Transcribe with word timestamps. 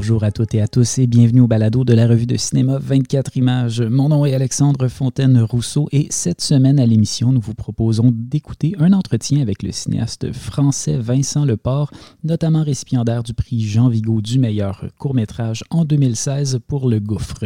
Bonjour 0.00 0.24
à 0.24 0.32
toutes 0.32 0.54
et 0.54 0.62
à 0.62 0.66
tous 0.66 0.96
et 0.96 1.06
bienvenue 1.06 1.42
au 1.42 1.46
balado 1.46 1.84
de 1.84 1.92
la 1.92 2.06
revue 2.06 2.24
de 2.24 2.38
cinéma 2.38 2.78
24 2.78 3.36
images. 3.36 3.82
Mon 3.82 4.08
nom 4.08 4.24
est 4.24 4.32
Alexandre 4.32 4.88
Fontaine-Rousseau 4.88 5.90
et 5.92 6.06
cette 6.08 6.40
semaine 6.40 6.80
à 6.80 6.86
l'émission, 6.86 7.32
nous 7.32 7.40
vous 7.42 7.52
proposons 7.52 8.10
d'écouter 8.10 8.74
un 8.78 8.94
entretien 8.94 9.42
avec 9.42 9.62
le 9.62 9.72
cinéaste 9.72 10.32
français 10.32 10.96
Vincent 10.96 11.44
Leport, 11.44 11.90
notamment 12.24 12.64
récipiendaire 12.64 13.22
du 13.22 13.34
prix 13.34 13.60
Jean 13.60 13.90
Vigo 13.90 14.22
du 14.22 14.38
meilleur 14.38 14.86
court-métrage 14.98 15.64
en 15.68 15.84
2016 15.84 16.60
pour 16.66 16.88
Le 16.88 16.98
Gouffre. 16.98 17.44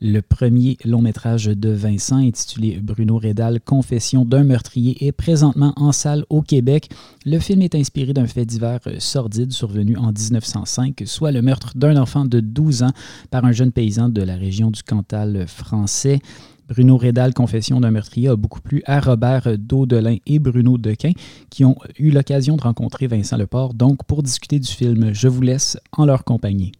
Le 0.00 0.20
premier 0.20 0.76
long 0.84 1.02
métrage 1.02 1.46
de 1.46 1.70
Vincent, 1.70 2.18
intitulé 2.18 2.78
Bruno 2.80 3.16
Rédal, 3.16 3.60
Confession 3.60 4.24
d'un 4.24 4.44
meurtrier, 4.44 5.04
est 5.04 5.10
présentement 5.10 5.72
en 5.74 5.90
salle 5.90 6.24
au 6.30 6.40
Québec. 6.40 6.88
Le 7.26 7.40
film 7.40 7.62
est 7.62 7.74
inspiré 7.74 8.12
d'un 8.12 8.28
fait 8.28 8.44
divers 8.44 8.78
sordide 8.98 9.50
survenu 9.52 9.96
en 9.96 10.12
1905, 10.12 11.02
soit 11.04 11.32
le 11.32 11.42
meurtre 11.42 11.72
d'un 11.78 11.96
enfant 11.96 12.24
de 12.24 12.40
12 12.40 12.82
ans 12.82 12.92
par 13.30 13.44
un 13.44 13.52
jeune 13.52 13.72
paysan 13.72 14.08
de 14.08 14.22
la 14.22 14.36
région 14.36 14.70
du 14.70 14.82
Cantal 14.82 15.46
français. 15.46 16.20
Bruno 16.68 16.98
Rédal, 16.98 17.32
Confession 17.32 17.80
d'un 17.80 17.90
meurtrier, 17.90 18.28
a 18.28 18.36
beaucoup 18.36 18.60
plu 18.60 18.82
à 18.84 19.00
Robert 19.00 19.56
Daudelin 19.58 20.16
et 20.26 20.38
Bruno 20.38 20.76
Dequin, 20.76 21.12
qui 21.48 21.64
ont 21.64 21.76
eu 21.98 22.10
l'occasion 22.10 22.56
de 22.56 22.62
rencontrer 22.62 23.06
Vincent 23.06 23.38
Leport. 23.38 23.72
Donc, 23.72 24.04
pour 24.04 24.22
discuter 24.22 24.58
du 24.58 24.70
film, 24.70 25.14
je 25.14 25.28
vous 25.28 25.40
laisse 25.40 25.78
en 25.92 26.04
leur 26.04 26.24
compagnie. 26.24 26.72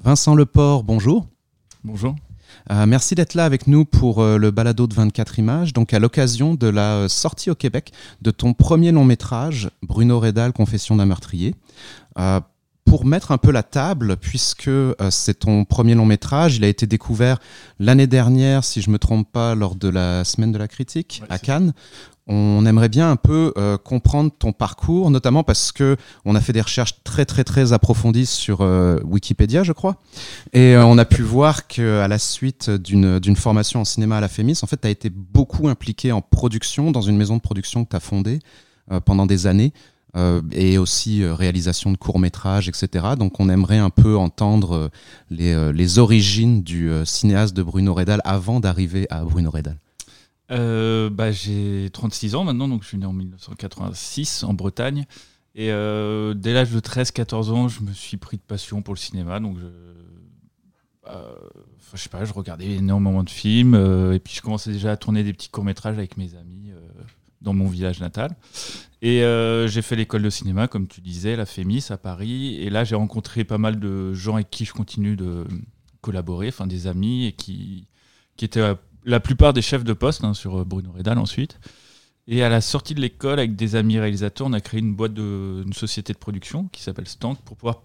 Vincent 0.00 0.36
Leport, 0.36 0.84
bonjour. 0.84 1.26
Bonjour. 1.82 2.14
Euh, 2.70 2.86
merci 2.86 3.16
d'être 3.16 3.34
là 3.34 3.44
avec 3.44 3.66
nous 3.66 3.84
pour 3.84 4.22
euh, 4.22 4.38
le 4.38 4.52
balado 4.52 4.86
de 4.86 4.94
24 4.94 5.38
images, 5.40 5.72
donc 5.72 5.92
à 5.92 5.98
l'occasion 5.98 6.54
de 6.54 6.68
la 6.68 6.94
euh, 6.94 7.08
sortie 7.08 7.50
au 7.50 7.54
Québec 7.56 7.92
de 8.22 8.30
ton 8.30 8.54
premier 8.54 8.92
long 8.92 9.04
métrage, 9.04 9.70
Bruno 9.82 10.20
Redal, 10.20 10.52
Confession 10.52 10.96
d'un 10.96 11.06
meurtrier. 11.06 11.54
Pour 12.84 13.04
mettre 13.04 13.32
un 13.32 13.38
peu 13.38 13.50
la 13.50 13.62
table, 13.62 14.16
puisque 14.16 14.70
c'est 15.10 15.40
ton 15.40 15.64
premier 15.64 15.94
long 15.94 16.06
métrage, 16.06 16.56
il 16.56 16.64
a 16.64 16.68
été 16.68 16.86
découvert 16.86 17.38
l'année 17.78 18.06
dernière, 18.06 18.64
si 18.64 18.82
je 18.82 18.88
ne 18.88 18.92
me 18.92 18.98
trompe 18.98 19.30
pas, 19.32 19.54
lors 19.54 19.74
de 19.74 19.88
la 19.88 20.24
semaine 20.24 20.52
de 20.52 20.58
la 20.58 20.68
critique 20.68 21.22
à 21.28 21.38
Cannes. 21.38 21.72
On 22.26 22.64
aimerait 22.64 22.88
bien 22.88 23.10
un 23.10 23.16
peu 23.16 23.52
euh, 23.58 23.76
comprendre 23.76 24.30
ton 24.38 24.52
parcours, 24.52 25.10
notamment 25.10 25.42
parce 25.42 25.72
que 25.72 25.96
on 26.24 26.34
a 26.34 26.40
fait 26.40 26.54
des 26.54 26.62
recherches 26.62 27.02
très 27.04 27.26
très 27.26 27.44
très 27.44 27.74
approfondies 27.74 28.24
sur 28.24 28.62
euh, 28.62 28.98
Wikipédia, 29.04 29.62
je 29.62 29.72
crois, 29.72 29.96
et 30.54 30.74
euh, 30.74 30.86
on 30.86 30.96
a 30.96 31.04
pu 31.04 31.20
voir 31.20 31.66
qu'à 31.66 32.08
la 32.08 32.18
suite 32.18 32.70
d'une 32.70 33.36
formation 33.36 33.80
en 33.80 33.84
cinéma 33.84 34.16
à 34.16 34.20
la 34.20 34.28
FEMIS, 34.28 34.60
en 34.62 34.66
fait, 34.66 34.80
tu 34.80 34.86
as 34.86 34.90
été 34.90 35.10
beaucoup 35.10 35.68
impliqué 35.68 36.12
en 36.12 36.22
production 36.22 36.92
dans 36.92 37.02
une 37.02 37.18
maison 37.18 37.36
de 37.36 37.42
production 37.42 37.84
que 37.84 37.90
tu 37.90 37.96
as 37.96 38.00
fondée 38.00 38.38
pendant 39.04 39.26
des 39.26 39.46
années. 39.46 39.72
Et 40.52 40.78
aussi 40.78 41.24
réalisation 41.24 41.90
de 41.90 41.96
courts 41.96 42.18
métrages, 42.18 42.68
etc. 42.68 43.06
Donc 43.18 43.40
on 43.40 43.48
aimerait 43.48 43.78
un 43.78 43.90
peu 43.90 44.16
entendre 44.16 44.90
les, 45.30 45.72
les 45.72 45.98
origines 45.98 46.62
du 46.62 46.90
cinéaste 47.04 47.56
de 47.56 47.62
Bruno 47.62 47.94
Redal 47.94 48.20
avant 48.24 48.60
d'arriver 48.60 49.06
à 49.10 49.24
Bruno 49.24 49.50
Redal. 49.50 49.78
Euh, 50.50 51.10
bah, 51.10 51.32
J'ai 51.32 51.88
36 51.92 52.34
ans 52.34 52.44
maintenant, 52.44 52.68
donc 52.68 52.82
je 52.82 52.88
suis 52.88 52.98
né 52.98 53.06
en 53.06 53.12
1986 53.12 54.44
en 54.44 54.54
Bretagne. 54.54 55.06
Et 55.54 55.70
euh, 55.70 56.34
dès 56.34 56.52
l'âge 56.52 56.70
de 56.72 56.80
13-14 56.80 57.50
ans, 57.50 57.68
je 57.68 57.82
me 57.82 57.92
suis 57.92 58.16
pris 58.16 58.36
de 58.36 58.42
passion 58.42 58.82
pour 58.82 58.94
le 58.94 58.98
cinéma. 58.98 59.40
Donc 59.40 59.56
je, 59.58 59.66
euh, 61.10 61.34
je 61.94 62.00
sais 62.00 62.08
pas, 62.08 62.24
je 62.24 62.32
regardais 62.32 62.66
énormément 62.66 63.22
de 63.22 63.30
films. 63.30 63.74
et 64.12 64.18
puis 64.18 64.34
je 64.34 64.42
commençais 64.42 64.72
déjà 64.72 64.92
à 64.92 64.96
tourner 64.96 65.22
des 65.22 65.32
petits 65.32 65.48
courts-métrages 65.48 65.96
avec 65.96 66.16
mes 66.16 66.34
amis 66.34 66.72
dans 67.40 67.54
mon 67.54 67.68
village 67.68 68.00
natal. 68.00 68.34
Et 69.06 69.20
j'ai 69.68 69.82
fait 69.82 69.96
l'école 69.96 70.22
de 70.22 70.30
cinéma, 70.30 70.66
comme 70.66 70.88
tu 70.88 71.00
disais, 71.02 71.36
la 71.36 71.44
FEMIS 71.44 71.86
à 71.90 71.98
Paris. 71.98 72.56
Et 72.56 72.70
là, 72.70 72.84
j'ai 72.84 72.94
rencontré 72.94 73.44
pas 73.44 73.58
mal 73.58 73.78
de 73.78 74.14
gens 74.14 74.36
avec 74.36 74.50
qui 74.50 74.64
je 74.64 74.72
continue 74.72 75.14
de 75.14 75.44
collaborer, 76.00 76.48
enfin 76.48 76.66
des 76.66 76.86
amis, 76.86 77.26
et 77.26 77.32
qui, 77.32 77.86
qui 78.36 78.46
étaient 78.46 78.74
la 79.04 79.20
plupart 79.20 79.52
des 79.52 79.62
chefs 79.62 79.84
de 79.84 79.92
poste 79.92 80.24
hein, 80.24 80.34
sur 80.34 80.60
euh, 80.60 80.64
Bruno 80.64 80.92
Redal 80.92 81.18
ensuite. 81.18 81.60
Et 82.26 82.42
à 82.42 82.48
la 82.48 82.60
sortie 82.60 82.94
de 82.94 83.00
l'école, 83.00 83.38
avec 83.38 83.54
des 83.54 83.76
amis 83.76 83.98
réalisateurs, 83.98 84.46
on 84.46 84.52
a 84.54 84.60
créé 84.60 84.80
une 84.80 84.94
boîte 84.94 85.12
de 85.12 85.62
une 85.66 85.74
société 85.74 86.12
de 86.12 86.18
production 86.18 86.68
qui 86.68 86.82
s'appelle 86.82 87.06
Stank 87.06 87.38
pour 87.42 87.56
pouvoir 87.56 87.82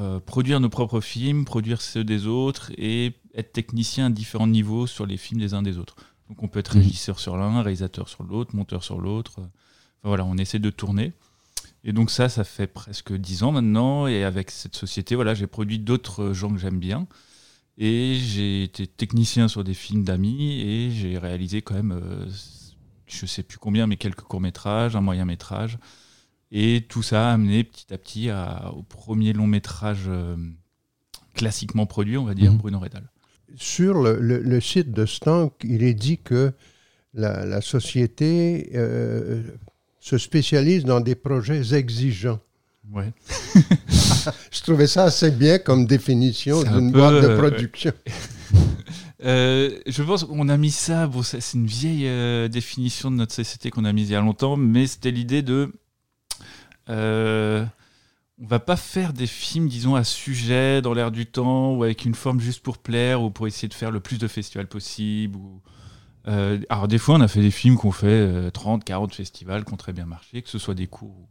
euh, 0.00 0.18
produire 0.18 0.60
nos 0.60 0.70
propres 0.70 1.02
films, 1.02 1.44
produire 1.44 1.82
ceux 1.82 2.02
des 2.02 2.26
autres 2.26 2.72
et 2.78 3.12
être 3.34 3.52
technicien 3.52 4.06
à 4.06 4.10
différents 4.10 4.46
niveaux 4.46 4.86
sur 4.86 5.04
les 5.04 5.18
films 5.18 5.40
des 5.40 5.52
uns 5.52 5.62
des 5.62 5.76
autres. 5.76 5.96
Donc 6.30 6.42
on 6.42 6.48
peut 6.48 6.60
être 6.60 6.74
mhm. 6.74 6.82
régisseur 6.82 7.18
sur 7.20 7.36
l'un, 7.36 7.60
réalisateur 7.60 8.08
sur 8.08 8.22
l'autre, 8.24 8.56
monteur 8.56 8.82
sur 8.82 8.98
l'autre. 8.98 9.40
Enfin, 10.02 10.08
voilà, 10.08 10.24
on 10.24 10.36
essaie 10.36 10.58
de 10.58 10.70
tourner. 10.70 11.12
Et 11.84 11.92
donc 11.92 12.10
ça, 12.10 12.28
ça 12.28 12.44
fait 12.44 12.66
presque 12.66 13.12
dix 13.12 13.42
ans 13.42 13.52
maintenant. 13.52 14.06
Et 14.06 14.24
avec 14.24 14.50
cette 14.50 14.76
société, 14.76 15.14
voilà, 15.14 15.34
j'ai 15.34 15.46
produit 15.46 15.78
d'autres 15.78 16.32
gens 16.32 16.50
que 16.50 16.58
j'aime 16.58 16.78
bien. 16.78 17.06
Et 17.78 18.16
j'ai 18.16 18.64
été 18.64 18.86
technicien 18.86 19.48
sur 19.48 19.64
des 19.64 19.74
films 19.74 20.04
d'amis 20.04 20.60
et 20.60 20.90
j'ai 20.90 21.18
réalisé 21.18 21.62
quand 21.62 21.74
même, 21.74 21.92
euh, 21.92 22.26
je 23.06 23.26
sais 23.26 23.42
plus 23.42 23.58
combien, 23.58 23.86
mais 23.86 23.96
quelques 23.96 24.20
courts-métrages, 24.20 24.94
un 24.94 25.00
moyen-métrage. 25.00 25.78
Et 26.50 26.84
tout 26.86 27.02
ça 27.02 27.30
a 27.30 27.32
amené 27.32 27.64
petit 27.64 27.92
à 27.94 27.98
petit 27.98 28.30
au 28.74 28.82
premier 28.82 29.32
long-métrage 29.32 30.04
euh, 30.06 30.36
classiquement 31.34 31.86
produit, 31.86 32.18
on 32.18 32.24
va 32.24 32.34
dire, 32.34 32.52
mhm. 32.52 32.58
Bruno 32.58 32.78
Redal. 32.78 33.08
Sur 33.56 34.02
le, 34.02 34.60
site 34.60 34.92
de 34.92 35.06
Stank, 35.06 35.52
il 35.64 35.82
est 35.82 35.94
dit 35.94 36.18
que 36.18 36.52
la, 37.14 37.60
société 37.60 38.70
euh, 38.74 39.42
se 40.02 40.18
spécialise 40.18 40.84
dans 40.84 41.00
des 41.00 41.14
projets 41.14 41.74
exigeants. 41.74 42.40
Ouais. 42.92 43.12
je 44.50 44.60
trouvais 44.62 44.88
ça 44.88 45.04
assez 45.04 45.30
bien 45.30 45.58
comme 45.58 45.86
définition 45.86 46.64
d'une 46.64 46.90
boîte 46.90 47.22
de 47.22 47.28
euh, 47.28 47.38
production. 47.38 47.92
Euh, 49.24 49.78
je 49.86 50.02
pense 50.02 50.24
qu'on 50.24 50.48
a 50.48 50.56
mis 50.56 50.72
ça, 50.72 51.06
bon, 51.06 51.22
c'est 51.22 51.38
une 51.54 51.68
vieille 51.68 52.08
euh, 52.08 52.48
définition 52.48 53.08
de 53.08 53.14
notre 53.14 53.32
société 53.32 53.70
qu'on 53.70 53.84
a 53.84 53.92
mise 53.92 54.08
il 54.08 54.14
y 54.14 54.16
a 54.16 54.20
longtemps, 54.20 54.56
mais 54.56 54.88
c'était 54.88 55.12
l'idée 55.12 55.42
de. 55.42 55.72
on 56.88 57.64
va 58.40 58.58
pas 58.58 58.74
faire 58.74 59.12
des 59.12 59.28
films, 59.28 59.68
disons, 59.68 59.94
à 59.94 60.02
sujet, 60.02 60.82
dans 60.82 60.92
l'air 60.92 61.12
du 61.12 61.26
temps, 61.26 61.72
ou 61.76 61.84
avec 61.84 62.04
une 62.04 62.16
forme 62.16 62.40
juste 62.40 62.64
pour 62.64 62.78
plaire, 62.78 63.22
ou 63.22 63.30
pour 63.30 63.46
essayer 63.46 63.68
de 63.68 63.74
faire 63.74 63.92
le 63.92 64.00
plus 64.00 64.18
de 64.18 64.26
festivals 64.26 64.66
possible. 64.66 65.36
Ou... 65.36 65.60
alors, 66.24 66.88
des 66.88 66.98
fois, 66.98 67.16
on 67.16 67.20
a 67.20 67.28
fait 67.28 67.40
des 67.40 67.50
films 67.50 67.76
qu'on 67.76 67.92
fait 67.92 68.50
30, 68.52 68.84
40 68.84 69.14
festivals 69.14 69.64
qui 69.64 69.72
ont 69.72 69.76
très 69.76 69.92
bien 69.92 70.06
marché, 70.06 70.42
que 70.42 70.48
ce 70.48 70.58
soit 70.58 70.74
des 70.74 70.86
cours 70.86 71.28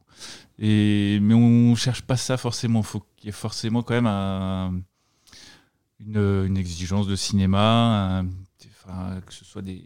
et, 0.59 1.19
mais 1.21 1.33
on 1.33 1.75
cherche 1.75 2.01
pas 2.01 2.17
ça 2.17 2.37
forcément. 2.37 2.83
Faut 2.83 3.03
qu'il 3.17 3.27
y 3.27 3.29
ait 3.29 3.33
forcément 3.33 3.83
quand 3.83 3.99
même 3.99 4.83
une, 5.99 6.57
exigence 6.57 7.07
de 7.07 7.15
cinéma, 7.15 8.23
que 9.25 9.33
ce 9.33 9.45
soit 9.45 9.61
des. 9.61 9.83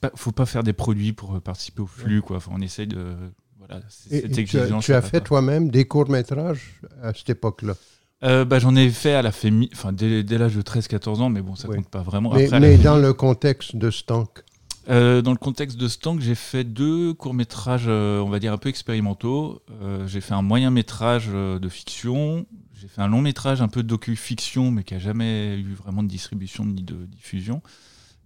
Pas, 0.00 0.10
faut 0.14 0.32
pas 0.32 0.46
faire 0.46 0.62
des 0.62 0.72
produits 0.72 1.12
pour 1.12 1.40
participer 1.40 1.82
au 1.82 1.86
flux, 1.86 2.22
quoi. 2.22 2.38
on 2.50 2.60
essaye 2.60 2.86
de. 2.86 3.14
Voilà, 3.58 3.80
cette 3.88 4.36
exigence. 4.38 4.84
Tu 4.84 4.92
as, 4.92 5.02
fait 5.02 5.20
toi-même 5.20 5.70
des 5.70 5.84
courts-métrages 5.84 6.80
à 7.02 7.14
cette 7.14 7.30
époque-là? 7.30 7.74
Euh, 8.24 8.44
bah, 8.44 8.58
J'en 8.58 8.76
ai 8.76 8.88
fait 8.90 9.14
à 9.14 9.22
la 9.22 9.32
FEMI, 9.32 9.70
enfin, 9.72 9.92
dès, 9.92 10.22
l'âge 10.38 10.54
de 10.54 10.62
13-14 10.62 11.20
ans, 11.20 11.28
mais 11.28 11.42
bon, 11.42 11.56
ça 11.56 11.68
compte 11.68 11.88
pas 11.88 12.02
vraiment. 12.02 12.32
Mais, 12.34 12.48
mais 12.60 12.78
dans 12.78 12.98
le 12.98 13.12
contexte 13.12 13.76
de 13.76 13.90
Stank 13.90 14.44
euh, 14.88 15.22
dans 15.22 15.30
le 15.30 15.38
contexte 15.38 15.76
de 15.76 15.86
Stank, 15.86 16.20
j'ai 16.20 16.34
fait 16.34 16.64
deux 16.64 17.14
courts-métrages, 17.14 17.84
euh, 17.86 18.18
on 18.18 18.28
va 18.28 18.40
dire, 18.40 18.52
un 18.52 18.58
peu 18.58 18.68
expérimentaux. 18.68 19.62
J'ai 20.06 20.20
fait 20.20 20.34
un 20.34 20.42
moyen-métrage 20.42 21.28
de 21.28 21.68
fiction. 21.68 22.46
J'ai 22.74 22.88
fait 22.88 23.00
un 23.00 23.06
long-métrage 23.06 23.62
un 23.62 23.68
peu 23.68 23.84
de 23.84 23.88
docu-fiction, 23.88 24.72
mais 24.72 24.82
qui 24.82 24.94
n'a 24.94 24.98
jamais 24.98 25.56
eu 25.56 25.74
vraiment 25.74 26.02
de 26.02 26.08
distribution 26.08 26.64
ni 26.64 26.82
de 26.82 27.06
diffusion. 27.06 27.62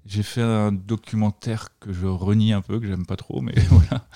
J'ai 0.06 0.22
fait 0.22 0.40
un 0.40 0.72
documentaire 0.72 1.68
que 1.78 1.92
je 1.92 2.06
renie 2.06 2.54
un 2.54 2.62
peu, 2.62 2.80
que 2.80 2.86
j'aime 2.86 3.04
pas 3.04 3.16
trop, 3.16 3.42
mais 3.42 3.54
voilà. 3.68 4.06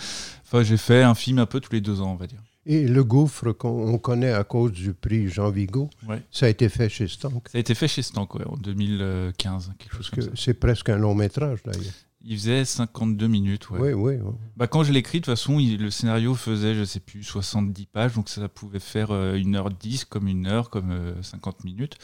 Enfin, 0.45 0.63
j'ai 0.63 0.79
fait 0.79 1.03
un 1.03 1.15
film 1.15 1.41
un 1.41 1.47
peu 1.47 1.61
tous 1.61 1.73
les 1.73 1.83
deux 1.83 2.01
ans, 2.01 2.13
on 2.13 2.17
va 2.17 2.27
dire. 2.27 2.41
Et 2.73 2.87
Le 2.87 3.03
Gouffre, 3.03 3.51
qu'on 3.51 3.99
connaît 3.99 4.31
à 4.31 4.45
cause 4.45 4.71
du 4.71 4.95
prix 4.95 5.29
Jean 5.29 5.51
Vigo, 5.51 5.91
ça 6.31 6.47
a 6.47 6.49
été 6.49 6.69
fait 6.69 6.89
chez 6.89 7.09
Stank. 7.09 7.49
Ça 7.49 7.59
a 7.59 7.61
été 7.61 7.75
fait 7.75 7.89
chez 7.89 8.01
Stank, 8.01 8.33
ouais, 8.37 8.47
en 8.47 8.57
2015, 8.57 9.73
quelque 9.77 9.97
chose 9.97 10.09
comme 10.09 10.23
ça. 10.23 10.31
C'est 10.37 10.55
presque 10.55 10.89
un 10.89 10.97
long 10.97 11.17
métrage, 11.17 11.65
d'ailleurs. 11.65 11.93
Il 12.23 12.37
faisait 12.37 12.65
52 12.65 13.27
minutes, 13.27 13.71
ouais. 13.71 13.93
Oui, 13.93 14.21
oui. 14.21 14.31
Bah, 14.57 14.69
quand 14.69 14.85
je 14.85 14.93
l'écris, 14.93 15.19
de 15.19 15.25
toute 15.25 15.35
façon, 15.35 15.59
le 15.59 15.91
scénario 15.91 16.37
faisait, 16.37 16.77
je 16.77 16.85
sais 16.85 17.01
plus, 17.01 17.25
70 17.25 17.87
pages, 17.87 18.15
donc 18.15 18.29
ça 18.29 18.49
pouvait 18.49 18.79
faire 18.79 19.09
1h10 19.09 20.03
euh, 20.03 20.05
comme 20.09 20.29
une 20.29 20.47
heure, 20.47 20.71
comme 20.71 20.95
50 21.23 21.57
euh, 21.57 21.59
minutes. 21.65 21.97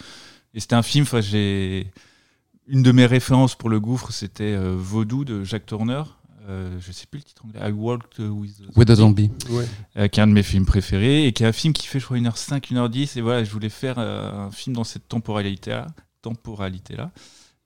Et 0.52 0.58
c'était 0.58 0.74
un 0.74 0.82
film, 0.82 1.06
j'ai... 1.20 1.92
Une 2.66 2.82
de 2.82 2.90
mes 2.90 3.06
références 3.06 3.54
pour 3.54 3.70
le 3.70 3.78
gouffre, 3.78 4.10
c'était 4.10 4.56
euh, 4.56 4.74
Vaudou 4.76 5.24
de 5.24 5.44
Jacques 5.44 5.66
Turner. 5.66 6.02
Euh, 6.48 6.78
je 6.80 6.92
sais 6.92 7.06
plus 7.06 7.18
le 7.18 7.24
titre 7.24 7.44
anglais, 7.44 7.60
I 7.60 7.72
Walked 7.72 8.20
with, 8.20 8.90
a 8.90 8.94
Zombie, 8.94 9.30
qui 9.30 9.56
est 9.96 10.18
un 10.18 10.26
de 10.28 10.32
mes 10.32 10.44
films 10.44 10.64
préférés 10.64 11.26
et 11.26 11.32
qui 11.32 11.42
est 11.42 11.46
un 11.46 11.52
film 11.52 11.72
qui 11.72 11.86
fait 11.86 11.98
je 11.98 12.04
crois 12.04 12.18
1h05, 12.18 12.72
1h10 12.72 13.18
et 13.18 13.20
voilà, 13.20 13.42
je 13.42 13.50
voulais 13.50 13.68
faire 13.68 13.98
un 13.98 14.50
film 14.52 14.76
dans 14.76 14.84
cette 14.84 15.08
temporalité-là, 15.08 15.88
temporalité-là. 16.22 17.10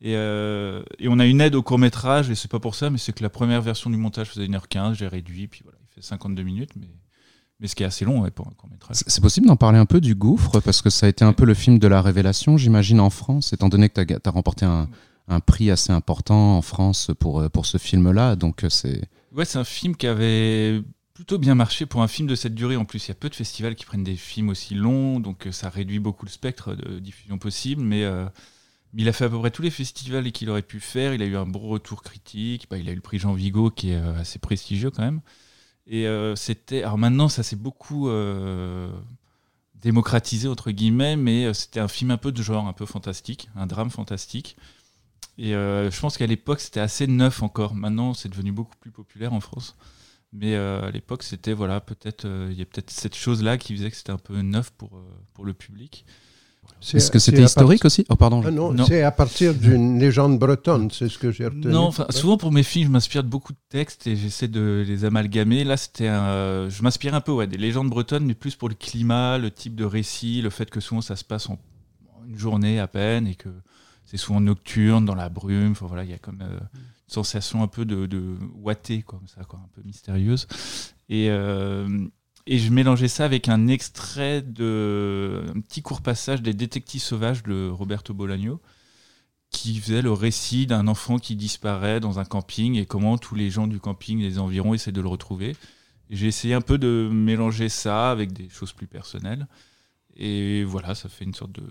Euh, 0.04 0.82
et, 0.98 1.08
on 1.08 1.18
a 1.18 1.26
une 1.26 1.40
aide 1.40 1.54
au 1.54 1.62
court 1.62 1.78
métrage, 1.78 2.30
et 2.30 2.34
c'est 2.34 2.50
pas 2.50 2.60
pour 2.60 2.74
ça, 2.74 2.90
mais 2.90 2.98
c'est 2.98 3.12
que 3.12 3.22
la 3.22 3.28
première 3.28 3.62
version 3.62 3.90
du 3.90 3.96
montage 3.96 4.28
faisait 4.28 4.46
1h15, 4.46 4.94
j'ai 4.94 5.08
réduit, 5.08 5.46
puis 5.46 5.60
voilà, 5.62 5.78
il 5.82 5.94
fait 5.94 6.06
52 6.06 6.42
minutes, 6.42 6.70
mais, 6.76 6.88
mais 7.60 7.66
ce 7.66 7.74
qui 7.74 7.82
est 7.82 7.86
assez 7.86 8.04
long 8.04 8.26
pour 8.30 8.48
un 8.48 8.52
court 8.52 8.70
métrage. 8.70 8.96
C'est 9.06 9.20
possible 9.20 9.46
d'en 9.46 9.56
parler 9.56 9.78
un 9.78 9.86
peu 9.86 10.00
du 10.00 10.14
gouffre, 10.14 10.60
parce 10.60 10.80
que 10.80 10.90
ça 10.90 11.06
a 11.06 11.08
été 11.08 11.24
un 11.24 11.32
peu 11.32 11.44
le 11.44 11.54
film 11.54 11.78
de 11.78 11.86
la 11.86 12.00
révélation, 12.00 12.56
j'imagine, 12.56 13.00
en 13.00 13.10
France, 13.10 13.52
étant 13.52 13.68
donné 13.68 13.90
que 13.90 14.02
tu 14.02 14.14
as, 14.24 14.30
remporté 14.30 14.64
un, 14.64 14.88
un, 15.30 15.40
prix 15.40 15.70
assez 15.70 15.92
important 15.92 16.56
en 16.56 16.62
France 16.62 17.10
pour, 17.18 17.48
pour 17.50 17.66
ce 17.66 17.78
film-là. 17.78 18.36
Donc 18.36 18.64
c'est. 18.68 19.08
Ouais, 19.32 19.44
c'est 19.44 19.58
un 19.58 19.64
film 19.64 19.96
qui 19.96 20.06
avait 20.06 20.82
plutôt 21.14 21.38
bien 21.38 21.54
marché 21.54 21.86
pour 21.86 22.02
un 22.02 22.08
film 22.08 22.28
de 22.28 22.34
cette 22.34 22.54
durée. 22.54 22.76
En 22.76 22.84
plus, 22.84 23.06
il 23.06 23.08
y 23.08 23.12
a 23.12 23.14
peu 23.14 23.28
de 23.28 23.34
festivals 23.34 23.74
qui 23.74 23.84
prennent 23.84 24.04
des 24.04 24.16
films 24.16 24.48
aussi 24.48 24.74
longs, 24.74 25.20
donc 25.20 25.46
ça 25.52 25.68
réduit 25.68 26.00
beaucoup 26.00 26.24
le 26.24 26.30
spectre 26.30 26.74
de 26.74 26.98
diffusion 26.98 27.38
possible. 27.38 27.82
Mais, 27.82 28.04
il 28.92 29.08
a 29.08 29.12
fait 29.12 29.26
à 29.26 29.28
peu 29.28 29.38
près 29.38 29.52
tous 29.52 29.62
les 29.62 29.70
festivals 29.70 30.32
qu'il 30.32 30.50
aurait 30.50 30.62
pu 30.62 30.80
faire. 30.80 31.14
Il 31.14 31.22
a 31.22 31.26
eu 31.26 31.36
un 31.36 31.46
bon 31.46 31.60
retour 31.60 32.02
critique. 32.02 32.66
Bah, 32.68 32.76
il 32.76 32.88
a 32.88 32.92
eu 32.92 32.96
le 32.96 33.00
prix 33.00 33.20
Jean 33.20 33.34
Vigo, 33.34 33.70
qui 33.70 33.90
est 33.90 33.96
assez 33.96 34.40
prestigieux 34.40 34.90
quand 34.90 35.02
même. 35.02 35.20
Et 35.90 36.06
euh, 36.06 36.36
c'était. 36.36 36.82
Alors 36.82 36.98
maintenant, 36.98 37.28
ça 37.28 37.42
s'est 37.42 37.56
beaucoup 37.56 38.08
euh, 38.08 38.90
démocratisé, 39.74 40.48
entre 40.48 40.70
guillemets, 40.70 41.16
mais 41.16 41.46
euh, 41.46 41.52
c'était 41.52 41.80
un 41.80 41.88
film 41.88 42.12
un 42.12 42.16
peu 42.16 42.30
de 42.30 42.42
genre, 42.42 42.66
un 42.68 42.72
peu 42.72 42.86
fantastique, 42.86 43.50
un 43.56 43.66
drame 43.66 43.90
fantastique. 43.90 44.56
Et 45.38 45.52
je 45.52 46.00
pense 46.00 46.16
qu'à 46.16 46.26
l'époque, 46.26 46.60
c'était 46.60 46.80
assez 46.80 47.06
neuf 47.06 47.42
encore. 47.42 47.74
Maintenant, 47.74 48.14
c'est 48.14 48.28
devenu 48.28 48.52
beaucoup 48.52 48.76
plus 48.80 48.90
populaire 48.90 49.32
en 49.32 49.40
France. 49.40 49.76
Mais 50.32 50.54
à 50.54 50.90
l'époque, 50.90 51.22
c'était, 51.22 51.52
voilà, 51.52 51.80
peut-être. 51.80 52.26
Il 52.50 52.58
y 52.58 52.62
a 52.62 52.64
peut-être 52.64 52.90
cette 52.90 53.16
chose-là 53.16 53.58
qui 53.58 53.74
faisait 53.76 53.90
que 53.90 53.96
c'était 53.96 54.12
un 54.12 54.18
peu 54.18 54.40
neuf 54.42 54.70
pour, 54.70 54.90
pour 55.32 55.44
le 55.44 55.54
public. 55.54 56.04
Est-ce 56.94 57.10
que 57.10 57.18
c'était 57.18 57.42
historique 57.42 57.84
aussi? 57.84 58.06
Oh, 58.08 58.16
pardon. 58.16 58.42
Ah 58.46 58.50
non, 58.50 58.86
c'est 58.86 59.02
à 59.02 59.10
partir 59.10 59.54
d'une 59.54 59.98
légende 59.98 60.38
bretonne, 60.38 60.90
c'est 60.90 61.08
ce 61.08 61.18
que 61.18 61.30
j'ai 61.30 61.46
retenu. 61.46 61.66
Non, 61.66 61.90
souvent 62.10 62.36
pour 62.36 62.52
mes 62.52 62.62
films, 62.62 62.86
je 62.86 62.92
m'inspire 62.92 63.24
de 63.24 63.28
beaucoup 63.28 63.52
de 63.52 63.58
textes 63.70 64.06
et 64.06 64.16
j'essaie 64.16 64.48
de 64.48 64.84
les 64.86 65.04
amalgamer. 65.04 65.64
Là, 65.64 65.76
c'était 65.76 66.06
je 66.06 66.82
m'inspire 66.82 67.14
un 67.14 67.20
peu 67.20 67.32
ouais, 67.32 67.46
des 67.46 67.58
légendes 67.58 67.90
bretonnes, 67.90 68.24
mais 68.24 68.34
plus 68.34 68.56
pour 68.56 68.68
le 68.68 68.74
climat, 68.74 69.36
le 69.36 69.50
type 69.50 69.74
de 69.74 69.84
récit, 69.84 70.42
le 70.42 70.50
fait 70.50 70.70
que 70.70 70.80
souvent 70.80 71.00
ça 71.00 71.16
se 71.16 71.24
passe 71.24 71.50
en 71.50 71.58
une 72.26 72.38
journée 72.38 72.78
à 72.78 72.86
peine 72.86 73.26
et 73.26 73.34
que 73.34 73.48
c'est 74.10 74.16
souvent 74.16 74.40
nocturne, 74.40 75.04
dans 75.04 75.14
la 75.14 75.28
brume. 75.28 75.74
Voilà, 75.74 76.02
il 76.02 76.10
y 76.10 76.14
a 76.14 76.18
comme 76.18 76.42
euh, 76.42 76.58
une 76.58 76.82
sensation 77.06 77.62
un 77.62 77.68
peu 77.68 77.84
de, 77.84 78.06
de 78.06 78.36
comme 79.06 79.28
ça, 79.28 79.42
un 79.42 79.68
peu 79.72 79.82
mystérieuse. 79.84 80.48
Et, 81.08 81.30
euh, 81.30 82.08
et 82.44 82.58
je 82.58 82.72
mélangeais 82.72 83.06
ça 83.06 83.24
avec 83.24 83.48
un 83.48 83.68
extrait 83.68 84.42
de 84.42 85.44
un 85.54 85.60
petit 85.60 85.80
court 85.80 86.02
passage 86.02 86.42
des 86.42 86.54
Détectives 86.54 87.02
sauvages 87.02 87.44
de 87.44 87.68
Roberto 87.68 88.12
Bolaño 88.12 88.60
qui 89.50 89.78
faisait 89.78 90.02
le 90.02 90.12
récit 90.12 90.66
d'un 90.66 90.88
enfant 90.88 91.18
qui 91.18 91.36
disparaît 91.36 92.00
dans 92.00 92.18
un 92.18 92.24
camping 92.24 92.74
et 92.76 92.86
comment 92.86 93.16
tous 93.16 93.36
les 93.36 93.48
gens 93.48 93.68
du 93.68 93.78
camping, 93.78 94.18
les 94.20 94.40
environs, 94.40 94.74
essaient 94.74 94.90
de 94.90 95.00
le 95.00 95.08
retrouver. 95.08 95.56
J'ai 96.08 96.26
essayé 96.26 96.54
un 96.54 96.60
peu 96.60 96.78
de 96.78 97.08
mélanger 97.12 97.68
ça 97.68 98.10
avec 98.10 98.32
des 98.32 98.48
choses 98.48 98.72
plus 98.72 98.88
personnelles. 98.88 99.46
Et 100.16 100.64
voilà, 100.64 100.96
ça 100.96 101.08
fait 101.08 101.24
une 101.24 101.34
sorte 101.34 101.52
de, 101.52 101.62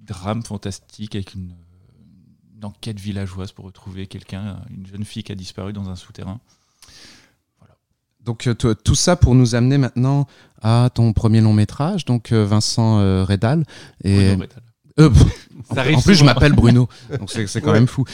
drame 0.00 0.42
fantastique 0.42 1.14
avec 1.14 1.34
une, 1.34 1.54
une, 2.56 2.64
enquête 2.64 2.98
villageoise 2.98 3.52
pour 3.52 3.64
retrouver 3.64 4.06
quelqu'un, 4.06 4.62
une 4.70 4.86
jeune 4.86 5.04
fille 5.04 5.22
qui 5.22 5.32
a 5.32 5.34
disparu 5.34 5.72
dans 5.72 5.88
un 5.88 5.96
souterrain. 5.96 6.40
Donc 8.28 8.46
euh, 8.46 8.54
tout 8.54 8.94
ça 8.94 9.16
pour 9.16 9.34
nous 9.34 9.54
amener 9.54 9.78
maintenant 9.78 10.26
à 10.60 10.90
ton 10.92 11.14
premier 11.14 11.40
long 11.40 11.54
métrage, 11.54 12.04
donc 12.04 12.30
euh, 12.30 12.44
Vincent 12.44 12.98
euh, 12.98 13.24
Redal. 13.24 13.64
Et... 14.04 14.36
en 14.98 16.00
plus, 16.02 16.14
je 16.14 16.24
m'appelle 16.24 16.52
Bruno, 16.52 16.90
donc 17.18 17.30
c'est 17.30 17.60
quand 17.62 17.72
même 17.72 17.86
fou. 17.86 18.04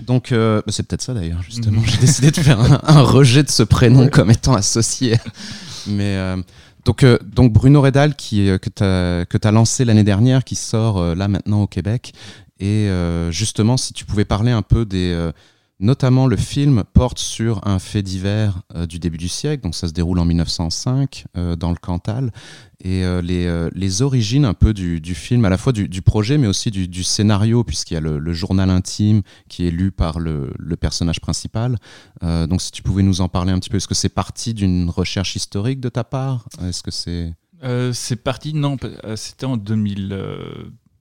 donc 0.00 0.32
bah, 0.32 0.62
c'est 0.68 0.82
peut-être 0.82 1.00
ça 1.00 1.14
d'ailleurs, 1.14 1.42
justement. 1.42 1.80
J'ai 1.86 1.96
décidé 1.96 2.30
de 2.30 2.36
faire 2.36 2.60
un, 2.86 3.00
rejet 3.00 3.42
de 3.42 3.50
ce 3.50 3.62
prénom 3.62 4.08
comme 4.08 4.30
étant 4.30 4.54
associé. 4.54 5.16
Mais 5.86 6.18
donc, 6.84 7.04
donc 7.24 7.52
Bruno 7.52 7.80
Redal, 7.82 8.14
qui, 8.14 8.46
que 8.60 8.68
tu 8.68 9.46
as, 9.46 9.50
lancé 9.52 9.84
l'année 9.84 10.04
dernière, 10.04 10.44
qui 10.44 10.56
sort 10.56 11.14
là 11.14 11.28
maintenant 11.28 11.62
au 11.62 11.66
Québec. 11.66 12.12
Et 12.58 12.88
justement, 13.30 13.76
si 13.76 13.92
tu 13.92 14.04
pouvais 14.04 14.24
parler 14.24 14.52
un 14.52 14.62
peu 14.62 14.84
des 14.84 15.30
Notamment, 15.80 16.26
le 16.26 16.36
film 16.36 16.84
porte 16.92 17.18
sur 17.18 17.66
un 17.66 17.78
fait 17.78 18.02
divers 18.02 18.60
euh, 18.74 18.84
du 18.84 18.98
début 18.98 19.16
du 19.16 19.30
siècle, 19.30 19.62
donc 19.62 19.74
ça 19.74 19.88
se 19.88 19.94
déroule 19.94 20.18
en 20.18 20.26
1905 20.26 21.24
euh, 21.38 21.56
dans 21.56 21.70
le 21.70 21.76
Cantal, 21.76 22.32
et 22.84 23.02
euh, 23.02 23.70
les, 23.72 24.02
origines 24.02 24.44
un 24.44 24.52
peu 24.52 24.74
du, 24.74 25.14
film, 25.14 25.42
à 25.46 25.48
la 25.48 25.56
fois 25.56 25.72
du, 25.72 26.02
projet, 26.02 26.36
mais 26.36 26.46
aussi 26.48 26.70
du, 26.70 27.02
scénario, 27.02 27.64
puisqu'il 27.64 27.94
y 27.94 27.96
a 27.96 28.00
le, 28.00 28.32
journal 28.34 28.68
intime 28.68 29.22
qui 29.48 29.66
est 29.66 29.70
lu 29.70 29.90
par 29.90 30.20
le, 30.20 30.52
le 30.58 30.76
personnage 30.76 31.20
principal. 31.20 31.78
donc 32.22 32.60
si 32.60 32.72
tu 32.72 32.82
pouvais 32.82 33.02
nous 33.02 33.22
en 33.22 33.28
parler 33.28 33.52
un 33.52 33.58
petit 33.58 33.70
peu, 33.70 33.78
est-ce 33.78 33.88
que 33.88 33.94
c'est 33.94 34.10
parti 34.10 34.52
d'une 34.52 34.90
recherche 34.90 35.34
historique 35.34 35.80
de 35.80 35.88
ta 35.88 36.04
part? 36.04 36.46
Est-ce 36.62 36.82
que 36.82 36.90
c'est... 36.90 37.34
c'est 37.94 38.16
parti, 38.16 38.52
non, 38.52 38.76
c'était 39.16 39.46
en 39.46 39.56
2000. 39.56 40.14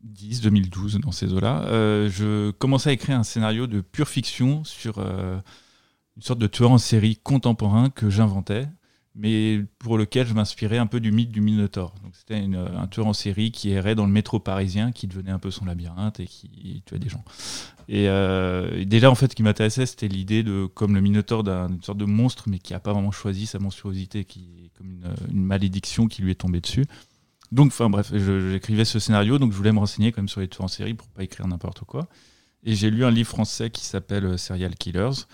2010, 0.04 0.42
2012, 0.42 1.00
dans 1.00 1.12
ces 1.12 1.34
eaux-là, 1.34 1.64
euh, 1.66 2.10
je 2.10 2.52
commençais 2.52 2.90
à 2.90 2.94
écrire 2.94 3.20
un 3.20 3.24
scénario 3.24 3.68
de 3.68 3.82
pure 3.82 4.08
fiction 4.08 4.64
sur 4.64 5.00
euh, 5.00 5.40
une 6.16 6.24
sorte 6.24 6.40
de 6.40 6.48
tueur 6.48 6.72
en 6.72 6.78
série 6.78 7.18
contemporain 7.18 7.90
que 7.90 8.10
j'inventais, 8.10 8.68
mais 9.16 9.66
pour 9.80 9.98
lequel 9.98 10.26
je 10.26 10.34
m'inspirais 10.34 10.78
un 10.78 10.88
peu 10.88 11.00
du 11.00 11.12
mythe 11.12 11.32
du 11.32 11.42
Minotaure. 11.42 11.94
C'était 12.14 12.36
un 12.36 12.88
tueur 12.88 13.08
en 13.08 13.14
série 13.14 13.52
qui 13.52 13.72
errait 13.72 13.96
dans 13.96 14.06
le 14.06 14.12
métro 14.12 14.40
parisien, 14.40 14.92
qui 14.92 15.08
devenait 15.08 15.32
un 15.32 15.40
peu 15.40 15.52
son 15.52 15.66
labyrinthe 15.66 16.22
et 16.22 16.28
qui 16.28 16.82
tuait 16.86 17.00
des 17.00 17.10
gens. 17.10 17.24
Et, 17.90 18.08
euh, 18.08 18.86
déjà, 18.86 19.10
en 19.12 19.16
fait, 19.16 19.32
ce 19.32 19.36
qui 19.36 19.44
m'intéressait, 19.44 19.86
c'était 19.86 20.08
l'idée 20.08 20.44
de, 20.44 20.68
comme 20.68 20.96
le 20.96 21.02
Minotaure, 21.02 21.44
d'une 21.44 21.82
sorte 21.82 21.98
de 21.98 22.06
monstre, 22.06 22.46
mais 22.48 22.60
qui 22.60 22.74
n'a 22.74 22.80
pas 22.80 22.94
vraiment 22.94 23.12
choisi 23.12 23.48
sa 23.48 23.60
monstruosité, 23.60 24.24
qui 24.24 24.48
est 24.66 24.78
comme 24.78 25.02
une 25.30 25.42
malédiction 25.42 26.08
qui 26.08 26.22
lui 26.22 26.32
est 26.32 26.36
tombée 26.36 26.62
dessus. 26.62 26.86
Donc, 27.52 27.68
enfin 27.68 27.90
bref, 27.90 28.12
j'écrivais 28.14 28.86
ce 28.86 29.00
scénario, 29.00 29.40
donc 29.40 29.52
je 29.52 29.58
voulais 29.58 29.72
me 29.72 29.80
renseigner 29.80 30.12
quand 30.12 30.22
même 30.22 30.30
sur 30.30 30.42
les 30.42 30.48
tueurs 30.48 30.66
en 30.66 30.68
série 30.68 30.94
pour 30.94 31.08
pas 31.08 31.24
écrire 31.24 31.48
n'importe 31.48 31.82
quoi. 31.82 32.08
Et 32.64 32.76
j'ai 32.76 32.92
lu 32.92 33.06
un 33.06 33.12
livre 33.12 33.30
français 33.30 33.70
qui 33.70 33.86
s'appelle 33.86 34.26
euh, 34.26 34.38
Serial 34.38 34.76
Killers, 34.76 35.26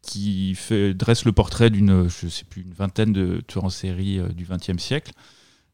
qui 0.00 0.54
fait, 0.54 0.94
dresse 0.94 1.24
le 1.24 1.32
portrait 1.32 1.70
d'une, 1.70 2.08
je 2.08 2.28
sais 2.28 2.44
plus, 2.44 2.62
une 2.62 2.72
vingtaine 2.72 3.12
de 3.12 3.42
tueurs 3.46 3.64
en 3.64 3.70
série 3.70 4.18
euh, 4.18 4.28
du 4.28 4.46
XXe 4.48 4.82
siècle, 4.82 5.12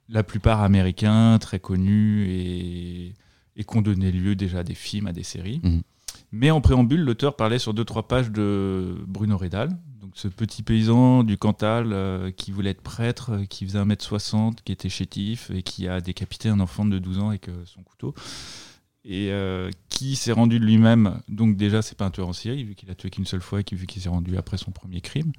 la 0.08 0.22
plupart 0.22 0.62
américains, 0.62 1.38
très 1.38 1.60
connus 1.60 2.26
et, 2.30 3.14
et 3.56 3.64
qui 3.64 3.76
ont 3.76 3.82
donné 3.82 4.10
lieu 4.10 4.34
déjà 4.34 4.60
à 4.60 4.64
des 4.64 4.74
films, 4.74 5.06
à 5.06 5.12
des 5.12 5.22
séries. 5.22 5.60
Mhm. 5.62 5.82
Mais 6.32 6.50
en 6.50 6.60
préambule, 6.60 7.00
l'auteur 7.00 7.36
parlait 7.36 7.58
sur 7.58 7.72
deux 7.72 7.84
trois 7.84 8.06
pages 8.06 8.30
de 8.30 8.96
Bruno 9.06 9.36
Ce 10.14 10.28
petit 10.28 10.62
paysan 10.62 11.22
du 11.22 11.36
Cantal 11.36 11.92
euh, 11.92 12.30
qui 12.30 12.52
voulait 12.52 12.70
être 12.70 12.82
prêtre, 12.82 13.32
euh, 13.32 13.44
qui 13.44 13.64
faisait 13.64 13.78
1m60, 13.78 14.56
qui 14.64 14.72
était 14.72 14.88
chétif 14.88 15.50
et 15.50 15.62
qui 15.62 15.88
a 15.88 16.00
décapité 16.00 16.48
un 16.48 16.60
enfant 16.60 16.84
de 16.84 16.98
12 16.98 17.18
ans 17.18 17.28
avec 17.28 17.48
euh, 17.48 17.64
son 17.64 17.82
couteau. 17.82 18.14
Et 19.04 19.32
qui 19.88 20.16
s'est 20.16 20.32
rendu 20.32 20.60
de 20.60 20.66
lui-même, 20.66 21.22
donc 21.28 21.56
déjà 21.56 21.80
c'est 21.80 21.96
pas 21.96 22.04
un 22.04 22.10
tueur 22.10 22.28
en 22.28 22.34
série, 22.34 22.62
vu 22.62 22.74
qu'il 22.74 22.90
a 22.90 22.94
tué 22.94 23.08
qu'une 23.08 23.24
seule 23.24 23.40
fois 23.40 23.60
et 23.60 23.64
vu 23.74 23.86
qu'il 23.86 24.02
s'est 24.02 24.10
rendu 24.10 24.36
après 24.36 24.58
son 24.58 24.70
premier 24.70 25.00
crime, 25.00 25.32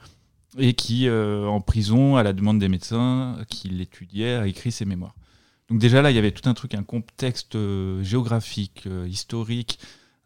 et 0.57 0.73
qui, 0.73 1.07
en 1.07 1.61
prison, 1.61 2.15
à 2.15 2.23
la 2.23 2.33
demande 2.33 2.57
des 2.57 2.69
médecins 2.69 3.37
qui 3.47 3.69
l'étudiaient, 3.69 4.33
a 4.33 4.47
écrit 4.47 4.71
ses 4.71 4.85
mémoires. 4.85 5.13
Donc 5.69 5.77
déjà 5.77 6.01
là, 6.01 6.09
il 6.09 6.15
y 6.15 6.17
avait 6.17 6.31
tout 6.31 6.49
un 6.49 6.55
truc, 6.55 6.73
un 6.73 6.81
contexte 6.81 7.57
géographique, 8.01 8.87
historique, 9.07 9.77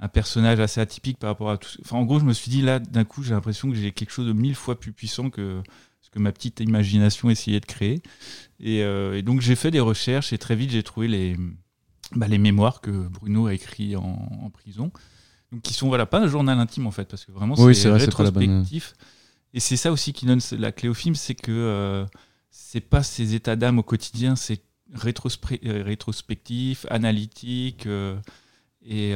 un 0.03 0.09
personnage 0.09 0.59
assez 0.59 0.81
atypique 0.81 1.17
par 1.17 1.29
rapport 1.29 1.49
à 1.49 1.57
tout. 1.57 1.69
Enfin, 1.81 1.95
en 1.95 2.03
gros, 2.03 2.19
je 2.19 2.25
me 2.25 2.33
suis 2.33 2.51
dit 2.51 2.61
là, 2.61 2.79
d'un 2.79 3.05
coup, 3.05 3.23
j'ai 3.23 3.33
l'impression 3.33 3.69
que 3.69 3.75
j'ai 3.75 3.93
quelque 3.93 4.11
chose 4.11 4.27
de 4.27 4.33
mille 4.33 4.53
fois 4.53 4.77
plus 4.77 4.91
puissant 4.91 5.29
que 5.29 5.63
ce 6.01 6.09
que 6.09 6.19
ma 6.19 6.33
petite 6.33 6.59
imagination 6.59 7.29
essayait 7.29 7.61
de 7.61 7.65
créer. 7.65 8.01
Et, 8.59 8.83
euh, 8.83 9.21
donc, 9.21 9.39
j'ai 9.39 9.55
fait 9.55 9.71
des 9.71 9.79
recherches 9.79 10.33
et 10.33 10.37
très 10.37 10.57
vite, 10.57 10.71
j'ai 10.71 10.83
trouvé 10.83 11.07
les, 11.07 11.37
bah, 12.17 12.27
les 12.27 12.37
mémoires 12.37 12.81
que 12.81 12.91
Bruno 13.07 13.47
a 13.47 13.53
écrits 13.53 13.95
en, 13.95 14.49
prison. 14.53 14.91
Donc, 15.53 15.61
qui 15.61 15.73
sont 15.73 15.87
voilà, 15.87 16.05
pas 16.05 16.19
un 16.19 16.27
journal 16.27 16.59
intime 16.59 16.85
en 16.85 16.91
fait, 16.91 17.05
parce 17.05 17.23
que 17.23 17.31
vraiment, 17.31 17.55
c'est 17.55 17.89
rétrospectif. 17.89 18.95
Et 19.53 19.61
c'est 19.61 19.77
ça 19.77 19.93
aussi 19.93 20.11
qui 20.11 20.25
donne 20.25 20.41
la 20.51 20.73
clé 20.73 20.89
au 20.89 20.93
film, 20.93 21.15
c'est 21.15 21.35
que 21.35 21.51
euh, 21.51 22.05
c'est 22.51 22.81
pas 22.81 23.03
ses 23.03 23.35
états 23.35 23.55
d'âme 23.55 23.79
au 23.79 23.83
quotidien, 23.83 24.35
c'est 24.35 24.63
euh, 24.93 25.83
rétrospectif, 25.83 26.85
analytique. 26.89 27.85
Euh, 27.85 28.17
et, 28.85 29.13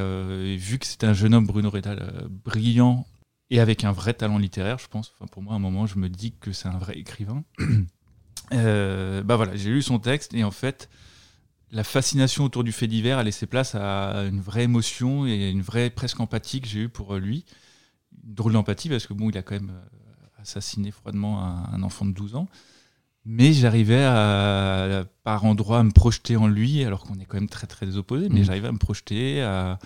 vu 0.57 0.79
que 0.79 0.85
c'est 0.85 1.03
un 1.03 1.13
jeune 1.13 1.33
homme, 1.33 1.45
Bruno 1.45 1.69
Redal, 1.69 1.99
euh, 1.99 2.27
brillant 2.29 3.05
et 3.49 3.59
avec 3.59 3.83
un 3.83 3.91
vrai 3.91 4.13
talent 4.13 4.37
littéraire, 4.37 4.77
je 4.77 4.87
pense, 4.87 5.13
pour 5.31 5.41
moi, 5.41 5.53
à 5.53 5.55
un 5.55 5.59
moment, 5.59 5.85
je 5.85 5.97
me 5.97 6.09
dis 6.09 6.33
que 6.33 6.51
c'est 6.51 6.67
un 6.67 6.77
vrai 6.77 6.97
écrivain. 6.97 7.43
Euh, 8.53 9.23
bah 9.23 9.35
voilà, 9.35 9.57
j'ai 9.57 9.69
lu 9.69 9.81
son 9.81 9.99
texte 9.99 10.33
et 10.33 10.45
en 10.45 10.51
fait, 10.51 10.87
la 11.69 11.83
fascination 11.83 12.45
autour 12.45 12.63
du 12.63 12.71
fait 12.71 12.87
divers 12.87 13.17
a 13.17 13.23
laissé 13.23 13.45
place 13.45 13.75
à 13.75 14.21
une 14.21 14.39
vraie 14.39 14.63
émotion 14.63 15.27
et 15.27 15.49
une 15.49 15.61
vraie 15.61 15.89
presque 15.89 16.21
empathie 16.21 16.61
que 16.61 16.67
j'ai 16.69 16.83
eue 16.83 16.87
pour 16.87 17.15
lui. 17.15 17.43
Une 18.25 18.35
drôle 18.35 18.53
d'empathie 18.53 18.87
parce 18.87 19.05
que 19.05 19.13
bon, 19.13 19.29
il 19.29 19.37
a 19.37 19.41
quand 19.41 19.55
même 19.55 19.73
assassiné 20.37 20.91
froidement 20.91 21.43
un 21.43 21.83
enfant 21.83 22.05
de 22.05 22.13
12 22.13 22.35
ans 22.35 22.47
mais 23.29 23.51
j'arrivais 23.51 24.05
à, 24.05 25.03
par 25.23 25.43
endroits 25.43 25.79
à 25.79 25.83
me 25.83 25.91
projeter 25.91 26.37
en 26.37 26.47
lui, 26.47 26.85
alors 26.85 27.03
qu'on 27.03 27.15
est 27.15 27.25
quand 27.25 27.37
même 27.37 27.49
très 27.49 27.67
très 27.67 27.97
opposés, 27.97 28.29
mais 28.29 28.39
mm. 28.39 28.43
j'arrivais 28.45 28.69
à 28.69 28.71
me 28.71 28.77
projeter, 28.77 29.41
à 29.41 29.77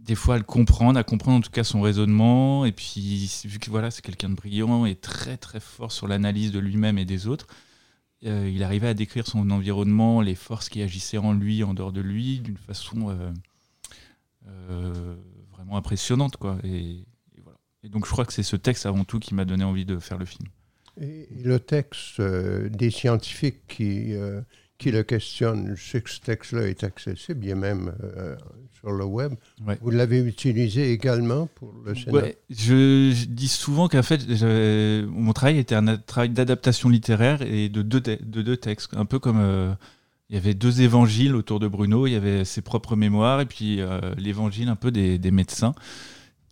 des 0.00 0.14
fois 0.14 0.34
à 0.36 0.38
le 0.38 0.44
comprendre, 0.44 0.98
à 0.98 1.02
comprendre 1.02 1.38
en 1.38 1.40
tout 1.40 1.50
cas 1.50 1.64
son 1.64 1.80
raisonnement. 1.80 2.64
Et 2.64 2.72
puis, 2.72 3.30
vu 3.44 3.58
que 3.58 3.70
voilà, 3.70 3.90
c'est 3.90 4.02
quelqu'un 4.02 4.30
de 4.30 4.34
brillant 4.34 4.86
et 4.86 4.94
très 4.94 5.36
très 5.36 5.60
fort 5.60 5.92
sur 5.92 6.06
l'analyse 6.08 6.52
de 6.52 6.58
lui-même 6.58 6.98
et 6.98 7.04
des 7.04 7.26
autres, 7.26 7.46
euh, 8.24 8.50
il 8.52 8.62
arrivait 8.62 8.88
à 8.88 8.94
décrire 8.94 9.26
son 9.26 9.50
environnement, 9.50 10.22
les 10.22 10.34
forces 10.34 10.68
qui 10.68 10.82
agissaient 10.82 11.18
en 11.18 11.32
lui, 11.32 11.64
en 11.64 11.74
dehors 11.74 11.92
de 11.92 12.00
lui, 12.00 12.40
d'une 12.40 12.56
façon 12.56 13.10
euh, 13.10 13.30
euh, 14.46 15.14
vraiment 15.52 15.76
impressionnante. 15.76 16.36
Quoi. 16.36 16.58
Et, 16.64 17.04
voilà. 17.42 17.58
et 17.82 17.88
donc, 17.90 18.06
je 18.06 18.10
crois 18.10 18.24
que 18.24 18.32
c'est 18.32 18.42
ce 18.42 18.56
texte 18.56 18.86
avant 18.86 19.04
tout 19.04 19.18
qui 19.18 19.34
m'a 19.34 19.44
donné 19.44 19.64
envie 19.64 19.84
de 19.84 19.98
faire 19.98 20.18
le 20.18 20.26
film. 20.26 20.48
Et 21.00 21.28
le 21.42 21.58
texte 21.58 22.20
des 22.20 22.90
scientifiques 22.90 23.66
qui 23.66 24.14
qui 24.78 24.90
le 24.90 25.02
questionne. 25.02 25.74
Je 25.76 25.82
sais 25.82 26.00
que 26.00 26.10
ce 26.10 26.20
texte-là 26.20 26.68
est 26.68 26.84
accessible, 26.84 27.40
bien 27.40 27.54
même 27.54 27.92
euh, 28.02 28.36
sur 28.78 28.92
le 28.92 29.04
web. 29.04 29.32
Vous 29.80 29.90
l'avez 29.90 30.18
utilisé 30.18 30.92
également 30.92 31.46
pour 31.54 31.72
le 31.84 31.94
Sénat 31.94 32.28
je, 32.50 33.24
dis 33.26 33.48
souvent 33.48 33.88
qu'en 33.88 34.02
fait, 34.02 34.20
mon 35.06 35.32
travail 35.32 35.58
était 35.58 35.74
un 35.74 35.96
travail 35.96 36.30
d'adaptation 36.30 36.88
littéraire 36.88 37.42
et 37.42 37.68
de 37.68 37.82
deux, 37.82 38.00
de 38.00 38.42
deux 38.42 38.56
textes. 38.56 38.92
Un 38.94 39.04
peu 39.04 39.18
comme 39.18 39.40
euh, 39.40 39.72
il 40.28 40.34
y 40.34 40.38
avait 40.38 40.54
deux 40.54 40.82
évangiles 40.82 41.36
autour 41.36 41.60
de 41.60 41.68
Bruno, 41.68 42.06
il 42.06 42.12
y 42.12 42.16
avait 42.16 42.44
ses 42.44 42.60
propres 42.60 42.96
mémoires 42.96 43.40
et 43.40 43.46
puis 43.46 43.80
euh, 43.80 44.00
l'évangile 44.16 44.68
un 44.68 44.76
peu 44.76 44.90
des, 44.90 45.18
des 45.18 45.30
médecins 45.30 45.74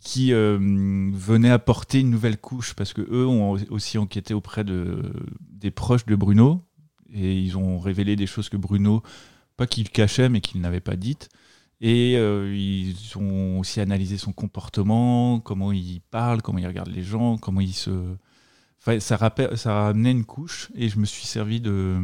qui 0.02 0.32
venaient 0.32 1.50
apporter 1.50 2.00
une 2.00 2.10
nouvelle 2.10 2.38
couche 2.38 2.74
parce 2.74 2.92
que 2.92 3.02
eux 3.02 3.26
ont 3.26 3.52
aussi 3.70 3.98
enquêté 3.98 4.34
auprès 4.34 4.64
de, 4.64 5.12
des 5.40 5.70
proches 5.70 6.06
de 6.06 6.16
Bruno, 6.16 6.64
et 7.12 7.38
ils 7.38 7.56
ont 7.56 7.78
révélé 7.78 8.16
des 8.16 8.26
choses 8.26 8.48
que 8.48 8.56
Bruno, 8.56 9.02
pas 9.56 9.66
qu'il 9.66 9.88
cachait, 9.90 10.28
mais 10.28 10.40
qu'il 10.40 10.60
n'avait 10.60 10.80
pas 10.80 10.96
dites. 10.96 11.28
Et 11.80 12.16
euh, 12.16 12.54
ils 12.54 12.96
ont 13.16 13.58
aussi 13.58 13.80
analysé 13.80 14.16
son 14.16 14.32
comportement, 14.32 15.40
comment 15.40 15.72
il 15.72 16.00
parle, 16.10 16.40
comment 16.40 16.58
il 16.58 16.66
regarde 16.66 16.90
les 16.90 17.02
gens, 17.02 17.38
comment 17.38 17.60
il 17.60 17.74
se. 17.74 17.90
Enfin, 18.80 19.00
ça, 19.00 19.16
rappel, 19.16 19.56
ça 19.58 19.86
a 19.86 19.88
amené 19.88 20.10
une 20.10 20.24
couche 20.24 20.70
et 20.74 20.88
je 20.88 20.98
me 20.98 21.04
suis 21.04 21.26
servi 21.26 21.60
de, 21.60 21.98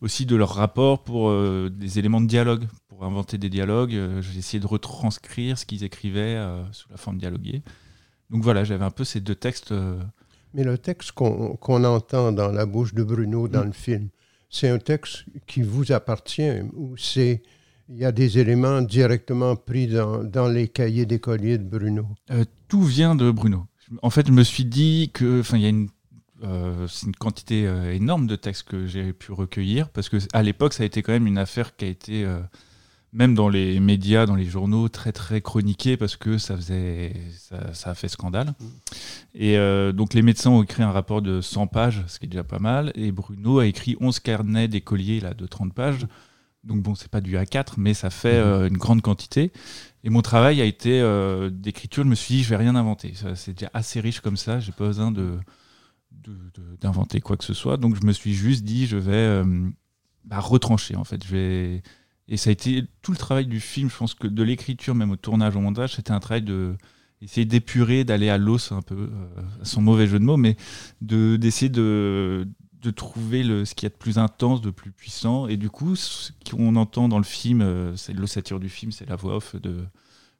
aussi 0.00 0.26
de 0.26 0.36
leur 0.36 0.54
rapport 0.54 1.04
pour 1.04 1.28
euh, 1.28 1.70
des 1.70 1.98
éléments 1.98 2.20
de 2.20 2.26
dialogue, 2.26 2.66
pour 3.02 3.10
inventer 3.10 3.36
des 3.36 3.48
dialogues. 3.48 3.96
Euh, 3.96 4.22
j'ai 4.22 4.38
essayé 4.38 4.60
de 4.60 4.66
retranscrire 4.66 5.58
ce 5.58 5.66
qu'ils 5.66 5.82
écrivaient 5.82 6.40
sous 6.70 6.88
la 6.88 6.96
forme 6.96 7.18
dialoguée. 7.18 7.62
Donc 8.30 8.44
voilà, 8.44 8.62
j'avais 8.62 8.84
un 8.84 8.92
peu 8.92 9.02
ces 9.02 9.20
deux 9.20 9.34
textes. 9.34 9.74
Mais 10.54 10.62
le 10.62 10.78
texte 10.78 11.10
qu'on 11.10 11.84
entend 11.84 12.30
dans 12.30 12.52
la 12.52 12.64
bouche 12.64 12.94
de 12.94 13.02
Bruno 13.02 13.48
dans 13.48 13.62
mm. 13.62 13.66
le 13.66 13.72
film, 13.72 14.08
c'est 14.50 14.68
un 14.68 14.78
texte 14.78 15.24
qui 15.48 15.62
vous 15.62 15.90
appartient 15.90 16.60
ou 16.74 16.96
c'est 16.96 17.42
il 17.88 17.98
y 17.98 18.04
a 18.04 18.12
des 18.12 18.38
éléments 18.38 18.80
directement 18.80 19.56
pris 19.56 19.88
dans, 19.88 20.22
dans 20.22 20.46
les 20.46 20.68
cahiers 20.68 21.04
d'écoliers 21.04 21.58
de 21.58 21.64
Bruno? 21.64 22.06
Euh, 22.30 22.44
Tout 22.68 22.82
vient 22.82 23.16
de 23.16 23.32
Bruno. 23.32 23.66
En 24.02 24.10
fait, 24.10 24.28
je 24.28 24.32
me 24.32 24.44
suis 24.44 24.64
dit 24.64 25.10
que, 25.12 25.40
enfin, 25.40 25.56
il 25.56 25.62
y 25.64 25.66
a 25.66 25.70
une, 25.70 25.88
euh, 26.44 26.86
une 27.04 27.16
quantité 27.16 27.66
euh, 27.66 27.92
énorme 27.92 28.28
de 28.28 28.36
textes 28.36 28.62
que 28.68 28.86
j'ai 28.86 29.12
pu 29.12 29.32
recueillir 29.32 29.88
parce 29.90 30.08
que 30.08 30.18
à 30.32 30.42
l'époque, 30.44 30.72
ça 30.72 30.84
a 30.84 30.86
été 30.86 31.02
quand 31.02 31.12
même 31.12 31.26
une 31.26 31.38
affaire 31.38 31.74
qui 31.74 31.84
a 31.84 31.88
été 31.88 32.24
même 33.12 33.34
dans 33.34 33.48
les 33.48 33.78
médias, 33.78 34.24
dans 34.24 34.34
les 34.34 34.46
journaux, 34.46 34.88
très 34.88 35.12
très 35.12 35.42
chroniqué 35.42 35.96
parce 35.96 36.16
que 36.16 36.38
ça 36.38 36.56
faisait, 36.56 37.12
ça, 37.72 37.90
a 37.90 37.94
fait 37.94 38.08
scandale. 38.08 38.48
Mm. 38.58 38.64
Et 39.34 39.58
euh, 39.58 39.92
donc 39.92 40.14
les 40.14 40.22
médecins 40.22 40.50
ont 40.50 40.62
écrit 40.62 40.82
un 40.82 40.90
rapport 40.90 41.20
de 41.20 41.40
100 41.40 41.66
pages, 41.66 42.02
ce 42.06 42.18
qui 42.18 42.24
est 42.24 42.28
déjà 42.28 42.44
pas 42.44 42.58
mal, 42.58 42.90
et 42.94 43.12
Bruno 43.12 43.58
a 43.58 43.66
écrit 43.66 43.96
11 44.00 44.18
carnets 44.20 44.68
d'écoliers 44.68 45.20
là 45.20 45.34
de 45.34 45.46
30 45.46 45.74
pages. 45.74 46.06
Donc 46.64 46.80
bon, 46.82 46.94
c'est 46.94 47.10
pas 47.10 47.20
du 47.20 47.36
A4, 47.36 47.74
mais 47.76 47.92
ça 47.92 48.08
fait 48.08 48.40
mm. 48.40 48.46
euh, 48.46 48.68
une 48.68 48.78
grande 48.78 49.02
quantité. 49.02 49.52
Et 50.04 50.10
mon 50.10 50.22
travail 50.22 50.62
a 50.62 50.64
été 50.64 51.00
euh, 51.00 51.50
d'écriture. 51.50 52.04
Je 52.04 52.08
me 52.08 52.14
suis 52.14 52.36
dit, 52.36 52.42
je 52.42 52.48
vais 52.48 52.56
rien 52.56 52.74
inventer. 52.76 53.12
C'est 53.34 53.52
déjà 53.52 53.70
assez 53.74 54.00
riche 54.00 54.20
comme 54.20 54.36
ça. 54.36 54.58
J'ai 54.58 54.72
pas 54.72 54.86
besoin 54.86 55.12
de 55.12 55.38
d'inventer 56.80 57.20
quoi 57.20 57.36
que 57.36 57.44
ce 57.44 57.54
soit. 57.54 57.78
Donc 57.78 57.96
je 58.00 58.06
me 58.06 58.12
suis 58.12 58.34
juste 58.34 58.64
dit, 58.64 58.86
je 58.86 58.96
vais 58.96 59.42
bah, 60.24 60.40
retrancher 60.40 60.94
en 60.94 61.04
fait. 61.04 61.24
Je 61.24 61.34
vais 61.34 61.82
et 62.28 62.36
ça 62.36 62.50
a 62.50 62.52
été 62.52 62.84
tout 63.02 63.12
le 63.12 63.18
travail 63.18 63.46
du 63.46 63.60
film, 63.60 63.90
je 63.90 63.96
pense 63.96 64.14
que 64.14 64.26
de 64.26 64.42
l'écriture, 64.42 64.94
même 64.94 65.10
au 65.10 65.16
tournage, 65.16 65.56
au 65.56 65.60
montage, 65.60 65.96
c'était 65.96 66.12
un 66.12 66.20
travail 66.20 66.42
de 66.42 66.76
essayer 67.20 67.44
d'épurer, 67.44 68.04
d'aller 68.04 68.28
à 68.28 68.38
l'os 68.38 68.72
un 68.72 68.82
peu, 68.82 68.94
euh, 68.96 69.42
son 69.62 69.80
mauvais 69.80 70.06
jeu 70.06 70.18
de 70.18 70.24
mots, 70.24 70.36
mais 70.36 70.56
d'essayer 71.00 71.68
de, 71.68 72.48
de, 72.80 72.90
trouver 72.90 73.44
le, 73.44 73.64
ce 73.64 73.74
qu'il 73.74 73.86
y 73.86 73.86
a 73.86 73.90
de 73.90 73.98
plus 73.98 74.18
intense, 74.18 74.60
de 74.60 74.70
plus 74.70 74.90
puissant. 74.90 75.46
Et 75.46 75.56
du 75.56 75.70
coup, 75.70 75.94
ce 75.94 76.32
qu'on 76.50 76.74
entend 76.76 77.08
dans 77.08 77.18
le 77.18 77.24
film, 77.24 77.60
euh, 77.60 77.96
c'est 77.96 78.12
l'ossature 78.12 78.58
du 78.58 78.68
film, 78.68 78.90
c'est 78.92 79.08
la 79.08 79.16
voix 79.16 79.36
off 79.36 79.54
de, 79.54 79.84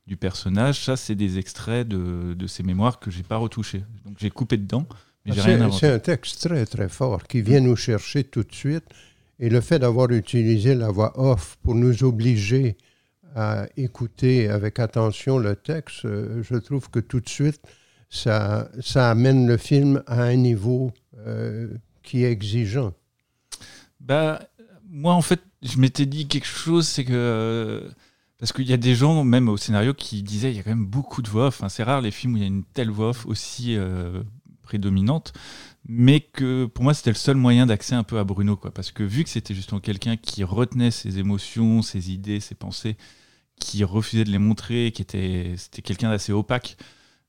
du 0.06 0.16
personnage. 0.16 0.84
Ça, 0.84 0.96
c'est 0.96 1.14
des 1.14 1.38
extraits 1.38 1.86
de, 1.86 2.34
de 2.34 2.46
ses 2.46 2.64
mémoires 2.64 2.98
que 2.98 3.10
j'ai 3.10 3.22
pas 3.22 3.36
retouchés. 3.36 3.84
Donc 4.04 4.16
j'ai 4.18 4.30
coupé 4.30 4.56
dedans. 4.56 4.86
mais 5.24 5.32
ah, 5.38 5.70
C'est 5.70 5.92
un 5.92 5.98
texte 6.00 6.48
très 6.48 6.66
très 6.66 6.88
fort 6.88 7.24
qui 7.24 7.42
vient 7.42 7.60
nous 7.60 7.76
chercher 7.76 8.24
tout 8.24 8.42
de 8.42 8.52
suite 8.52 8.84
et 9.42 9.48
le 9.48 9.60
fait 9.60 9.80
d'avoir 9.80 10.08
utilisé 10.12 10.76
la 10.76 10.92
voix 10.92 11.18
off 11.18 11.58
pour 11.64 11.74
nous 11.74 12.04
obliger 12.04 12.76
à 13.34 13.66
écouter 13.76 14.48
avec 14.48 14.78
attention 14.78 15.36
le 15.36 15.56
texte, 15.56 16.04
euh, 16.04 16.44
je 16.44 16.54
trouve 16.54 16.88
que 16.90 17.00
tout 17.00 17.18
de 17.18 17.28
suite, 17.28 17.60
ça, 18.08 18.70
ça 18.80 19.10
amène 19.10 19.48
le 19.48 19.56
film 19.56 20.04
à 20.06 20.22
un 20.22 20.36
niveau 20.36 20.92
euh, 21.26 21.74
qui 22.04 22.22
est 22.22 22.30
exigeant. 22.30 22.92
Bah, 23.98 24.38
moi, 24.88 25.12
en 25.12 25.22
fait, 25.22 25.40
je 25.62 25.76
m'étais 25.78 26.06
dit 26.06 26.28
quelque 26.28 26.46
chose, 26.46 26.86
c'est 26.86 27.04
que. 27.04 27.90
Parce 28.38 28.52
qu'il 28.52 28.68
y 28.68 28.72
a 28.72 28.76
des 28.76 28.94
gens, 28.94 29.24
même 29.24 29.48
au 29.48 29.56
scénario, 29.56 29.92
qui 29.92 30.22
disaient 30.22 30.50
il 30.50 30.56
y 30.56 30.60
a 30.60 30.62
quand 30.62 30.70
même 30.70 30.86
beaucoup 30.86 31.22
de 31.22 31.28
voix 31.28 31.46
off. 31.48 31.62
c'est 31.68 31.82
rare 31.82 32.00
les 32.00 32.10
films 32.12 32.34
où 32.34 32.36
il 32.36 32.42
y 32.42 32.44
a 32.44 32.48
une 32.48 32.64
telle 32.64 32.90
voix 32.90 33.10
off 33.10 33.26
aussi 33.26 33.76
euh, 33.76 34.22
prédominante 34.62 35.32
mais 35.88 36.20
que 36.20 36.66
pour 36.66 36.84
moi 36.84 36.94
c'était 36.94 37.10
le 37.10 37.16
seul 37.16 37.36
moyen 37.36 37.66
d'accès 37.66 37.94
un 37.94 38.04
peu 38.04 38.18
à 38.18 38.24
Bruno 38.24 38.56
quoi. 38.56 38.72
Parce 38.72 38.92
que 38.92 39.02
vu 39.02 39.24
que 39.24 39.30
c'était 39.30 39.54
justement 39.54 39.80
quelqu'un 39.80 40.16
qui 40.16 40.44
retenait 40.44 40.90
ses 40.90 41.18
émotions 41.18 41.82
ses 41.82 42.12
idées 42.12 42.40
ses 42.40 42.54
pensées 42.54 42.96
qui 43.58 43.84
refusait 43.84 44.24
de 44.24 44.30
les 44.30 44.38
montrer 44.38 44.92
qui 44.92 45.02
était 45.02 45.54
c'était 45.56 45.82
quelqu'un 45.82 46.10
d'assez 46.10 46.32
opaque 46.32 46.76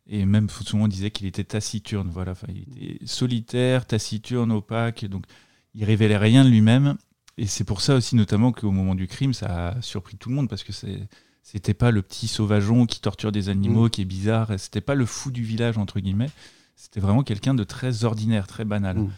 et 0.06 0.26
même 0.26 0.50
souvent 0.50 0.84
on 0.84 0.88
disait 0.88 1.12
qu'il 1.12 1.28
était 1.28 1.44
taciturne 1.44 2.10
voilà. 2.12 2.34
Il 2.50 2.62
était 2.62 3.06
solitaire 3.06 3.86
taciturne 3.88 4.52
opaque 4.52 5.06
donc 5.06 5.26
il 5.74 5.86
révélait 5.86 6.18
rien 6.18 6.44
de 6.44 6.50
lui-même. 6.50 6.98
Et 7.40 7.48
c'est 7.48 7.64
pour 7.64 7.82
ça 7.82 7.96
aussi 7.96 8.16
notamment 8.16 8.52
qu'au 8.52 8.70
moment 8.70 8.94
du 8.94 9.08
crime 9.08 9.34
ça 9.34 9.70
a 9.70 9.82
surpris 9.82 10.18
tout 10.18 10.30
le 10.30 10.36
monde 10.36 10.50
parce 10.50 10.64
que 10.64 10.72
c'est 10.72 11.08
c'était 11.42 11.74
pas 11.74 11.92
le 11.92 12.02
petit 12.02 12.28
sauvageon 12.28 12.86
qui 12.86 13.02
torture 13.02 13.32
des 13.32 13.50
animaux 13.50 13.88
mmh. 13.88 13.90
qui 13.90 14.02
est 14.02 14.06
bizarre 14.06 14.54
c'était 14.58 14.80
pas 14.82 14.96
le 14.96 15.06
fou 15.06 15.32
du 15.32 15.44
village 15.44 15.78
entre 15.78 16.00
guillemets 16.00 16.30
c'était 16.76 17.00
vraiment 17.00 17.24
quelqu'un 17.24 17.54
de 17.54 17.64
très 17.64 18.04
ordinaire, 18.04 18.48
très 18.48 18.66
banal. 18.66 18.98
Mm. 18.98 19.12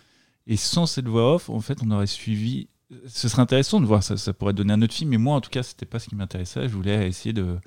Et 0.47 0.57
sans 0.57 0.85
cette 0.85 1.07
voix 1.07 1.35
off, 1.35 1.49
en 1.49 1.59
fait, 1.59 1.79
on 1.83 1.91
aurait 1.91 2.07
suivi. 2.07 2.67
Ce 3.07 3.27
serait 3.27 3.41
intéressant 3.41 3.81
de 3.81 3.85
voir, 3.85 4.03
ça, 4.03 4.17
ça 4.17 4.33
pourrait 4.33 4.53
donner 4.53 4.73
un 4.73 4.81
autre 4.81 4.93
film, 4.93 5.09
mais 5.09 5.17
moi, 5.17 5.35
en 5.35 5.41
tout 5.41 5.49
cas, 5.49 5.63
c'était 5.63 5.85
pas 5.85 5.99
ce 5.99 6.07
qui 6.07 6.15
m'intéressait. 6.15 6.69
Je 6.69 6.75
voulais 6.75 7.07
essayer 7.07 7.33
de, 7.33 7.57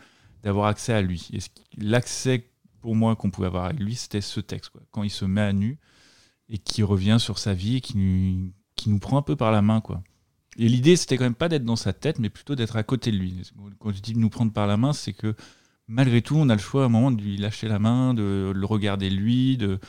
d'avoir 0.42 0.66
accès 0.66 0.92
à 0.92 1.02
lui. 1.02 1.28
Et 1.32 1.38
l'accès 1.76 2.48
pour 2.80 2.94
moi 2.94 3.16
qu'on 3.16 3.30
pouvait 3.30 3.48
avoir 3.48 3.64
avec 3.64 3.80
lui, 3.80 3.94
c'était 3.94 4.20
ce 4.20 4.40
texte. 4.40 4.70
Quoi. 4.70 4.82
Quand 4.92 5.02
il 5.02 5.10
se 5.10 5.24
met 5.24 5.40
à 5.40 5.52
nu 5.52 5.78
et 6.48 6.58
qui 6.58 6.82
revient 6.82 7.18
sur 7.18 7.38
sa 7.38 7.54
vie 7.54 7.76
et 7.76 7.80
qui 7.80 7.96
nous, 7.96 8.52
qui 8.76 8.90
nous 8.90 8.98
prend 8.98 9.18
un 9.18 9.22
peu 9.22 9.36
par 9.36 9.50
la 9.50 9.62
main. 9.62 9.80
quoi. 9.80 10.02
Et 10.56 10.68
l'idée, 10.68 10.96
c'était 10.96 11.16
quand 11.16 11.24
même 11.24 11.34
pas 11.34 11.48
d'être 11.48 11.64
dans 11.64 11.76
sa 11.76 11.92
tête, 11.92 12.18
mais 12.18 12.30
plutôt 12.30 12.54
d'être 12.54 12.76
à 12.76 12.82
côté 12.82 13.10
de 13.10 13.16
lui. 13.16 13.42
Quand 13.78 13.92
je 13.92 14.00
dis 14.00 14.14
nous 14.16 14.30
prendre 14.30 14.52
par 14.52 14.66
la 14.66 14.76
main, 14.76 14.92
c'est 14.92 15.12
que 15.12 15.34
malgré 15.88 16.22
tout, 16.22 16.36
on 16.36 16.48
a 16.48 16.54
le 16.54 16.60
choix 16.60 16.82
à 16.82 16.86
un 16.86 16.90
moment 16.90 17.10
de 17.10 17.20
lui 17.20 17.36
lâcher 17.36 17.66
la 17.66 17.78
main, 17.78 18.14
de 18.14 18.52
le 18.54 18.66
regarder 18.66 19.10
lui, 19.10 19.56
de 19.56 19.80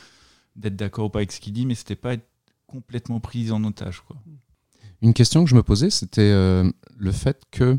d'être 0.56 0.76
d'accord 0.76 1.06
ou 1.06 1.08
pas 1.10 1.20
avec 1.20 1.32
ce 1.32 1.40
qu'il 1.40 1.52
dit, 1.52 1.64
mais 1.64 1.74
c'était 1.74 1.96
pas 1.96 2.14
être 2.14 2.26
complètement 2.66 3.20
pris 3.20 3.50
en 3.50 3.62
otage. 3.64 4.02
Une 5.02 5.14
question 5.14 5.44
que 5.44 5.50
je 5.50 5.54
me 5.54 5.62
posais, 5.62 5.90
c'était 5.90 6.22
euh, 6.22 6.70
le 6.98 7.12
fait 7.12 7.42
que, 7.50 7.78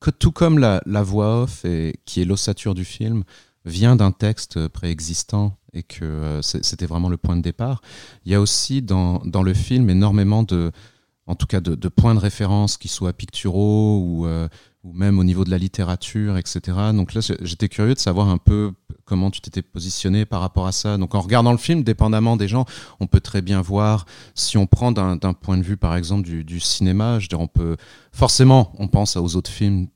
que 0.00 0.10
tout 0.10 0.32
comme 0.32 0.58
la, 0.58 0.80
voix 1.02 1.42
off, 1.42 1.64
et, 1.64 2.00
qui 2.04 2.20
est 2.20 2.24
l'ossature 2.24 2.74
du 2.74 2.84
film, 2.84 3.24
vient 3.64 3.96
d'un 3.96 4.12
texte 4.12 4.68
préexistant 4.68 5.56
et 5.72 5.82
que 5.82 6.04
euh, 6.04 6.42
c'était 6.42 6.86
vraiment 6.86 7.08
le 7.08 7.16
point 7.16 7.36
de 7.36 7.42
départ, 7.42 7.80
il 8.24 8.32
y 8.32 8.34
a 8.34 8.40
aussi 8.40 8.82
dans, 8.82 9.20
dans 9.24 9.42
le 9.42 9.54
film 9.54 9.88
énormément 9.90 10.42
de, 10.42 10.70
en 11.26 11.34
tout 11.34 11.46
cas 11.46 11.60
de, 11.60 11.88
points 11.88 12.14
de 12.14 12.20
référence 12.20 12.76
qui 12.76 12.88
soient 12.88 13.12
picturaux 13.12 14.00
ou, 14.00 14.26
euh, 14.26 14.48
ou 14.84 14.92
même 14.92 15.18
au 15.18 15.24
niveau 15.24 15.44
de 15.44 15.50
la 15.50 15.58
littérature, 15.58 16.36
etc. 16.36 16.60
Donc 16.92 17.14
là, 17.14 17.20
j'étais 17.40 17.68
curieux 17.68 17.94
de 17.94 17.98
savoir 17.98 18.28
un 18.28 18.38
peu 18.38 18.72
comment 19.04 19.30
tu 19.30 19.40
t'étais 19.40 19.62
positionné 19.62 20.24
par 20.26 20.40
rapport 20.40 20.66
à 20.66 20.72
ça. 20.72 20.96
Donc 20.98 21.14
en 21.14 21.20
regardant 21.20 21.52
le 21.52 21.58
film, 21.58 21.82
dépendamment 21.82 22.36
des 22.36 22.48
gens, 22.48 22.66
on 23.00 23.06
peut 23.06 23.20
très 23.20 23.42
bien 23.42 23.60
voir, 23.60 24.06
si 24.34 24.58
on 24.58 24.66
prend 24.66 24.92
d'un 24.92 25.16
point 25.32 25.56
de 25.56 25.62
vue 25.62 25.76
par 25.76 25.96
exemple 25.96 26.28
du, 26.28 26.60
cinéma, 26.60 27.18
je 27.18 27.28
dire, 27.28 27.40
on 27.40 27.48
peut 27.48 27.76
forcément, 28.12 28.72
on 28.78 28.88
pense 28.88 29.16
aux 29.16 29.36
autres 29.36 29.50
films 29.50 29.88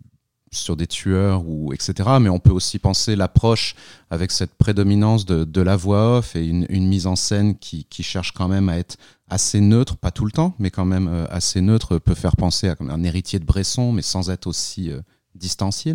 sur 0.50 0.76
des 0.76 0.86
tueurs 0.86 1.46
ou 1.46 1.74
etc. 1.74 2.08
Mais 2.20 2.30
on 2.30 2.38
peut 2.38 2.50
aussi 2.50 2.78
penser 2.78 3.16
l'approche 3.16 3.74
avec 4.10 4.30
cette 4.30 4.54
prédominance 4.54 5.26
de, 5.26 5.60
la 5.60 5.76
voix 5.76 6.18
off 6.18 6.34
et 6.36 6.46
une, 6.46 6.88
mise 6.88 7.06
en 7.06 7.16
scène 7.16 7.58
qui, 7.58 7.86
cherche 8.00 8.32
quand 8.32 8.48
même 8.48 8.68
à 8.70 8.78
être 8.78 8.96
assez 9.30 9.60
neutre, 9.60 9.96
pas 9.96 10.10
tout 10.10 10.24
le 10.24 10.30
temps, 10.30 10.54
mais 10.58 10.70
quand 10.70 10.84
même 10.84 11.08
euh, 11.08 11.26
assez 11.30 11.60
neutre, 11.60 11.98
peut 11.98 12.14
faire 12.14 12.36
penser 12.36 12.68
à 12.68 12.76
un 12.80 13.02
héritier 13.02 13.38
de 13.38 13.44
Bresson, 13.44 13.92
mais 13.92 14.02
sans 14.02 14.30
être 14.30 14.46
aussi 14.46 14.90
euh, 14.90 15.00
distancié. 15.34 15.94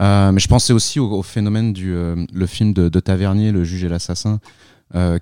mais 0.00 0.38
je 0.38 0.48
pensais 0.48 0.72
aussi 0.72 0.98
au, 0.98 1.22
phénomène 1.22 1.72
du 1.72 1.94
le 1.94 2.46
film 2.46 2.72
de, 2.72 3.00
Tavernier, 3.00 3.52
Le 3.52 3.62
juge 3.62 3.84
et 3.84 3.88
l'assassin, 3.88 4.40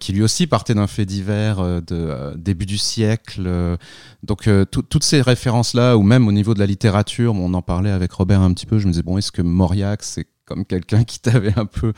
qui 0.00 0.12
lui 0.14 0.22
aussi 0.22 0.46
partait 0.46 0.72
d'un 0.72 0.86
fait 0.86 1.04
divers 1.04 1.82
de 1.82 2.34
début 2.34 2.64
du 2.64 2.78
siècle. 2.78 3.76
donc 4.22 4.48
toutes 4.70 5.04
ces 5.04 5.20
références-là, 5.20 5.98
ou 5.98 6.02
même 6.02 6.28
au 6.28 6.32
niveau 6.32 6.54
de 6.54 6.60
la 6.60 6.66
littérature, 6.66 7.34
on 7.34 7.52
en 7.52 7.60
parlait 7.60 7.90
avec 7.90 8.10
Robert 8.12 8.40
un 8.40 8.54
petit 8.54 8.64
peu, 8.64 8.78
je 8.78 8.86
me 8.86 8.92
disais, 8.92 9.02
bon, 9.02 9.18
est-ce 9.18 9.32
que 9.32 9.42
Mauriac, 9.42 10.02
c'est 10.02 10.26
comme 10.46 10.64
quelqu'un 10.64 11.04
qui 11.04 11.20
t'avait 11.20 11.58
un 11.58 11.66
peu 11.66 11.92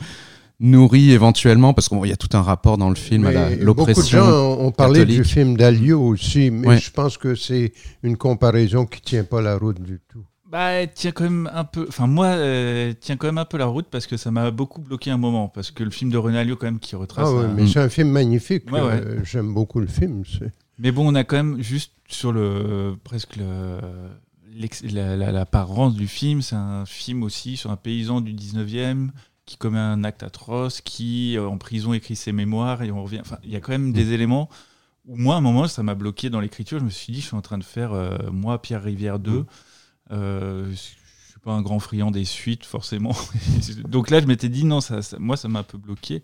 nourri 0.59 1.11
éventuellement, 1.11 1.73
parce 1.73 1.89
qu'il 1.89 2.05
y 2.05 2.11
a 2.11 2.17
tout 2.17 2.35
un 2.37 2.41
rapport 2.41 2.77
dans 2.77 2.89
le 2.89 2.95
film 2.95 3.25
à 3.25 3.49
l'oppression. 3.55 3.65
Beaucoup 3.73 4.01
de 4.01 4.07
gens 4.07 4.59
ont 4.59 4.71
parlé 4.71 5.05
du 5.05 5.23
film 5.23 5.57
d'Alio 5.57 6.01
aussi, 6.01 6.51
mais 6.51 6.77
je 6.77 6.91
pense 6.91 7.17
que 7.17 7.35
c'est 7.35 7.73
une 8.03 8.17
comparaison 8.17 8.85
qui 8.85 9.01
tient 9.01 9.23
pas 9.23 9.41
la 9.41 9.57
route 9.57 9.81
du 9.81 9.99
tout. 10.07 10.23
Bah, 10.55 10.87
tient 10.87 11.11
quand 11.11 11.23
même 11.23 11.49
un 11.53 11.65
peu. 11.65 11.85
Enfin, 11.89 12.07
moi, 12.07 12.27
euh, 12.27 12.93
tient 12.93 13.17
quand 13.17 13.27
même 13.27 13.39
un 13.39 13.45
peu 13.45 13.57
la 13.57 13.65
route 13.65 13.87
parce 13.91 14.07
que 14.07 14.15
ça 14.15 14.31
m'a 14.31 14.51
beaucoup 14.51 14.79
bloqué 14.79 15.11
un 15.11 15.17
moment. 15.17 15.49
Parce 15.49 15.71
que 15.71 15.83
le 15.83 15.89
film 15.89 16.11
de 16.11 16.17
René 16.17 16.37
Alliot, 16.37 16.55
quand 16.55 16.67
même, 16.67 16.79
qui 16.79 16.95
retrace. 16.95 17.27
Ah 17.29 17.47
mais 17.53 17.67
c'est 17.67 17.79
un 17.79 17.89
film 17.89 18.09
magnifique. 18.09 18.63
Euh, 18.71 19.19
j'aime 19.23 19.53
beaucoup 19.53 19.81
le 19.81 19.87
film. 19.87 20.23
Mais 20.77 20.91
bon, 20.91 21.11
on 21.11 21.15
a 21.15 21.25
quand 21.25 21.35
même 21.35 21.61
juste 21.61 21.91
sur 22.07 22.31
le. 22.31 22.95
presque 23.03 23.37
l'apparence 24.93 25.95
du 25.95 26.07
film. 26.07 26.41
C'est 26.41 26.55
un 26.55 26.85
film 26.85 27.23
aussi 27.23 27.57
sur 27.57 27.71
un 27.71 27.75
paysan 27.75 28.21
du 28.21 28.33
19e 28.33 29.09
qui 29.45 29.57
commet 29.57 29.79
un 29.79 30.03
acte 30.03 30.23
atroce, 30.23 30.81
qui 30.81 31.37
euh, 31.37 31.47
en 31.47 31.57
prison 31.57 31.93
écrit 31.93 32.15
ses 32.15 32.31
mémoires 32.31 32.83
et 32.83 32.91
on 32.91 33.03
revient. 33.03 33.19
Enfin, 33.21 33.37
il 33.43 33.51
y 33.51 33.55
a 33.55 33.59
quand 33.59 33.71
même 33.71 33.93
des 33.93 34.05
mm. 34.05 34.13
éléments 34.13 34.49
où 35.05 35.17
moi, 35.17 35.35
à 35.35 35.37
un 35.37 35.41
moment, 35.41 35.67
ça 35.67 35.83
m'a 35.83 35.95
bloqué 35.95 36.29
dans 36.29 36.39
l'écriture. 36.39 36.79
Je 36.79 36.85
me 36.85 36.89
suis 36.89 37.13
dit, 37.13 37.21
je 37.21 37.27
suis 37.27 37.35
en 37.35 37.41
train 37.41 37.57
de 37.57 37.63
faire 37.63 37.93
euh, 37.93 38.17
moi 38.31 38.61
Pierre 38.61 38.83
Rivière 38.83 39.19
2. 39.19 39.31
Mm. 39.31 39.45
Euh, 40.11 40.71
je 40.71 40.75
suis 40.75 41.39
pas 41.43 41.51
un 41.51 41.61
grand 41.61 41.79
friand 41.79 42.11
des 42.11 42.25
suites 42.25 42.65
forcément. 42.65 43.15
Donc 43.87 44.09
là, 44.09 44.19
je 44.19 44.25
m'étais 44.25 44.49
dit 44.49 44.65
non, 44.65 44.81
ça, 44.81 44.99
moi, 45.19 45.37
ça 45.37 45.47
m'a 45.47 45.59
un 45.59 45.63
peu 45.63 45.77
bloqué. 45.77 46.23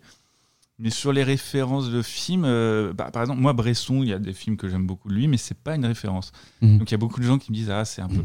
Mais 0.78 0.90
sur 0.90 1.12
les 1.12 1.22
références 1.22 1.90
de 1.90 2.02
films, 2.02 2.44
euh, 2.44 2.92
bah, 2.92 3.10
par 3.12 3.22
exemple, 3.22 3.40
moi, 3.40 3.52
Bresson, 3.52 4.02
il 4.02 4.08
y 4.08 4.12
a 4.12 4.18
des 4.18 4.32
films 4.32 4.56
que 4.56 4.68
j'aime 4.68 4.86
beaucoup 4.86 5.08
de 5.08 5.14
lui, 5.14 5.28
mais 5.28 5.36
c'est 5.36 5.56
pas 5.56 5.76
une 5.76 5.86
référence. 5.86 6.32
Mm. 6.60 6.78
Donc 6.78 6.90
il 6.90 6.92
y 6.92 6.96
a 6.96 6.98
beaucoup 6.98 7.20
de 7.20 7.26
gens 7.26 7.38
qui 7.38 7.52
me 7.52 7.56
disent 7.56 7.70
ah 7.70 7.84
c'est 7.84 8.02
un 8.02 8.08
peu. 8.08 8.24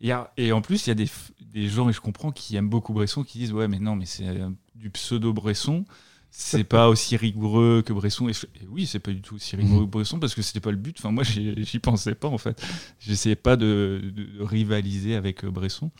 Et, 0.00 0.52
en 0.52 0.60
plus, 0.60 0.86
il 0.86 0.90
y 0.90 0.92
a 0.92 0.94
des, 0.94 1.08
des, 1.40 1.68
gens, 1.68 1.88
et 1.88 1.92
je 1.92 2.00
comprends, 2.00 2.30
qui 2.30 2.56
aiment 2.56 2.68
beaucoup 2.68 2.92
Bresson, 2.92 3.24
qui 3.24 3.38
disent 3.38 3.52
Ouais, 3.52 3.68
mais 3.68 3.78
non, 3.78 3.96
mais 3.96 4.06
c'est 4.06 4.26
du 4.74 4.90
pseudo-Bresson. 4.90 5.84
C'est 6.30 6.64
pas 6.64 6.88
aussi 6.88 7.16
rigoureux 7.16 7.82
que 7.84 7.92
Bresson. 7.92 8.28
Et, 8.28 8.32
oui, 8.68 8.86
c'est 8.86 9.00
pas 9.00 9.10
du 9.10 9.22
tout 9.22 9.36
aussi 9.36 9.56
rigoureux 9.56 9.86
que 9.86 9.90
Bresson 9.90 10.20
parce 10.20 10.34
que 10.34 10.42
c'était 10.42 10.60
pas 10.60 10.70
le 10.70 10.76
but. 10.76 10.96
Enfin, 10.98 11.10
moi, 11.10 11.24
j'y 11.24 11.78
pensais 11.78 12.14
pas, 12.14 12.28
en 12.28 12.38
fait. 12.38 12.62
J'essayais 13.00 13.36
pas 13.36 13.56
de, 13.56 14.12
rivaliser 14.40 15.14
avec 15.16 15.44
euh, 15.44 15.50
Bresson. 15.50 15.90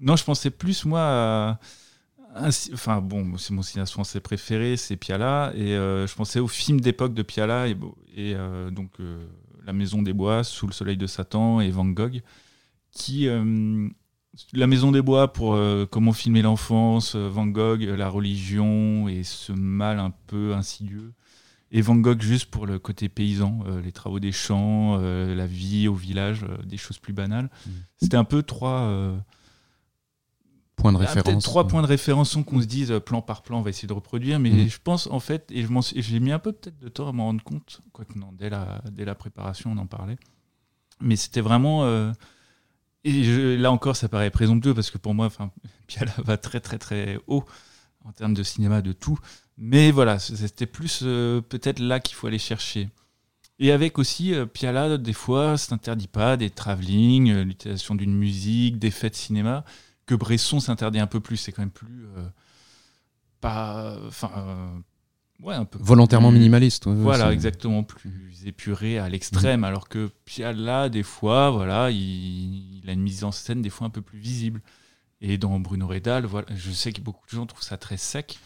Non, 0.00 0.16
je 0.16 0.24
pensais 0.24 0.50
plus, 0.50 0.84
moi, 0.84 1.00
à. 1.00 1.58
Enfin, 2.72 3.00
bon, 3.00 3.36
c'est 3.36 3.52
mon 3.52 3.62
cinéaste 3.62 3.92
français 3.92 4.18
préféré, 4.18 4.76
c'est 4.76 4.96
Piala. 4.96 5.52
Et 5.54 5.74
euh, 5.74 6.08
je 6.08 6.14
pensais 6.16 6.40
au 6.40 6.48
film 6.48 6.80
d'époque 6.80 7.14
de 7.14 7.22
Piala 7.22 7.68
et, 7.68 7.76
et 8.16 8.34
euh, 8.34 8.70
donc 8.70 8.90
La 9.64 9.72
Maison 9.72 10.02
des 10.02 10.12
Bois, 10.12 10.42
Sous 10.42 10.66
le 10.66 10.72
soleil 10.72 10.96
de 10.96 11.06
Satan 11.06 11.60
et 11.60 11.70
Van 11.70 11.84
Gogh 11.84 12.22
qui 12.94 13.26
euh, 13.28 13.88
la 14.52 14.66
Maison 14.66 14.92
des 14.92 15.02
Bois 15.02 15.32
pour 15.32 15.54
euh, 15.54 15.86
comment 15.90 16.12
filmer 16.12 16.42
l'enfance, 16.42 17.14
euh, 17.14 17.28
Van 17.28 17.46
Gogh, 17.46 17.82
la 17.82 18.08
religion 18.08 19.08
et 19.08 19.24
ce 19.24 19.52
mal 19.52 19.98
un 19.98 20.12
peu 20.26 20.54
insidieux. 20.54 21.12
Et 21.70 21.82
Van 21.82 21.96
Gogh 21.96 22.22
juste 22.22 22.50
pour 22.50 22.66
le 22.66 22.78
côté 22.78 23.08
paysan, 23.08 23.64
les 23.82 23.90
travaux 23.90 24.20
des 24.20 24.30
champs, 24.30 24.96
la 24.96 25.46
vie 25.46 25.88
au 25.88 25.94
village, 25.94 26.46
des 26.64 26.76
choses 26.76 26.98
plus 26.98 27.12
banales. 27.12 27.50
Mm. 27.66 27.70
C'était 28.00 28.16
un 28.16 28.22
peu 28.22 28.44
trois 28.44 29.12
points 30.76 30.92
de 30.92 30.98
référence. 30.98 31.42
Trois 31.42 31.66
points 31.66 31.82
de 31.82 31.88
référence 31.88 32.38
qu'on 32.46 32.60
se 32.60 32.66
dise 32.66 33.00
plan 33.04 33.22
par 33.22 33.42
plan, 33.42 33.58
on 33.58 33.62
va 33.62 33.70
essayer 33.70 33.88
de 33.88 33.92
reproduire. 33.92 34.38
Mais 34.38 34.52
mm. 34.52 34.68
je 34.68 34.78
pense 34.84 35.08
en 35.08 35.18
fait, 35.18 35.50
et 35.50 35.66
j'ai 35.96 36.20
mis 36.20 36.30
un 36.30 36.38
peu 36.38 36.52
peut-être 36.52 36.78
de 36.78 36.88
temps 36.88 37.08
à 37.08 37.12
m'en 37.12 37.24
rendre 37.24 37.42
compte, 37.42 37.80
quoique 37.92 38.16
non, 38.16 38.30
dès 38.30 38.50
la, 38.50 38.80
dès 38.92 39.04
la 39.04 39.16
préparation 39.16 39.72
on 39.72 39.78
en 39.78 39.86
parlait. 39.86 40.18
Mais 41.00 41.16
c'était 41.16 41.40
vraiment 41.40 41.82
et 43.04 43.56
là 43.56 43.70
encore, 43.70 43.96
ça 43.96 44.08
paraît 44.08 44.30
présomptueux 44.30 44.74
parce 44.74 44.90
que 44.90 44.98
pour 44.98 45.14
moi, 45.14 45.28
Piala 45.86 46.12
va 46.24 46.36
très 46.36 46.60
très 46.60 46.78
très 46.78 47.18
haut 47.26 47.44
en 48.04 48.12
termes 48.12 48.34
de 48.34 48.42
cinéma, 48.42 48.82
de 48.82 48.92
tout. 48.92 49.18
Mais 49.56 49.90
voilà, 49.90 50.18
c'était 50.18 50.66
plus 50.66 51.00
euh, 51.02 51.40
peut-être 51.40 51.78
là 51.78 52.00
qu'il 52.00 52.16
faut 52.16 52.26
aller 52.26 52.38
chercher. 52.38 52.90
Et 53.60 53.70
avec 53.72 53.98
aussi, 53.98 54.34
euh, 54.34 54.46
Piala, 54.46 54.98
des 54.98 55.12
fois, 55.12 55.56
s'interdit 55.56 56.08
pas 56.08 56.36
des 56.36 56.50
travelling, 56.50 57.30
euh, 57.30 57.44
l'utilisation 57.44 57.94
d'une 57.94 58.14
musique, 58.14 58.78
des 58.78 58.90
fêtes 58.90 59.14
cinéma, 59.14 59.64
que 60.06 60.14
Bresson 60.14 60.58
s'interdit 60.60 60.98
un 60.98 61.06
peu 61.06 61.20
plus. 61.20 61.36
C'est 61.36 61.52
quand 61.52 61.62
même 61.62 61.70
plus. 61.70 62.06
pas. 63.40 63.98
Enfin 64.06 64.82
volontairement 65.78 66.30
minimaliste. 66.30 66.86
voilà, 66.86 67.32
exactement, 67.32 67.82
plus 67.82 68.46
épuré 68.46 68.98
à 68.98 69.08
l'extrême, 69.08 69.60
mm. 69.60 69.64
alors 69.64 69.88
que 69.88 70.10
Piala, 70.24 70.88
des 70.88 71.02
fois, 71.02 71.50
voilà, 71.50 71.90
il, 71.90 72.82
a 72.86 72.92
une 72.92 73.02
mise 73.02 73.24
en 73.24 73.32
scène 73.32 73.62
des 73.62 73.70
fois 73.70 73.86
un 73.86 73.90
peu 73.90 74.02
plus 74.02 74.18
visible. 74.18 74.60
Et 75.20 75.38
dans 75.38 75.58
Bruno 75.58 75.86
Redal, 75.86 76.26
voilà, 76.26 76.46
je 76.54 76.70
sais 76.70 76.92
que 76.92 77.00
beaucoup 77.00 77.24
de 77.26 77.30
gens 77.30 77.46
trouvent 77.46 77.62
ça 77.62 77.78
très 77.78 77.96
sec. 77.96 78.38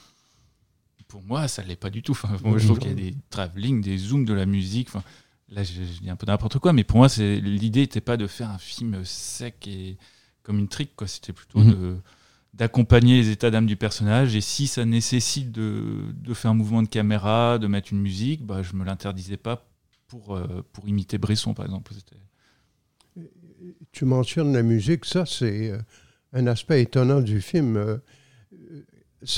Pour 1.08 1.22
moi, 1.22 1.48
ça 1.48 1.62
ne 1.62 1.68
l'est 1.68 1.76
pas 1.76 1.90
du 1.90 2.02
tout. 2.02 2.12
Enfin, 2.12 2.37
moi, 2.44 2.58
je 2.58 2.66
trouve 2.66 2.78
qu'il 2.78 2.90
y 2.90 2.92
a 2.92 2.94
des 2.94 3.14
travelling, 3.30 3.80
des 3.80 3.96
zooms 3.96 4.26
de 4.26 4.34
la 4.34 4.44
musique. 4.44 4.88
Enfin, 4.88 5.02
là, 5.48 5.64
je, 5.64 5.80
dis 5.80 6.11
un 6.11 6.16
peu 6.16 6.26
n'importe 6.26 6.58
quoi, 6.58 6.72
mais 6.74 6.84
pour 6.84 6.98
moi, 6.98 7.08
l'idée 7.18 7.80
n'était 7.80 8.02
pas 8.02 8.16
de 8.18 8.26
faire 8.26 8.50
un 8.50 8.58
film 8.58 9.02
sec 9.04 9.66
et 9.66 9.96
comme 10.42 10.58
une 10.58 10.68
trique, 10.68 10.94
quoi. 10.94 11.08
C'était 11.08 11.32
plutôt 11.32 11.61
mm-hmm. 11.61 11.80
de 11.80 11.96
d'accompagner 12.59 13.23
les 13.23 13.31
états 13.31 13.51
d'âme 13.51 13.66
du 13.66 13.77
personnage. 13.77 14.35
Et 14.35 14.40
si 14.40 14.66
ça 14.66 14.85
nécessite 14.85 15.53
de, 15.53 16.12
de, 16.12 16.35
faire 16.35 16.51
un 16.51 16.55
mouvement 16.55 16.83
de 16.83 16.88
caméra, 16.88 17.59
de 17.59 17.68
mettre 17.68 17.92
une 17.92 18.01
musique, 18.01 18.44
bah, 18.44 18.62
je 18.62 18.75
ne 18.75 18.81
me 18.81 18.85
l'interdisais 18.85 19.37
pas 19.37 19.64
pour, 20.09 20.37
euh, 20.37 20.64
pour 20.73 20.88
imiter 20.88 21.18
Bresson, 21.18 21.55
par 21.55 21.64
exemple. 21.64 21.92
Tu 23.92 24.05
mentionnes 24.05 24.53
la 24.53 24.62
musique, 24.62 25.05
ça 25.05 25.25
c'est 25.25 25.71
euh, 25.71 25.79
un 26.33 26.47
aspect 26.49 26.83
étonnant 26.83 27.21
du 27.21 27.40
film. 27.40 27.77
Euh, 27.77 27.99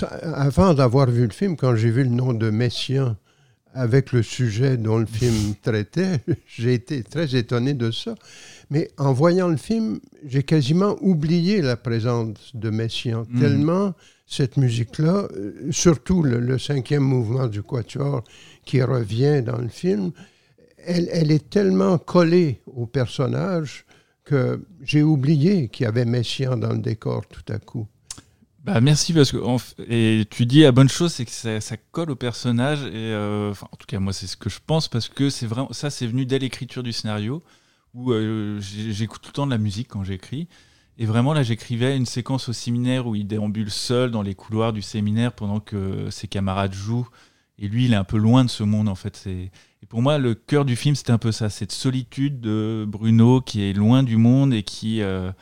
avant 0.03 0.75
d'avoir 0.75 1.11
vu 1.11 1.25
le 1.25 1.33
film, 1.33 1.57
quand 1.57 1.77
j'ai 1.77 1.91
vu 1.91 2.05
le 2.05 2.11
nom 2.11 2.33
de 2.33 2.51
Messiaen 2.51 3.17
avec 3.75 4.13
le 4.13 4.23
sujet 4.23 4.77
dont 4.77 4.99
le 4.99 5.07
film 5.07 5.55
traitait, 5.63 6.21
j'ai 6.47 6.75
été 6.75 7.03
très 7.03 7.37
étonné 7.37 7.75
de 7.75 7.91
ça. 7.91 8.15
Mais 8.71 8.91
en 8.99 9.13
voyant 9.13 9.49
le 9.49 9.57
film, 9.57 10.01
j'ai 10.25 10.43
quasiment 10.43 10.97
oublié 11.01 11.61
la 11.61 11.77
présence 11.77 12.55
de 12.55 12.71
Messiaen, 12.71 13.27
hmm. 13.31 13.41
tellement 13.41 13.95
cette 14.27 14.57
musique-là, 14.57 15.27
euh, 15.37 15.73
surtout 15.73 16.23
le, 16.23 16.59
cinquième 16.59 17.03
mouvement 17.03 17.49
du 17.49 17.63
quatuor 17.63 18.23
qui 18.65 18.81
revient 18.83 19.43
dans 19.43 19.59
le 19.59 19.69
film, 19.69 20.13
elle, 20.79 21.09
elle 21.13 21.33
est 21.33 21.51
tellement 21.51 21.99
collée 21.99 22.61
au 22.67 22.87
personnage 22.87 23.85
que 24.25 24.65
j'ai 24.83 25.03
oublié 25.03 25.69
qu'il 25.69 25.85
y 25.85 25.87
avait 25.89 26.05
Messiaen 26.05 26.57
dans 26.57 26.73
le 26.73 26.79
décor 26.79 27.27
tout 27.27 27.53
à 27.53 27.59
coup. 27.59 27.89
Bah 28.65 28.81
merci 28.81 29.15
parce 29.15 29.33
que 29.33 29.39
et 29.89 30.27
tu 30.31 30.45
dis 30.45 30.63
la 30.63 30.73
bonne 30.73 30.89
chose 30.89 31.15
c'est 31.15 31.25
que 31.25 31.61
ça, 31.61 31.77
colle 31.93 32.11
au 32.11 32.17
personnage 32.17 32.83
et 32.83 32.93
euh, 32.95 33.55
en 33.73 33.77
tout 33.77 33.87
cas 33.87 33.99
moi 34.01 34.13
c'est 34.13 34.27
ce 34.27 34.37
que 34.37 34.51
je 34.51 34.59
pense 34.65 34.87
parce 34.87 35.09
que 35.09 35.31
c'est 35.31 35.47
vraiment 35.47 35.73
ça 35.73 35.89
c'est 35.89 36.07
venu 36.07 36.27
dès 36.27 36.39
l'écriture 36.39 36.83
du 36.83 36.93
scénario 36.93 37.43
où 37.95 38.13
euh, 38.13 38.61
j'écoute 38.61 39.23
tout 39.23 39.31
le 39.31 39.35
temps 39.35 39.47
de 39.47 39.51
la 39.51 39.59
musique 39.59 39.89
quand 39.89 40.05
j'écris. 40.05 40.49
Et 40.99 41.07
vraiment, 41.07 41.33
là, 41.33 41.43
j'écrivais 41.43 41.97
une 41.97 42.07
séquence 42.07 42.49
au 42.49 42.53
séminaire 42.53 43.07
où 43.07 43.15
il 43.15 43.27
déambule 43.27 43.71
seul 43.71 44.11
dans 44.11 44.23
les 44.23 44.35
couloirs 44.35 44.73
du 44.73 44.83
séminaire 44.83 45.33
pendant 45.33 45.61
que 45.61 46.11
ses 46.11 46.29
camarades 46.29 46.75
jouent. 46.75 47.09
Et 47.59 47.69
lui, 47.69 47.87
il 47.87 47.93
est 47.93 47.97
un 47.97 48.05
peu 48.05 48.19
loin 48.19 48.45
de 48.45 48.51
ce 48.51 48.63
monde, 48.63 48.89
en 48.89 48.95
fait. 48.95 49.27
Et 49.27 49.51
pour 49.89 50.03
moi, 50.03 50.19
le 50.19 50.35
cœur 50.35 50.65
du 50.65 50.77
film, 50.77 50.95
c'était 50.95 51.13
un 51.13 51.19
peu 51.19 51.33
ça 51.33 51.49
cette 51.49 51.73
solitude 51.73 52.41
de 52.41 52.85
Bruno 52.87 53.41
qui 53.41 53.63
est 53.63 53.73
loin 53.73 54.03
du 54.03 54.17
monde 54.17 54.53
et 54.53 54.63
qui 54.63 55.01
euh, 55.03 55.33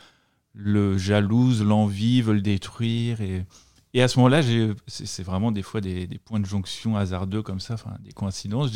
le 0.61 0.97
jalouse, 0.97 1.63
l'envie, 1.63 2.21
veut 2.21 2.33
le 2.33 2.41
détruire. 2.41 3.21
Et, 3.21 3.45
et 3.93 4.01
à 4.01 4.07
ce 4.07 4.19
moment-là, 4.19 4.41
c'est 4.87 5.23
vraiment 5.23 5.51
des 5.51 5.63
fois 5.63 5.79
des, 5.79 6.07
points 6.25 6.39
de 6.39 6.45
jonction 6.45 6.97
hasardeux 6.97 7.41
comme 7.41 7.61
ça, 7.61 7.77
des 8.01 8.11
coïncidences. 8.11 8.71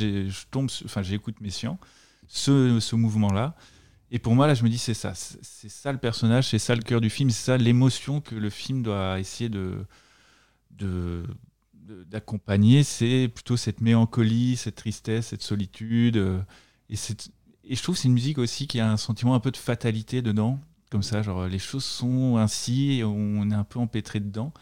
J'écoute 1.01 1.41
Messiaen 1.41 1.77
ce, 2.27 2.79
ce 2.79 2.95
mouvement-là. 2.95 3.55
Et 4.11 4.19
pour 4.19 4.35
moi, 4.35 4.47
là, 4.47 4.53
je 4.53 4.63
me 4.63 4.69
dis, 4.69 4.77
c'est 4.77 4.93
ça. 4.93 5.13
C'est 5.15 5.69
ça 5.69 5.91
le 5.91 5.97
personnage, 5.97 6.47
c'est 6.49 6.59
ça 6.59 6.75
le 6.75 6.81
cœur 6.81 7.01
du 7.01 7.09
film, 7.09 7.29
c'est 7.29 7.45
ça 7.45 7.57
l'émotion 7.57 8.21
que 8.21 8.35
le 8.35 8.49
film 8.49 8.81
doit 8.83 9.19
essayer 9.19 9.49
de, 9.49 9.85
d'accompagner. 12.07 12.83
C'est 12.83 13.29
plutôt 13.33 13.57
cette 13.57 13.81
mélancolie, 13.81 14.55
cette 14.55 14.75
tristesse, 14.75 15.27
cette 15.27 15.41
solitude. 15.41 16.17
Euh, 16.17 16.39
et, 16.89 16.95
et 17.65 17.75
je 17.75 17.83
trouve 17.83 17.95
que 17.95 18.01
c'est 18.01 18.07
une 18.07 18.13
musique 18.13 18.37
aussi 18.37 18.67
qui 18.67 18.79
a 18.79 18.89
un 18.89 18.97
sentiment 18.97 19.35
un 19.35 19.39
peu 19.39 19.51
de 19.51 19.57
fatalité 19.57 20.21
dedans. 20.21 20.59
Comme 20.93 21.01
ça, 21.01 21.23
genre, 21.23 21.47
les 21.47 21.57
choses 21.57 21.83
sont 21.83 22.37
ainsi 22.37 22.99
et 22.99 23.03
on 23.03 23.49
est 23.49 23.55
un 23.55 23.63
peu 23.63 23.79
empêtré 23.79 24.19
dedans. 24.19 24.53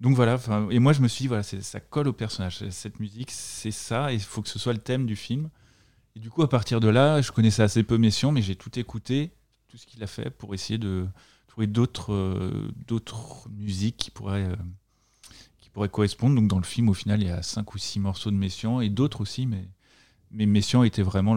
Donc 0.00 0.16
voilà, 0.16 0.36
et 0.72 0.80
moi 0.80 0.92
je 0.92 1.00
me 1.00 1.06
suis 1.06 1.22
dit, 1.22 1.28
voilà, 1.28 1.44
ça 1.44 1.78
colle 1.78 2.08
au 2.08 2.12
personnage. 2.12 2.68
Cette 2.70 2.98
musique, 2.98 3.30
c'est 3.30 3.70
ça, 3.70 4.12
et 4.12 4.16
il 4.16 4.20
faut 4.20 4.42
que 4.42 4.48
ce 4.48 4.58
soit 4.58 4.72
le 4.72 4.80
thème 4.80 5.06
du 5.06 5.14
film. 5.14 5.50
Et 6.16 6.18
du 6.18 6.30
coup, 6.30 6.42
à 6.42 6.48
partir 6.48 6.80
de 6.80 6.88
là, 6.88 7.22
je 7.22 7.30
connaissais 7.30 7.62
assez 7.62 7.84
peu 7.84 7.96
Messiaen, 7.96 8.32
mais 8.32 8.42
j'ai 8.42 8.56
tout 8.56 8.76
écouté, 8.76 9.30
tout 9.68 9.76
ce 9.76 9.86
qu'il 9.86 10.02
a 10.02 10.08
fait 10.08 10.30
pour 10.30 10.52
essayer 10.52 10.78
de, 10.78 11.06
trouver 11.46 11.68
d'autres 11.68 12.50
d'autres 12.88 13.48
musiques 13.48 13.98
qui 13.98 14.10
pourraient 14.10 14.50
qui 15.58 15.70
pourraient 15.70 15.88
correspondre. 15.88 16.34
Donc 16.34 16.48
dans 16.48 16.58
le 16.58 16.64
film, 16.64 16.88
au 16.88 16.94
final, 16.94 17.22
il 17.22 17.28
y 17.28 17.30
a 17.30 17.42
cinq 17.42 17.72
ou 17.72 17.78
six 17.78 18.00
morceaux 18.00 18.32
de 18.32 18.36
Messiaen 18.36 18.80
et 18.80 18.88
d'autres 18.88 19.20
aussi, 19.20 19.46
mais 19.46 19.68
mais 20.32 20.60
était 20.84 21.02
vraiment 21.02 21.36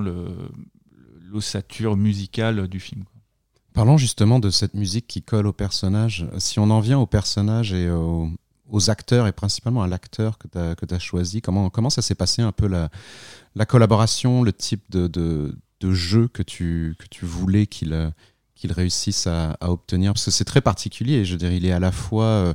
l'ossature 1.29 1.95
musicale 1.95 2.67
du 2.67 2.79
film. 2.79 3.05
Parlons 3.73 3.97
justement 3.97 4.39
de 4.39 4.49
cette 4.49 4.73
musique 4.73 5.07
qui 5.07 5.21
colle 5.21 5.47
au 5.47 5.53
personnage. 5.53 6.27
Si 6.39 6.59
on 6.59 6.69
en 6.69 6.79
vient 6.81 6.99
au 6.99 7.05
personnage 7.05 7.71
et 7.73 7.89
aux, 7.89 8.89
acteurs, 8.89 9.27
et 9.27 9.31
principalement 9.31 9.81
à 9.83 9.87
l'acteur 9.87 10.37
que 10.37 10.47
tu 10.47 10.93
as, 10.93 10.99
choisi, 10.99 11.41
comment, 11.41 11.69
comment 11.69 11.89
ça 11.89 12.01
s'est 12.01 12.15
passé 12.15 12.41
un 12.41 12.51
peu 12.51 12.67
la, 12.67 12.89
la 13.55 13.65
collaboration, 13.65 14.43
le 14.43 14.53
type 14.53 14.83
de, 14.89 15.07
de, 15.07 15.91
jeu 15.93 16.27
que 16.27 16.43
tu, 16.43 16.95
que 16.99 17.05
tu 17.09 17.25
voulais 17.25 17.65
qu'il 17.65 18.13
réussisse 18.63 19.27
à, 19.27 19.51
à, 19.61 19.71
obtenir? 19.71 20.13
Parce 20.13 20.25
que 20.25 20.31
c'est 20.31 20.45
très 20.45 20.61
particulier, 20.61 21.25
je 21.25 21.33
veux 21.33 21.37
dire, 21.37 21.51
il 21.51 21.65
est 21.65 21.71
à 21.71 21.79
la 21.79 21.91
fois... 21.91 22.53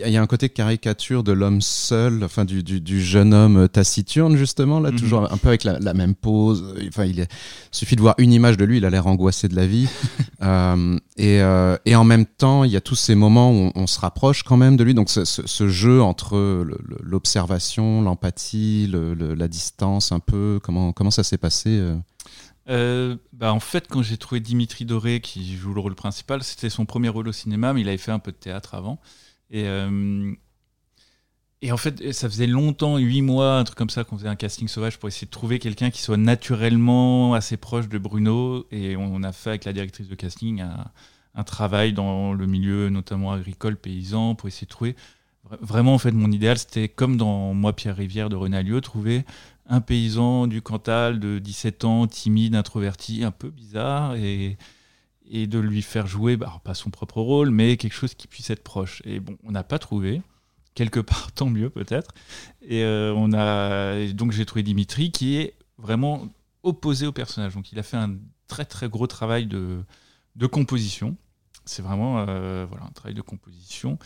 Euh, 0.00 0.06
il 0.06 0.12
y 0.12 0.16
a 0.16 0.22
un 0.22 0.26
côté 0.26 0.48
caricature 0.48 1.22
de 1.22 1.32
l'homme 1.32 1.60
seul, 1.60 2.24
enfin 2.24 2.44
du, 2.44 2.62
du, 2.62 3.02
jeune 3.02 3.34
homme 3.34 3.68
taciturne 3.68 4.36
justement 4.36 4.80
là, 4.80 4.90
mhm. 4.90 4.98
toujours 4.98 5.32
un 5.32 5.36
peu 5.36 5.48
avec 5.48 5.64
la, 5.64 5.94
même 5.94 6.14
pose. 6.14 6.74
Enfin, 6.88 7.04
il, 7.04 7.26
suffit 7.70 7.96
de 7.96 8.00
voir 8.00 8.14
une 8.18 8.32
image 8.32 8.56
de 8.56 8.64
lui, 8.64 8.78
il 8.78 8.84
a 8.84 8.90
l'air 8.90 9.06
angoissé 9.06 9.48
de 9.48 9.56
la 9.56 9.66
vie. 9.66 9.88
euh, 10.42 10.98
et, 11.16 11.40
euh, 11.40 11.76
et, 11.84 11.96
en 11.96 12.04
même 12.04 12.26
temps, 12.26 12.64
il 12.64 12.70
y 12.70 12.76
a 12.76 12.80
tous 12.80 12.96
ces 12.96 13.14
moments 13.14 13.52
où 13.52 13.72
on, 13.74 13.86
se 13.86 14.00
rapproche 14.00 14.42
quand 14.42 14.56
même 14.56 14.76
de 14.76 14.84
lui. 14.84 14.94
Donc 14.94 15.10
ce, 15.10 15.24
ce, 15.24 15.68
jeu 15.68 16.02
entre 16.02 16.64
l'observation, 17.02 18.02
l'empathie, 18.02 18.90
la 18.92 19.48
distance, 19.48 20.12
un 20.12 20.20
peu. 20.20 20.60
Comment 20.62 20.92
comment 20.92 21.10
ça 21.10 21.24
s'est 21.24 21.38
passé 21.38 21.70
euh? 21.70 21.96
Euh, 22.68 23.16
bah 23.32 23.52
en 23.52 23.60
fait, 23.60 23.88
quand 23.88 24.02
j'ai 24.02 24.16
trouvé 24.16 24.40
Dimitri 24.40 24.84
Doré 24.84 25.20
qui 25.20 25.56
joue 25.56 25.74
le 25.74 25.80
rôle 25.80 25.94
principal, 25.94 26.42
c'était 26.42 26.70
son 26.70 26.86
premier 26.86 27.08
rôle 27.08 27.28
au 27.28 27.32
cinéma, 27.32 27.72
mais 27.72 27.80
il 27.80 27.88
avait 27.88 27.98
fait 27.98 28.12
un 28.12 28.18
peu 28.18 28.30
de 28.30 28.36
théâtre 28.36 28.74
avant. 28.74 29.00
Et, 29.52 29.64
euh, 29.66 30.32
et 31.60 31.70
en 31.70 31.76
fait, 31.76 32.12
ça 32.12 32.28
faisait 32.28 32.48
longtemps, 32.48 32.96
huit 32.96 33.22
mois, 33.22 33.58
un 33.58 33.64
truc 33.64 33.78
comme 33.78 33.90
ça, 33.90 34.02
qu'on 34.02 34.18
faisait 34.18 34.28
un 34.28 34.34
casting 34.34 34.66
sauvage 34.66 34.98
pour 34.98 35.08
essayer 35.08 35.26
de 35.26 35.30
trouver 35.30 35.60
quelqu'un 35.60 35.90
qui 35.90 36.02
soit 36.02 36.16
naturellement 36.16 37.34
assez 37.34 37.56
proche 37.56 37.88
de 37.88 37.98
Bruno. 37.98 38.66
Et 38.72 38.96
on 38.96 39.22
a 39.22 39.30
fait 39.30 39.50
avec 39.50 39.64
la 39.64 39.72
directrice 39.72 40.08
de 40.08 40.14
casting 40.16 40.62
un, 40.62 40.86
un 41.34 41.44
travail 41.44 41.92
dans 41.92 42.32
le 42.32 42.46
milieu, 42.46 42.88
notamment 42.88 43.32
agricole, 43.32 43.76
paysan, 43.76 44.34
pour 44.34 44.48
essayer 44.48 44.66
de 44.66 44.70
trouver. 44.70 44.96
Vraiment, 45.60 45.94
en 45.94 45.98
fait, 45.98 46.12
mon 46.12 46.30
idéal, 46.30 46.58
c'était 46.58 46.88
comme 46.88 47.16
dans 47.16 47.54
Moi, 47.54 47.72
Pierre 47.74 47.96
Rivière 47.96 48.28
de 48.28 48.36
Renalio, 48.36 48.80
trouver 48.80 49.24
un 49.66 49.80
paysan 49.80 50.46
du 50.46 50.62
Cantal 50.62 51.20
de 51.20 51.38
17 51.38 51.84
ans, 51.84 52.06
timide, 52.06 52.54
introverti, 52.54 53.24
un 53.24 53.30
peu 53.30 53.50
bizarre, 53.50 54.16
et, 54.16 54.56
et 55.30 55.46
de 55.46 55.58
lui 55.58 55.82
faire 55.82 56.06
jouer, 56.06 56.36
bah, 56.36 56.60
pas 56.64 56.74
son 56.74 56.90
propre 56.90 57.20
rôle, 57.20 57.50
mais 57.50 57.76
quelque 57.76 57.94
chose 57.94 58.14
qui 58.14 58.26
puisse 58.26 58.50
être 58.50 58.62
proche. 58.62 59.02
Et 59.04 59.20
bon, 59.20 59.36
on 59.44 59.52
n'a 59.52 59.64
pas 59.64 59.78
trouvé. 59.78 60.22
Quelque 60.74 61.00
part, 61.00 61.32
tant 61.32 61.50
mieux 61.50 61.70
peut-être. 61.70 62.12
Et 62.62 62.84
euh, 62.84 63.12
on 63.14 63.32
a 63.32 64.06
donc 64.12 64.32
j'ai 64.32 64.46
trouvé 64.46 64.62
Dimitri 64.62 65.10
qui 65.10 65.36
est 65.36 65.54
vraiment 65.78 66.28
opposé 66.62 67.06
au 67.06 67.12
personnage. 67.12 67.54
Donc 67.54 67.72
il 67.72 67.78
a 67.78 67.82
fait 67.82 67.96
un 67.96 68.16
très 68.46 68.64
très 68.64 68.88
gros 68.88 69.06
travail 69.06 69.46
de, 69.46 69.82
de 70.36 70.46
composition. 70.46 71.16
C'est 71.64 71.82
vraiment 71.82 72.24
euh, 72.28 72.66
voilà, 72.68 72.84
un 72.86 72.90
travail 72.90 73.14
de 73.14 73.22
composition. 73.22 73.98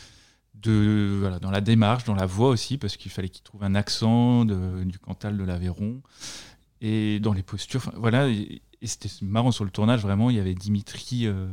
De, 0.55 1.19
voilà, 1.21 1.39
dans 1.39 1.51
la 1.51 1.61
démarche, 1.61 2.05
dans 2.05 2.15
la 2.15 2.25
voix 2.25 2.49
aussi, 2.49 2.79
parce 2.79 2.97
qu'il 2.97 3.11
fallait 3.11 3.29
qu'il 3.29 3.43
trouve 3.43 3.63
un 3.63 3.75
accent 3.75 4.47
du 4.47 4.99
Cantal 4.99 5.37
de 5.37 5.45
l'Aveyron 5.45 6.01
et 6.81 7.21
dans 7.21 7.33
les 7.33 7.43
postures. 7.43 7.91
Voilà, 7.97 8.29
et 8.29 8.87
c'était 8.87 9.09
marrant 9.23 9.53
sur 9.53 9.65
le 9.65 9.71
tournage, 9.71 10.03
vraiment, 10.03 10.31
il 10.31 10.37
y 10.37 10.41
avait 10.41 10.55
Dimitri 10.55 11.27
euh, 11.27 11.47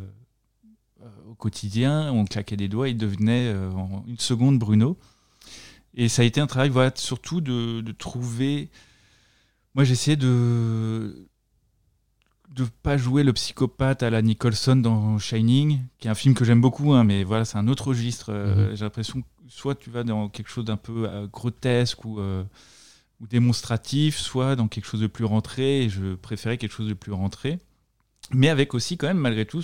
euh, 1.01 1.07
au 1.29 1.35
quotidien, 1.35 2.11
on 2.11 2.25
claquait 2.25 2.57
des 2.57 2.67
doigts, 2.67 2.89
il 2.89 2.97
devenait 2.97 3.47
euh, 3.47 3.71
en 3.71 4.03
une 4.07 4.19
seconde 4.19 4.59
Bruno. 4.59 4.97
Et 5.95 6.09
ça 6.09 6.23
a 6.23 6.25
été 6.25 6.41
un 6.41 6.47
travail, 6.47 6.69
voilà, 6.69 6.91
surtout 6.95 7.39
de, 7.39 7.81
de 7.81 7.91
trouver. 7.91 8.69
Moi, 9.75 9.83
j'essayais 9.83 10.17
de 10.17 11.27
de 12.49 12.65
pas 12.83 12.97
jouer 12.97 13.23
le 13.23 13.33
psychopathe 13.33 14.03
à 14.03 14.11
la 14.11 14.21
Nicholson 14.21 14.75
dans 14.75 15.17
Shining, 15.17 15.79
qui 15.97 16.07
est 16.07 16.11
un 16.11 16.15
film 16.15 16.35
que 16.35 16.45
j'aime 16.45 16.61
beaucoup, 16.61 16.93
hein, 16.93 17.03
mais 17.03 17.23
voilà, 17.23 17.45
c'est 17.45 17.57
un 17.57 17.67
autre 17.67 17.87
registre. 17.87 18.31
Mhm. 18.31 18.75
J'ai 18.75 18.85
l'impression 18.85 19.21
que 19.21 19.27
soit 19.47 19.73
tu 19.73 19.89
vas 19.89 20.03
dans 20.03 20.29
quelque 20.29 20.51
chose 20.51 20.65
d'un 20.65 20.77
peu 20.77 21.27
grotesque 21.31 22.05
ou 22.05 22.19
ou 23.19 23.27
démonstratif, 23.27 24.17
soit 24.17 24.55
dans 24.55 24.67
quelque 24.67 24.85
chose 24.85 25.01
de 25.01 25.07
plus 25.07 25.25
rentré. 25.25 25.83
Et 25.83 25.89
je 25.89 26.15
préférais 26.15 26.57
quelque 26.57 26.73
chose 26.73 26.89
de 26.89 26.93
plus 26.93 27.11
rentré. 27.11 27.59
Mais 28.31 28.49
avec 28.49 28.73
aussi, 28.73 28.97
quand 28.97 29.07
même, 29.07 29.17
malgré 29.17 29.45
tout, 29.45 29.63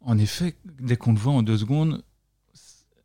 en 0.00 0.18
effet, 0.18 0.56
dès 0.80 0.96
qu'on 0.96 1.12
le 1.12 1.18
voit 1.18 1.32
en 1.32 1.42
deux 1.42 1.58
secondes, 1.58 2.02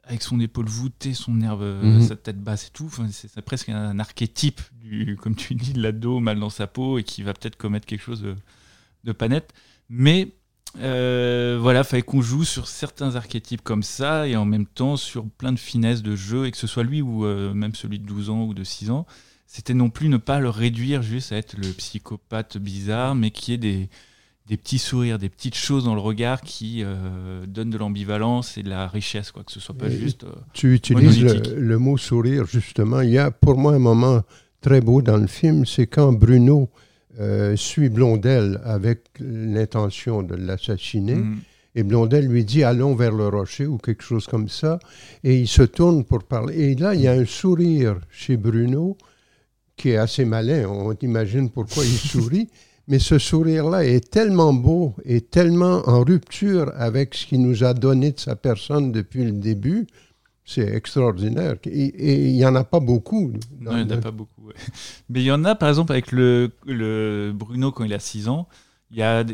avec 0.04 0.24
son 0.24 0.40
épaule 0.40 0.68
voûtée, 0.68 1.14
son 1.14 1.36
nerf, 1.36 1.58
euh, 1.62 1.82
mhm. 1.82 2.02
sa 2.02 2.16
tête 2.16 2.42
basse 2.42 2.68
et 2.68 2.72
tout, 2.72 2.90
c'est 3.12 3.42
presque 3.42 3.70
un, 3.70 3.98
archétype, 4.00 4.62
du, 4.80 5.16
comme 5.16 5.36
tu 5.36 5.56
dis, 5.56 5.74
de 5.74 5.82
l'ado 5.82 6.20
mal 6.20 6.40
dans 6.40 6.50
sa 6.50 6.68
peau 6.68 6.98
et 6.98 7.04
qui 7.04 7.24
va 7.24 7.34
peut-être 7.34 7.56
commettre 7.56 7.86
quelque 7.86 8.02
chose 8.02 8.22
de, 8.22 8.36
de 9.04 9.12
pas 9.12 9.28
net. 9.28 9.54
Mais 9.90 10.34
euh, 10.80 11.58
voilà, 11.62 11.84
fallait 11.84 12.02
qu'on 12.02 12.22
joue 12.22 12.46
sur 12.46 12.68
certains 12.68 13.16
archétypes 13.16 13.62
comme 13.62 13.84
ça 13.84 14.28
et 14.28 14.36
en 14.36 14.46
même 14.46 14.66
temps 14.66 14.96
sur 14.96 15.26
plein 15.26 15.52
de 15.52 15.60
finesses 15.60 16.02
de 16.02 16.16
jeu 16.16 16.46
et 16.46 16.52
que 16.52 16.58
ce 16.58 16.68
soit 16.68 16.84
lui 16.84 17.02
ou 17.02 17.26
euh, 17.26 17.54
même 17.54 17.76
celui 17.76 18.00
de 18.00 18.06
12 18.06 18.30
ans 18.30 18.44
ou 18.46 18.54
de 18.54 18.64
6 18.64 18.90
ans, 18.92 19.06
c'était 19.48 19.74
non 19.74 19.90
plus 19.90 20.08
ne 20.08 20.18
pas 20.18 20.40
le 20.40 20.50
réduire 20.50 21.02
juste 21.02 21.34
à 21.34 21.38
être 21.38 21.58
le 21.58 21.68
psychopathe 21.74 22.58
bizarre, 22.58 23.16
mais 23.16 23.32
qui 23.32 23.52
ait 23.52 23.58
des, 23.58 23.90
des 24.48 24.56
petits 24.56 24.80
sourires, 24.80 25.20
des 25.20 25.28
petites 25.28 25.56
choses 25.56 25.84
dans 25.84 25.94
le 25.94 26.00
regard 26.00 26.42
qui 26.42 26.84
euh, 26.84 27.46
donnent 27.46 27.70
de 27.70 27.78
l'ambivalence 27.78 28.58
et 28.58 28.64
de 28.64 28.70
la 28.70 28.88
richesse, 28.88 29.32
quoi, 29.32 29.44
que 29.44 29.52
ce 29.52 29.60
soit 29.60 29.76
pas 29.76 29.90
juste. 29.90 30.26
tu 30.54 30.74
utilises 30.74 31.22
le, 31.22 31.78
mot 31.80 31.98
sourire 31.98 32.46
justement. 32.46 33.02
Il 33.02 33.10
y 33.10 33.18
a 33.18 33.30
pour 33.30 33.58
moi 33.58 33.74
un 33.74 33.80
moment 33.80 34.22
très 34.62 34.80
beau 34.80 35.02
dans 35.02 35.18
le 35.18 35.28
film, 35.28 35.66
c'est 35.66 35.88
quand 35.88 36.14
Bruno 36.14 36.70
euh, 37.22 37.56
suit 37.56 37.90
Blondel 37.90 38.60
avec 38.64 39.04
l'intention 39.20 40.24
de 40.24 40.36
l'assassiner. 40.36 41.16
Mm. 41.16 41.40
Et 41.76 41.84
Blondel 41.84 42.28
lui 42.28 42.44
dit 42.44 42.64
Allons 42.64 42.96
vers 42.96 43.14
le 43.14 43.28
rocher 43.28 43.66
ou 43.66 43.78
quelque 43.78 44.04
chose 44.04 44.26
comme 44.26 44.50
ça. 44.50 44.80
Et 45.24 45.38
il 45.38 45.48
se 45.48 45.62
tourne 45.62 46.04
pour 46.04 46.24
parler. 46.24 46.72
Et 46.72 46.76
là, 46.76 46.96
il 46.96 47.02
y 47.02 47.08
a 47.08 47.14
un 47.14 47.26
sourire 47.26 48.00
chez 48.10 48.38
Bruno 48.38 48.98
qui 49.78 49.90
est 49.90 49.98
assez 49.98 50.26
malin. 50.26 50.68
On 50.68 50.94
imagine 50.94 51.50
pourquoi 51.50 51.86
il 51.86 51.92
sourit. 52.10 52.50
Mais 52.88 53.00
ce 53.00 53.20
sourire-là 53.20 53.86
est 53.86 54.10
tellement 54.10 54.54
beau 54.54 54.96
et 55.06 55.22
tellement 55.22 55.88
en 55.88 56.04
rupture 56.04 56.74
avec 56.76 57.14
ce 57.14 57.28
qu'il 57.28 57.42
nous 57.42 57.64
a 57.64 57.74
donné 57.74 58.12
de 58.12 58.20
sa 58.20 58.36
personne 58.36 58.92
depuis 58.92 59.24
le 59.24 59.32
début 59.32 59.88
c'est 60.46 60.68
extraordinaire. 60.74 61.56
Et 61.66 62.28
il 62.30 62.36
n'y 62.36 62.46
en 62.46 62.56
a 62.56 62.64
pas 62.64 62.80
beaucoup. 62.80 63.32
Non, 63.60 63.78
il 63.78 63.86
n'y 63.86 63.94
en 63.94 63.98
a 63.98 64.02
pas 64.02 64.12
beaucoup. 64.12 64.50
Mais 65.10 65.22
il 65.22 65.26
y 65.26 65.32
en 65.32 65.46
a, 65.46 65.56
par 65.56 65.70
exemple, 65.70 65.92
avec 65.92 66.12
le, 66.12 66.52
le 66.66 67.32
Bruno 67.34 67.72
quand 67.72 67.84
il 67.84 67.94
a 67.94 68.00
6 68.00 68.28
ans. 68.28 68.48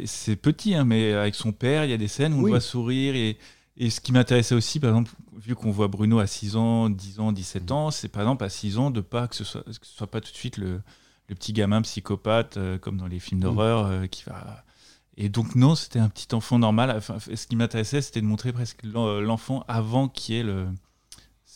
C'est 0.06 0.36
petit, 0.36 0.76
hein, 0.76 0.86
mais 0.86 1.13
avec 1.13 1.34
son 1.34 1.52
père, 1.52 1.84
il 1.84 1.89
y 1.89 1.93
a 1.93 1.98
des 1.98 2.08
scènes 2.08 2.34
où 2.34 2.39
on 2.39 2.43
le 2.43 2.50
voit 2.50 2.60
sourire. 2.60 3.15
Et, 3.15 3.38
et 3.76 3.89
ce 3.89 4.00
qui 4.00 4.12
m'intéressait 4.12 4.54
aussi, 4.54 4.80
par 4.80 4.91
exemple, 4.91 5.12
vu 5.36 5.56
qu'on 5.56 5.72
voit 5.72 5.88
Bruno 5.88 6.20
à 6.20 6.28
6 6.28 6.56
ans, 6.58 6.91
10 6.91 7.20
ans, 7.20 7.32
17 7.32 7.72
ans, 7.72 7.89
c'est 7.89 8.08
par 8.08 8.22
exemple 8.22 8.43
à 8.43 8.50
6 8.50 8.78
ans 8.78 8.91
de 8.91 9.02
pas 9.02 9.28
que 9.28 9.36
ce 9.36 9.43
soit, 9.43 9.63
que 9.63 9.72
ce 9.72 9.96
soit 9.96 10.06
pas 10.06 10.22
tout 10.22 10.32
de 10.32 10.38
suite 10.38 10.58
le, 10.58 10.82
le 11.28 11.36
petit 11.36 11.54
gamin 11.54 11.82
psychopathe, 11.82 12.58
euh, 12.58 12.78
comme 12.78 12.98
dans 12.98 13.08
les 13.08 13.20
films 13.20 13.41
d'horreur, 13.41 13.88
euh, 13.88 14.06
qui 14.06 14.24
va. 14.26 14.63
Et 15.15 15.30
donc, 15.30 15.56
non, 15.56 15.74
c'était 15.74 15.98
un 15.98 16.10
petit 16.10 16.36
enfant 16.36 16.60
normal. 16.60 16.93
Enfin, 16.96 17.17
ce 17.20 17.48
qui 17.48 17.56
m'intéressait, 17.56 18.02
c'était 18.02 18.22
de 18.22 18.28
montrer 18.28 18.54
presque 18.54 18.84
l'enfant 18.84 19.65
avant 19.67 20.08
qui 20.08 20.36
est 20.36 20.43
le, 20.43 20.67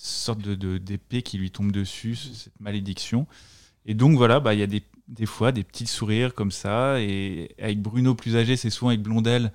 sorte 0.07 0.41
de 0.41 0.77
d'épée 0.77 1.21
qui 1.21 1.37
lui 1.37 1.51
tombe 1.51 1.71
dessus, 1.71 2.15
cette 2.15 2.59
malédiction. 2.59 3.27
Et 3.85 3.93
donc 3.93 4.15
voilà, 4.15 4.39
bah, 4.39 4.53
il 4.53 4.59
y 4.59 4.63
a 4.63 4.67
des, 4.67 4.83
des, 5.07 5.25
fois 5.25 5.51
des 5.51 5.63
petits 5.63 5.87
sourires 5.87 6.33
comme 6.33 6.51
ça. 6.51 7.01
Et 7.01 7.55
avec 7.59 7.81
Bruno 7.81 8.15
plus 8.15 8.35
âgé, 8.35 8.55
c'est 8.55 8.69
souvent 8.69 8.89
avec 8.89 9.01
Blondel, 9.01 9.51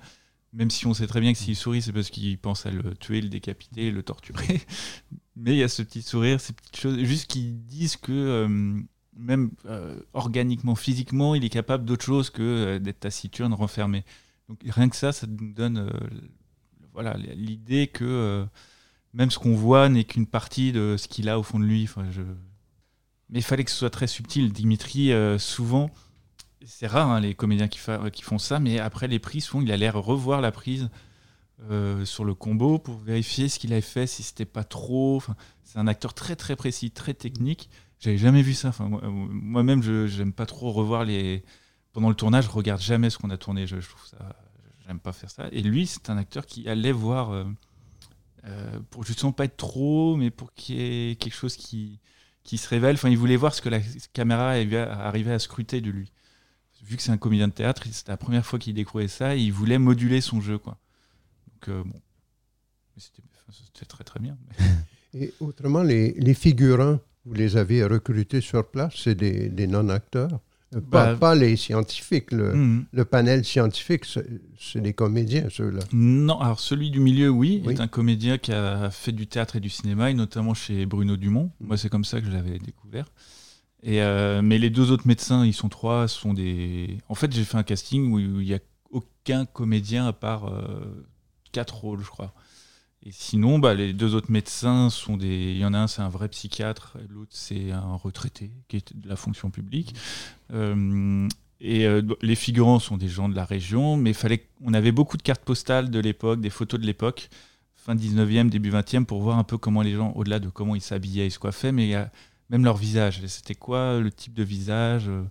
même 0.53 0.69
si 0.69 0.85
on 0.85 0.93
sait 0.93 1.07
très 1.07 1.21
bien 1.21 1.33
que 1.33 1.39
s'il 1.39 1.55
sourit, 1.55 1.81
c'est 1.81 1.93
parce 1.93 2.09
qu'il 2.09 2.37
pense 2.37 2.65
à 2.65 2.71
le 2.71 2.95
tuer, 2.95 3.21
le 3.21 3.29
décapiter, 3.29 3.91
le 3.91 4.03
torturer. 4.03 4.61
Mais 5.35 5.51
il 5.51 5.57
y 5.57 5.63
a 5.63 5.67
ce 5.67 5.83
petit 5.83 6.01
sourire, 6.01 6.41
ces 6.41 6.53
petites 6.53 6.77
choses, 6.77 6.99
juste 6.99 7.29
qui 7.29 7.51
disent 7.51 7.95
que 7.95 8.11
euh, 8.11 8.81
même 9.15 9.51
euh, 9.65 9.99
organiquement, 10.13 10.75
physiquement, 10.75 11.35
il 11.35 11.45
est 11.45 11.49
capable 11.49 11.85
d'autre 11.85 12.03
chose 12.03 12.29
que 12.29 12.41
euh, 12.41 12.79
d'être 12.79 13.01
taciturne, 13.01 13.53
renfermé. 13.53 14.03
Donc 14.49 14.59
rien 14.65 14.89
que 14.89 14.95
ça, 14.95 15.11
ça 15.11 15.27
nous 15.27 15.53
donne 15.53 15.91
voilà 16.93 17.15
l'idée 17.17 17.87
que 17.87 18.47
même 19.13 19.31
ce 19.31 19.39
qu'on 19.39 19.55
voit 19.55 19.89
n'est 19.89 20.03
qu'une 20.03 20.27
partie 20.27 20.71
de 20.71 20.95
ce 20.97 21.07
qu'il 21.07 21.29
a 21.29 21.39
au 21.39 21.43
fond 21.43 21.59
de 21.59 21.65
lui. 21.65 21.89
Mais 23.29 23.39
il 23.39 23.43
fallait 23.43 23.63
que 23.63 23.71
ce 23.71 23.77
soit 23.77 23.89
très 23.89 24.07
subtil. 24.07 24.51
Dimitri, 24.51 25.11
euh, 25.11 25.37
souvent, 25.37 25.89
c'est 26.65 26.87
rare 26.87 27.09
hein, 27.09 27.19
les 27.19 27.35
comédiens 27.35 27.67
qui, 27.67 27.79
font 27.79 28.37
ça, 28.37 28.59
mais 28.59 28.79
après 28.79 29.07
les 29.07 29.19
prises, 29.19 29.45
souvent, 29.45 29.63
il 29.63 29.71
a 29.71 29.77
l'air 29.77 29.95
revoir 29.95 30.41
la 30.41 30.51
prise 30.51 30.89
euh, 31.69 32.05
sur 32.05 32.23
le 32.23 32.33
combo 32.33 32.77
pour 32.77 32.97
vérifier 32.97 33.49
ce 33.49 33.59
qu'il 33.59 33.73
avait 33.73 33.81
fait, 33.81 34.07
si 34.07 34.23
c'était 34.23 34.45
pas 34.45 34.63
trop. 34.63 35.21
C'est 35.63 35.79
un 35.79 35.87
acteur 35.87 36.13
très 36.13 36.35
très 36.35 36.55
précis, 36.55 36.91
très 36.91 37.13
technique. 37.13 37.69
J'avais 37.99 38.17
jamais 38.17 38.41
vu 38.41 38.53
ça. 38.53 38.69
Enfin, 38.69 38.87
moi-même, 38.87 39.81
je 39.81 40.17
n'aime 40.19 40.33
pas 40.33 40.45
trop 40.45 40.71
revoir 40.71 41.03
les. 41.03 41.43
Pendant 41.93 42.09
le 42.09 42.15
tournage, 42.15 42.45
je 42.45 42.51
regarde 42.51 42.81
jamais 42.81 43.09
ce 43.09 43.17
qu'on 43.17 43.31
a 43.31 43.37
tourné. 43.37 43.65
Je, 43.65 43.79
je 43.79 43.89
trouve 43.89 44.05
ça 44.05 44.35
j'aime 44.87 44.99
pas 44.99 45.11
faire 45.11 45.29
ça. 45.29 45.47
Et 45.51 45.61
lui, 45.61 45.85
c'est 45.85 46.09
un 46.09 46.17
acteur 46.17 46.45
qui 46.45 46.67
allait 46.67 46.91
voir 46.91 47.31
euh, 47.31 47.43
euh, 48.47 48.79
pour 48.89 49.03
justement 49.03 49.31
pas 49.31 49.45
être 49.45 49.57
trop, 49.57 50.15
mais 50.15 50.31
pour 50.31 50.53
qu'il 50.53 50.75
y 50.75 51.11
ait 51.11 51.15
quelque 51.15 51.35
chose 51.35 51.55
qui, 51.55 51.99
qui 52.43 52.57
se 52.57 52.69
révèle. 52.69 52.95
Enfin, 52.95 53.09
il 53.09 53.17
voulait 53.17 53.35
voir 53.35 53.53
ce 53.53 53.61
que 53.61 53.69
la 53.69 53.79
caméra 54.13 54.51
arrivait 54.51 55.33
à 55.33 55.39
scruter 55.39 55.81
de 55.81 55.91
lui. 55.91 56.11
Vu 56.83 56.95
que 56.95 57.01
c'est 57.01 57.11
un 57.11 57.17
comédien 57.17 57.47
de 57.47 57.53
théâtre, 57.53 57.83
c'était 57.91 58.11
la 58.11 58.17
première 58.17 58.45
fois 58.45 58.59
qu'il 58.59 58.73
découvrait 58.73 59.09
ça, 59.09 59.35
il 59.35 59.51
voulait 59.51 59.79
moduler 59.79 60.21
son 60.21 60.39
jeu, 60.39 60.57
quoi. 60.57 60.77
Donc 61.51 61.69
euh, 61.69 61.83
bon, 61.83 61.99
c'était 62.97 63.85
très 63.85 64.03
très 64.03 64.19
bien. 64.19 64.37
Et 65.13 65.33
autrement, 65.39 65.83
les, 65.83 66.13
les, 66.13 66.33
figurants, 66.33 66.99
vous 67.25 67.33
les 67.33 67.57
avez 67.57 67.83
recrutés 67.83 68.41
sur 68.41 68.69
place, 68.69 68.93
c'est 68.95 69.15
des, 69.15 69.67
non-acteurs? 69.67 70.39
Pas, 70.71 70.79
bah, 70.79 71.15
pas, 71.15 71.35
les 71.35 71.55
scientifiques, 71.55 72.31
le, 72.31 72.53
hmm. 72.53 72.85
le 72.91 73.05
panel 73.05 73.45
scientifique, 73.45 74.05
c'est 74.59 74.81
des 74.81 74.93
comédiens, 74.93 75.47
ceux-là. 75.49 75.81
Non, 75.93 76.39
alors 76.39 76.59
celui 76.59 76.91
du 76.91 76.99
milieu, 76.99 77.29
oui, 77.29 77.63
est 77.69 77.79
un 77.79 77.87
comédien 77.87 78.37
qui 78.37 78.51
a 78.51 78.89
fait 78.91 79.11
du 79.11 79.27
théâtre 79.27 79.55
et 79.55 79.59
du 79.59 79.69
cinéma, 79.69 80.11
et 80.11 80.13
notamment 80.13 80.53
chez 80.53 80.85
Bruno 80.85 81.15
Dumont. 81.15 81.51
Hmm. 81.59 81.67
Moi, 81.67 81.77
c'est 81.77 81.89
comme 81.89 82.05
ça 82.05 82.19
que 82.19 82.27
je 82.27 82.31
l'avais 82.31 82.59
découvert. 82.59 83.05
Et 83.83 84.01
euh, 84.01 84.41
mais 84.41 84.57
les 84.57 84.69
deux 84.69 84.91
autres 84.91 85.07
médecins, 85.07 85.45
ils 85.45 85.53
sont 85.53 85.69
trois, 85.69 86.07
sont 86.07 86.33
des. 86.33 86.97
En 87.09 87.15
fait, 87.15 87.31
j'ai 87.31 87.43
fait 87.43 87.57
un 87.57 87.63
casting 87.63 88.11
où 88.11 88.19
il 88.19 88.45
n'y 88.45 88.53
a 88.53 88.59
aucun 88.89 89.45
comédien 89.45 90.07
à 90.07 90.13
part 90.13 90.47
euh, 90.47 91.05
quatre 91.51 91.75
rôles, 91.77 92.01
je 92.01 92.09
crois. 92.09 92.33
Et 93.07 93.11
sinon, 93.13 93.57
bah, 93.57 93.73
les 93.73 93.93
deux 93.93 94.15
autres 94.15 94.29
médecins 94.29 94.89
sont 94.89 95.15
des. 95.15 95.53
Il 95.53 95.57
y 95.57 95.63
en 95.63 95.73
a 95.73 95.77
un, 95.77 95.87
c'est 95.87 96.01
un 96.01 96.09
vrai 96.09 96.27
psychiatre, 96.27 96.97
l'autre, 97.07 97.31
c'est 97.31 97.71
un 97.71 97.95
retraité 97.95 98.51
qui 98.67 98.75
est 98.75 98.97
de 98.97 99.07
la 99.07 99.15
fonction 99.15 99.49
publique. 99.49 99.95
Euh, 100.51 101.25
et 101.61 101.87
euh, 101.87 102.01
les 102.21 102.35
figurants 102.35 102.79
sont 102.79 102.97
des 102.97 103.07
gens 103.07 103.29
de 103.29 103.35
la 103.35 103.45
région, 103.45 103.95
mais 103.95 104.11
fallait, 104.11 104.45
on 104.61 104.73
avait 104.73 104.91
beaucoup 104.91 105.15
de 105.15 105.21
cartes 105.21 105.45
postales 105.45 105.89
de 105.89 105.99
l'époque, 105.99 106.41
des 106.41 106.49
photos 106.49 106.81
de 106.81 106.85
l'époque, 106.85 107.29
fin 107.75 107.95
19e, 107.95 108.49
début 108.49 108.71
20e, 108.71 109.05
pour 109.05 109.21
voir 109.21 109.37
un 109.37 109.45
peu 109.45 109.57
comment 109.57 109.83
les 109.83 109.93
gens, 109.93 110.11
au-delà 110.17 110.39
de 110.39 110.49
comment 110.49 110.75
ils 110.75 110.81
s'habillaient, 110.81 111.27
ils 111.27 111.31
se 111.31 111.39
coiffaient, 111.39 111.71
mais 111.71 111.93
même 112.49 112.65
leur 112.65 112.75
visage. 112.75 113.25
C'était 113.27 113.55
quoi 113.55 114.01
le 114.01 114.11
type 114.11 114.33
de 114.33 114.43
visage 114.43 115.07
euh, 115.07 115.23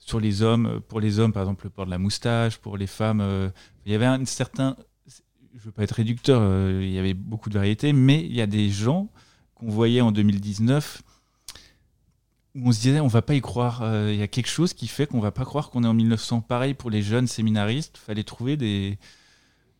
sur 0.00 0.18
les 0.18 0.42
hommes 0.42 0.80
Pour 0.88 0.98
les 0.98 1.20
hommes, 1.20 1.32
par 1.32 1.44
exemple, 1.44 1.66
le 1.66 1.70
port 1.70 1.86
de 1.86 1.92
la 1.92 1.98
moustache, 1.98 2.58
pour 2.58 2.76
les 2.76 2.88
femmes, 2.88 3.52
il 3.86 3.92
y 3.92 3.94
avait 3.94 4.06
un 4.06 4.24
certain 4.24 4.76
je 5.54 5.64
veux 5.64 5.72
pas 5.72 5.82
être 5.82 5.92
réducteur, 5.92 6.40
euh, 6.42 6.80
il 6.82 6.92
y 6.92 6.98
avait 6.98 7.14
beaucoup 7.14 7.48
de 7.48 7.54
variétés, 7.54 7.92
mais 7.92 8.24
il 8.24 8.34
y 8.34 8.40
a 8.40 8.46
des 8.46 8.70
gens 8.70 9.08
qu'on 9.54 9.68
voyait 9.68 10.00
en 10.00 10.12
2019 10.12 11.02
où 12.56 12.68
on 12.68 12.72
se 12.72 12.80
disait 12.80 13.00
on 13.00 13.08
va 13.08 13.22
pas 13.22 13.34
y 13.34 13.40
croire. 13.40 13.82
Euh, 13.82 14.12
il 14.12 14.18
y 14.18 14.22
a 14.22 14.28
quelque 14.28 14.48
chose 14.48 14.74
qui 14.74 14.88
fait 14.88 15.06
qu'on 15.06 15.20
va 15.20 15.30
pas 15.30 15.44
croire 15.44 15.70
qu'on 15.70 15.84
est 15.84 15.88
en 15.88 15.94
1900. 15.94 16.42
Pareil 16.42 16.74
pour 16.74 16.90
les 16.90 17.02
jeunes 17.02 17.26
séminaristes, 17.26 17.98
fallait 17.98 18.24
trouver 18.24 18.56
des, 18.56 18.98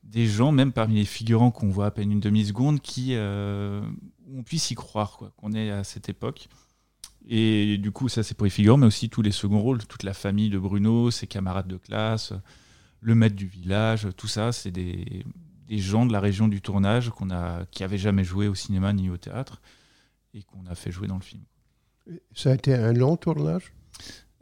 des 0.04 0.26
gens, 0.26 0.52
même 0.52 0.72
parmi 0.72 0.96
les 0.96 1.04
figurants 1.04 1.50
qu'on 1.50 1.68
voit 1.68 1.86
à 1.86 1.90
peine 1.90 2.10
une 2.10 2.20
demi-seconde, 2.20 2.80
qui 2.80 3.14
euh, 3.14 3.80
on 4.34 4.42
puisse 4.42 4.70
y 4.70 4.74
croire, 4.74 5.16
quoi, 5.16 5.32
qu'on 5.36 5.52
est 5.52 5.70
à 5.70 5.84
cette 5.84 6.08
époque. 6.08 6.48
Et 7.28 7.78
du 7.78 7.92
coup, 7.92 8.08
ça 8.08 8.22
c'est 8.22 8.34
pour 8.34 8.44
les 8.44 8.50
figurants, 8.50 8.78
mais 8.78 8.86
aussi 8.86 9.08
tous 9.08 9.22
les 9.22 9.30
seconds 9.30 9.60
rôles, 9.60 9.84
toute 9.86 10.02
la 10.02 10.14
famille 10.14 10.50
de 10.50 10.58
Bruno, 10.58 11.10
ses 11.10 11.26
camarades 11.26 11.68
de 11.68 11.76
classe, 11.76 12.32
le 13.00 13.14
maître 13.14 13.36
du 13.36 13.46
village, 13.46 14.08
tout 14.16 14.26
ça, 14.26 14.52
c'est 14.52 14.70
des, 14.70 15.24
des 15.70 15.78
gens 15.78 16.04
de 16.04 16.12
la 16.12 16.18
région 16.18 16.48
du 16.48 16.60
tournage 16.60 17.10
qu'on 17.10 17.30
a, 17.30 17.64
qui 17.70 17.84
n'avaient 17.84 17.96
jamais 17.96 18.24
joué 18.24 18.48
au 18.48 18.56
cinéma 18.56 18.92
ni 18.92 19.08
au 19.08 19.16
théâtre 19.16 19.62
et 20.34 20.42
qu'on 20.42 20.66
a 20.66 20.74
fait 20.74 20.90
jouer 20.90 21.06
dans 21.06 21.14
le 21.14 21.22
film. 21.22 21.44
Ça 22.34 22.50
a 22.50 22.54
été 22.54 22.74
un 22.74 22.92
long 22.92 23.16
tournage? 23.16 23.72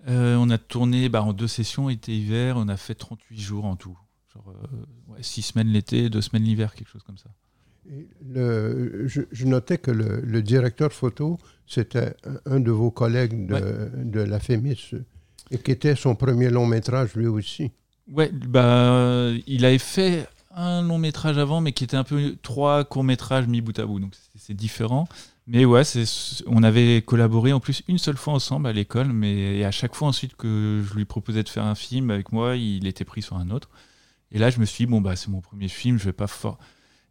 Euh, 0.09 0.37
On 0.37 0.49
a 0.49 0.57
tourné 0.57 1.11
bah, 1.11 1.23
en 1.23 1.35
deux 1.35 1.47
sessions, 1.47 1.91
été-hiver, 1.91 2.57
on 2.57 2.69
a 2.69 2.79
fait 2.79 2.95
38 2.95 3.39
jours 3.39 3.67
en 3.67 3.77
tout. 3.77 3.99
Genre, 4.33 4.49
euh, 4.49 5.17
six 5.21 5.43
semaines 5.43 5.69
l'été, 5.69 6.09
deux 6.09 6.23
semaines 6.23 6.45
l'hiver, 6.45 6.75
quelque 6.75 6.89
chose 6.89 7.03
comme 7.03 7.19
ça. 7.19 7.29
le, 8.25 9.07
je, 9.07 9.45
notais 9.45 9.77
que 9.77 9.91
le, 9.91 10.41
directeur 10.41 10.93
photo, 10.95 11.39
c'était 11.67 12.15
un 12.47 12.61
de 12.61 12.71
vos 12.71 12.91
collègues 12.91 13.47
de, 13.47 13.91
de 14.03 14.21
la 14.21 14.41
FEMIS 14.41 14.95
et 15.51 15.59
qui 15.59 15.73
était 15.73 15.95
son 15.95 16.15
premier 16.15 16.49
long 16.49 16.65
métrage 16.65 17.15
lui 17.17 17.27
aussi. 17.27 17.71
Ouais, 18.11 18.31
bah, 18.33 19.31
il 19.47 19.67
avait 19.67 19.77
fait 19.77 20.27
un 20.59 20.83
long 20.83 20.99
métrage 20.99 21.39
avant, 21.39 21.61
mais 21.61 21.73
qui 21.73 21.85
était 21.85 21.97
un 21.97 22.05
peu 22.05 22.37
trois 22.43 22.85
courts 22.85 23.05
métrages 23.05 23.47
mis 23.47 23.61
bout 23.61 23.79
à 23.79 23.87
bout. 23.87 24.01
Donc 24.01 24.15
c'est 24.37 24.55
différent. 24.55 25.09
Mais 25.47 25.65
ouais, 25.65 25.83
on 26.47 26.63
avait 26.63 27.01
collaboré 27.01 27.53
en 27.53 27.61
plus 27.61 27.83
une 27.89 27.97
seule 27.97 28.19
fois 28.19 28.35
ensemble 28.35 28.67
à 28.67 28.73
l'école, 28.73 29.13
mais 29.13 29.65
à 29.65 29.71
chaque 29.71 29.95
fois 29.95 30.09
ensuite 30.09 30.37
que 30.37 30.85
je 30.87 30.95
lui 30.95 31.07
proposais 31.07 31.43
de 31.43 31.49
faire 31.49 31.65
un 31.65 31.75
film 31.75 32.11
avec 32.11 32.33
moi, 32.33 32.57
il 32.57 32.87
était 32.87 33.05
pris 33.05 33.23
sur 33.23 33.37
un 33.37 33.51
autre. 33.51 33.71
Et 34.31 34.39
là, 34.39 34.51
je 34.51 34.61
me 34.61 34.67
suis 34.67 34.85
dit, 34.85 34.91
bon, 34.91 35.01
bah, 35.01 35.17
c'est 35.17 35.29
mon 35.29 35.41
premier 35.41 35.69
film, 35.69 35.99
je 35.99 36.05
vais 36.05 36.13
pas 36.13 36.27
fort. 36.27 36.59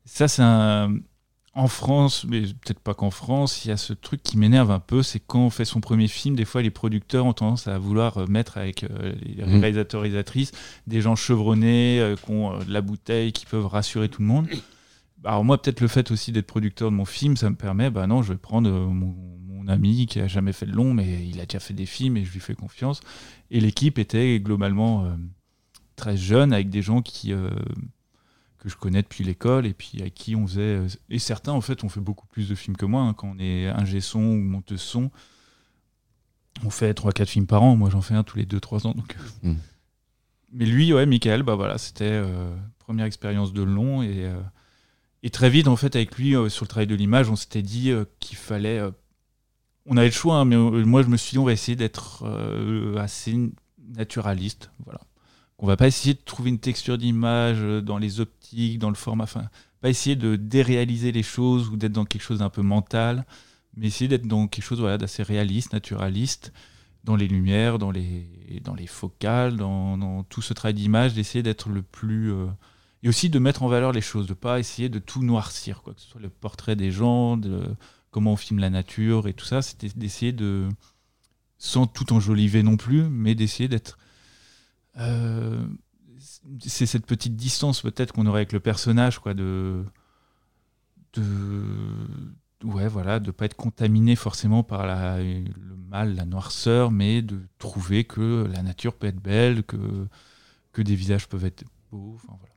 Ça, 0.06 0.28
c'est 0.28 0.44
un 0.44 0.98
en 1.58 1.68
France, 1.68 2.24
mais 2.30 2.42
peut-être 2.42 2.80
pas 2.80 2.94
qu'en 2.94 3.10
France, 3.10 3.66
il 3.66 3.70
y 3.70 3.72
a 3.72 3.78
ce 3.78 3.92
truc 3.92 4.22
qui 4.22 4.38
m'énerve 4.38 4.70
un 4.70 4.80
peu, 4.80 5.02
c'est 5.02 5.20
quand 5.20 5.40
on 5.40 5.50
fait 5.50 5.66
son 5.66 5.82
premier 5.82 6.08
film, 6.08 6.36
des 6.36 6.46
fois 6.46 6.62
les 6.62 6.70
producteurs 6.70 7.26
ont 7.26 7.34
tendance 7.34 7.68
à 7.68 7.80
vouloir 7.80 8.20
euh, 8.20 8.28
mettre 8.28 8.60
avec 8.60 8.84
euh, 8.84 9.14
les 9.24 9.44
mmh. 9.44 9.60
réalisateurs 9.60 10.02
et 10.02 10.04
réalisatrices 10.04 10.52
des 10.86 11.02
gens 11.02 11.16
chevronnés, 11.16 12.00
euh, 12.00 12.16
qui 12.16 12.30
ont 12.30 12.60
de 12.60 12.72
la 12.72 12.82
bouteille, 12.82 13.32
qui 13.32 13.48
peuvent 13.48 13.66
rassurer 13.66 14.08
tout 14.08 14.22
le 14.22 14.28
monde. 14.28 14.48
Alors 15.24 15.44
moi, 15.44 15.60
peut-être 15.60 15.82
le 15.82 15.88
fait 15.88 16.12
aussi 16.12 16.32
d'être 16.32 16.46
producteur 16.46 16.92
de 16.92 16.96
mon 16.96 17.06
film, 17.06 17.36
ça 17.36 17.50
me 17.50 17.56
permet, 17.56 17.90
bah 17.90 18.06
non, 18.06 18.22
je 18.22 18.34
vais 18.34 18.38
prendre 18.38 18.70
mon, 18.70 19.16
ami 19.70 20.06
qui 20.06 20.22
a 20.22 20.28
jamais 20.28 20.54
fait 20.54 20.66
de 20.66 20.72
long, 20.72 20.94
mais 20.94 21.28
il 21.28 21.42
a 21.42 21.46
déjà 21.46 21.60
fait 21.60 21.74
des 21.74 21.86
films 21.86 22.16
et 22.16 22.24
je 22.24 22.32
lui 22.32 22.40
fais 22.40 22.56
confiance. 22.56 23.02
Et 23.52 23.60
l'équipe 23.60 24.00
était 24.00 24.40
globalement 24.40 25.12
très 25.98 26.16
jeune, 26.16 26.54
avec 26.54 26.70
des 26.70 26.82
gens 26.82 27.02
qui 27.02 27.34
que 28.58 28.70
je 28.70 28.76
connais 28.76 29.02
depuis 29.02 29.24
l'école 29.24 29.66
et 29.66 29.74
puis 29.74 30.02
à 30.02 30.10
qui 30.10 30.36
on 30.36 30.48
faisait. 30.48 30.62
Euh, 30.62 30.88
et 31.10 31.20
certains, 31.20 31.52
en 31.52 31.62
fait, 31.62 31.84
ont 31.84 31.90
fait 31.90 32.00
beaucoup 32.00 32.28
plus 32.28 32.50
de 32.50 32.56
films 32.56 32.78
que 32.78 32.86
moi. 32.86 33.02
Hein. 33.02 33.14
quand 33.14 33.34
on 33.36 33.40
est 33.40 33.68
ingé 33.68 34.02
son 34.02 34.20
ou 34.20 34.42
monteuse 34.42 34.82
son, 34.82 35.12
on 36.66 36.70
fait 36.70 36.92
3-4 36.98 37.26
films 37.26 37.48
par 37.48 37.64
an. 37.64 37.76
Moi, 37.76 37.90
j'en 37.90 38.02
fais 38.02 38.16
un 38.16 38.24
tous 38.24 38.38
les 38.38 38.46
2-3 38.46 38.88
ans. 38.88 38.94
Donc... 38.94 39.16
Euh. 39.44 39.50
Hmm. 39.50 39.58
Mais 40.54 40.66
lui, 40.66 40.94
ouais, 40.94 41.06
Michael, 41.06 41.44
bah 41.44 41.56
voilà, 41.56 41.78
c'était 41.78 42.06
euh, 42.06 42.56
première 42.80 43.06
expérience 43.06 43.52
de 43.52 43.64
long. 43.64 44.02
Et, 44.02 44.32
et, 45.22 45.30
très 45.30 45.50
vite, 45.50 45.68
en 45.68 45.76
fait, 45.76 45.98
avec 45.98 46.18
lui, 46.18 46.36
sur 46.50 46.64
le 46.64 46.68
travail 46.70 46.88
de 46.88 46.96
l'image, 46.96 47.30
on 47.30 47.36
s'était 47.36 47.62
dit 47.62 47.92
qu'il 48.22 48.38
fallait. 48.38 48.82
on 49.86 49.98
avait 49.98 50.08
le 50.08 50.14
choix, 50.14 50.38
hein, 50.38 50.46
mais 50.46 50.56
moi, 50.56 51.04
je 51.04 51.10
me 51.10 51.18
suis 51.18 51.32
dit, 51.32 51.38
on 51.38 51.44
va 51.44 51.52
essayer 51.52 51.76
d'être 51.76 52.26
assez 52.98 53.38
naturaliste. 53.90 54.72
Voilà. 54.86 55.02
On 55.60 55.66
va 55.66 55.76
pas 55.76 55.88
essayer 55.88 56.14
de 56.14 56.22
trouver 56.24 56.50
une 56.50 56.60
texture 56.60 56.98
d'image 56.98 57.58
euh, 57.60 57.82
dans 57.82 57.98
les 57.98 58.20
optiques, 58.20 58.80
dans 58.80 58.90
le 58.90 58.96
format, 58.96 59.26
pas 59.82 59.90
essayer 59.90 60.16
de 60.16 60.36
déréaliser 60.36 61.12
les 61.12 61.24
choses 61.24 61.70
ou 61.70 61.78
d'être 61.78 61.94
dans 61.94 62.06
quelque 62.06 62.22
chose 62.22 62.40
d'un 62.40 62.50
peu 62.50 62.62
mental, 62.62 63.26
mais 63.76 63.88
essayer 63.88 64.08
d'être 64.08 64.28
dans 64.28 64.48
quelque 64.48 64.64
chose 64.64 64.82
d'assez 65.00 65.24
réaliste, 65.24 65.74
naturaliste, 65.74 66.54
dans 67.04 67.16
les 67.16 67.28
lumières, 67.28 67.80
dans 67.80 67.92
les, 67.92 68.28
dans 68.64 68.76
les 68.76 68.88
focales, 68.88 69.56
dans, 69.56 70.24
tout 70.24 70.42
ce 70.42 70.54
travail 70.54 70.74
d'image, 70.74 71.14
d'essayer 71.14 71.44
d'être 71.44 71.70
le 71.70 71.82
plus... 71.82 72.32
Euh, 72.32 72.48
et 73.04 73.10
aussi 73.10 73.30
de 73.30 73.38
mettre 73.38 73.62
en 73.62 73.68
valeur 73.68 73.92
les 73.92 74.02
choses, 74.02 74.26
de 74.26 74.34
pas 74.34 74.60
essayer 74.60 74.90
de 74.90 74.98
tout 74.98 75.22
noircir, 75.24 75.84
quoi, 75.84 75.94
que 75.94 76.02
ce 76.02 76.08
soit 76.08 76.22
le 76.22 76.30
portrait 76.30 76.76
des 76.76 76.92
gens, 76.92 77.38
de 77.38 77.64
comment 78.10 78.34
on 78.34 78.36
filme 78.36 78.60
la 78.60 78.72
nature 78.72 79.28
et 79.28 79.34
tout 79.34 79.46
ça, 79.46 79.62
c'était 79.62 79.90
d'essayer 79.96 80.32
de, 80.32 80.68
sans 81.60 81.86
tout 81.86 82.12
enjoliver 82.12 82.64
non 82.64 82.76
plus, 82.76 83.04
mais 83.04 83.36
d'essayer 83.36 83.70
d'être 83.70 84.00
euh, 85.00 85.66
c'est 86.66 86.86
cette 86.86 87.06
petite 87.06 87.36
distance 87.36 87.82
peut-être 87.82 88.14
qu'on 88.14 88.26
aurait 88.26 88.40
avec 88.40 88.54
le 88.54 88.60
personnage, 88.60 89.20
quoi, 89.20 89.34
de, 89.34 89.84
de, 91.14 91.24
ouais, 92.64 92.88
voilà, 92.88 93.20
de 93.20 93.32
pas 93.32 93.46
être 93.46 93.56
contaminé 93.56 94.16
forcément 94.16 94.64
par 94.64 94.86
le 94.86 95.76
mal, 95.90 96.16
la 96.16 96.26
noirceur, 96.26 96.92
mais 96.92 97.22
de 97.22 97.40
trouver 97.60 98.04
que 98.04 98.48
la 98.52 98.62
nature 98.62 98.94
peut 98.94 99.08
être 99.08 99.22
belle, 99.22 99.64
que, 99.64 100.08
que 100.74 100.82
des 100.82 100.96
visages 100.96 101.28
peuvent 101.28 101.46
être 101.46 101.64
beaux. 101.92 102.18
voilà. 102.28 102.54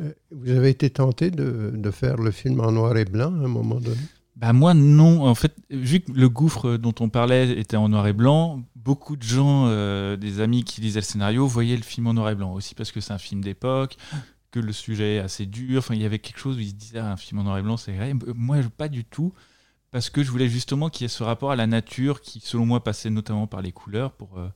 Euh, 0.00 0.12
vous 0.30 0.50
avez 0.50 0.70
été 0.70 0.90
tenté 0.90 1.30
de, 1.30 1.72
de, 1.74 1.90
faire 1.90 2.18
le 2.18 2.30
film 2.30 2.60
en 2.60 2.70
noir 2.70 2.96
et 2.96 3.04
blanc 3.04 3.34
à 3.34 3.44
un 3.44 3.48
moment 3.48 3.80
donné? 3.80 3.98
Bah 4.38 4.52
moi 4.52 4.72
non, 4.72 5.26
en 5.26 5.34
fait, 5.34 5.56
vu 5.68 5.98
que 5.98 6.12
le 6.12 6.28
gouffre 6.28 6.76
dont 6.76 6.94
on 7.00 7.08
parlait 7.08 7.58
était 7.58 7.76
en 7.76 7.88
noir 7.88 8.06
et 8.06 8.12
blanc, 8.12 8.62
beaucoup 8.76 9.16
de 9.16 9.22
gens, 9.24 9.66
euh, 9.66 10.16
des 10.16 10.40
amis 10.40 10.62
qui 10.62 10.80
lisaient 10.80 11.00
le 11.00 11.04
scénario, 11.04 11.48
voyaient 11.48 11.76
le 11.76 11.82
film 11.82 12.06
en 12.06 12.14
noir 12.14 12.30
et 12.30 12.36
blanc 12.36 12.54
aussi 12.54 12.76
parce 12.76 12.92
que 12.92 13.00
c'est 13.00 13.12
un 13.12 13.18
film 13.18 13.42
d'époque, 13.42 13.96
que 14.52 14.60
le 14.60 14.72
sujet 14.72 15.16
est 15.16 15.18
assez 15.18 15.44
dur. 15.44 15.78
Enfin, 15.78 15.96
il 15.96 16.02
y 16.02 16.04
avait 16.04 16.20
quelque 16.20 16.38
chose 16.38 16.56
où 16.56 16.60
ils 16.60 16.68
se 16.68 16.74
disaient 16.74 17.00
ah, 17.00 17.10
un 17.10 17.16
film 17.16 17.40
en 17.40 17.42
noir 17.42 17.58
et 17.58 17.62
blanc, 17.62 17.76
c'est 17.76 17.90
vrai. 17.90 18.14
Moi, 18.36 18.58
pas 18.76 18.86
du 18.86 19.04
tout, 19.04 19.34
parce 19.90 20.08
que 20.08 20.22
je 20.22 20.30
voulais 20.30 20.48
justement 20.48 20.88
qu'il 20.88 21.02
y 21.02 21.06
ait 21.06 21.08
ce 21.08 21.24
rapport 21.24 21.50
à 21.50 21.56
la 21.56 21.66
nature 21.66 22.20
qui, 22.20 22.38
selon 22.38 22.64
moi, 22.64 22.84
passait 22.84 23.10
notamment 23.10 23.48
par 23.48 23.60
les 23.60 23.72
couleurs 23.72 24.12
pour 24.12 24.38
euh, 24.38 24.48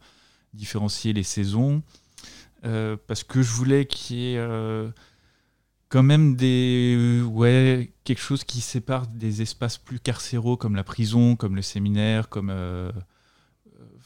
différencier 0.54 1.12
les 1.12 1.24
saisons, 1.24 1.82
euh, 2.64 2.96
parce 3.08 3.24
que 3.24 3.42
je 3.42 3.50
voulais 3.50 3.86
qu'il 3.86 4.16
y 4.16 4.34
ait 4.34 4.92
quand 5.92 6.02
même 6.02 6.36
des 6.36 6.96
euh, 6.98 7.22
ouais 7.22 7.92
quelque 8.04 8.22
chose 8.22 8.44
qui 8.44 8.62
sépare 8.62 9.06
des 9.08 9.42
espaces 9.42 9.76
plus 9.76 10.00
carcéraux 10.00 10.56
comme 10.56 10.74
la 10.74 10.84
prison, 10.84 11.36
comme 11.36 11.54
le 11.54 11.60
séminaire, 11.60 12.30
comme 12.30 12.48
euh, 12.50 12.90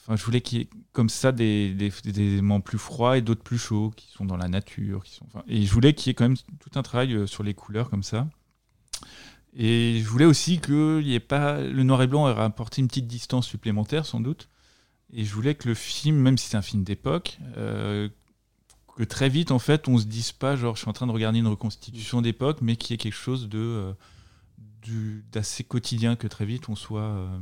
Enfin, 0.08 0.16
je 0.16 0.24
voulais 0.24 0.40
qu'il 0.40 0.58
y 0.58 0.60
ait 0.62 0.68
comme 0.92 1.08
ça 1.08 1.32
des, 1.32 1.74
des, 1.74 1.90
éléments 2.06 2.60
plus 2.60 2.78
froids 2.78 3.18
et 3.18 3.22
d'autres 3.22 3.42
plus 3.42 3.58
chauds, 3.58 3.92
qui 3.96 4.06
sont 4.12 4.24
dans 4.24 4.36
la 4.36 4.46
nature. 4.46 5.02
Qui 5.02 5.14
sont, 5.14 5.26
et 5.48 5.62
je 5.62 5.72
voulais 5.72 5.94
qu'il 5.94 6.08
y 6.08 6.10
ait 6.12 6.14
quand 6.14 6.28
même 6.28 6.36
tout 6.60 6.70
un 6.76 6.82
travail 6.82 7.12
euh, 7.12 7.26
sur 7.26 7.42
les 7.42 7.54
couleurs 7.54 7.90
comme 7.90 8.04
ça. 8.04 8.28
Et 9.52 10.00
je 10.00 10.08
voulais 10.08 10.24
aussi 10.24 10.60
que 10.60 11.00
y 11.00 11.14
ait 11.14 11.20
pas, 11.20 11.60
le 11.60 11.82
noir 11.82 12.02
et 12.02 12.06
blanc 12.06 12.28
ait 12.28 12.40
apporté 12.40 12.82
une 12.82 12.86
petite 12.86 13.08
distance 13.08 13.48
supplémentaire, 13.48 14.06
sans 14.06 14.20
doute. 14.20 14.48
Et 15.12 15.24
je 15.24 15.34
voulais 15.34 15.56
que 15.56 15.68
le 15.68 15.74
film, 15.74 16.16
même 16.16 16.38
si 16.38 16.50
c'est 16.50 16.56
un 16.56 16.62
film 16.62 16.84
d'époque, 16.84 17.38
euh, 17.56 18.08
que 18.96 19.04
très 19.04 19.28
vite, 19.28 19.50
en 19.50 19.58
fait, 19.58 19.88
on 19.88 19.98
se 19.98 20.06
dise 20.06 20.32
pas, 20.32 20.56
genre, 20.56 20.74
je 20.74 20.80
suis 20.80 20.88
en 20.88 20.94
train 20.94 21.06
de 21.06 21.12
regarder 21.12 21.38
une 21.38 21.46
reconstitution 21.46 22.22
d'époque, 22.22 22.58
mais 22.62 22.76
qu'il 22.76 22.92
y 22.92 22.94
ait 22.94 22.98
quelque 22.98 23.12
chose 23.12 23.48
de 23.48 23.58
euh, 24.88 25.20
d'assez 25.30 25.64
quotidien, 25.64 26.16
que 26.16 26.26
très 26.26 26.46
vite 26.46 26.68
on 26.68 26.76
soit 26.76 27.00
euh, 27.00 27.38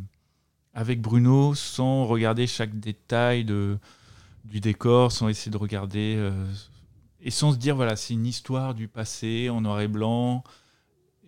avec 0.73 1.01
Bruno, 1.01 1.55
sans 1.55 2.07
regarder 2.07 2.49
chaque 2.49 2.81
détail 2.81 3.45
de, 3.45 3.79
du 4.45 4.61
décor, 4.61 5.12
sans 5.12 5.29
essayer 5.29 5.53
de 5.53 5.57
regarder, 5.57 6.17
euh, 6.17 6.33
et 7.21 7.31
sans 7.31 7.53
se 7.53 7.57
dire, 7.57 7.77
voilà, 7.77 7.95
c'est 7.95 8.14
une 8.14 8.27
histoire 8.27 8.75
du 8.75 8.88
passé 8.88 9.49
en 9.49 9.61
noir 9.61 9.81
et 9.81 9.88
blanc. 9.88 10.43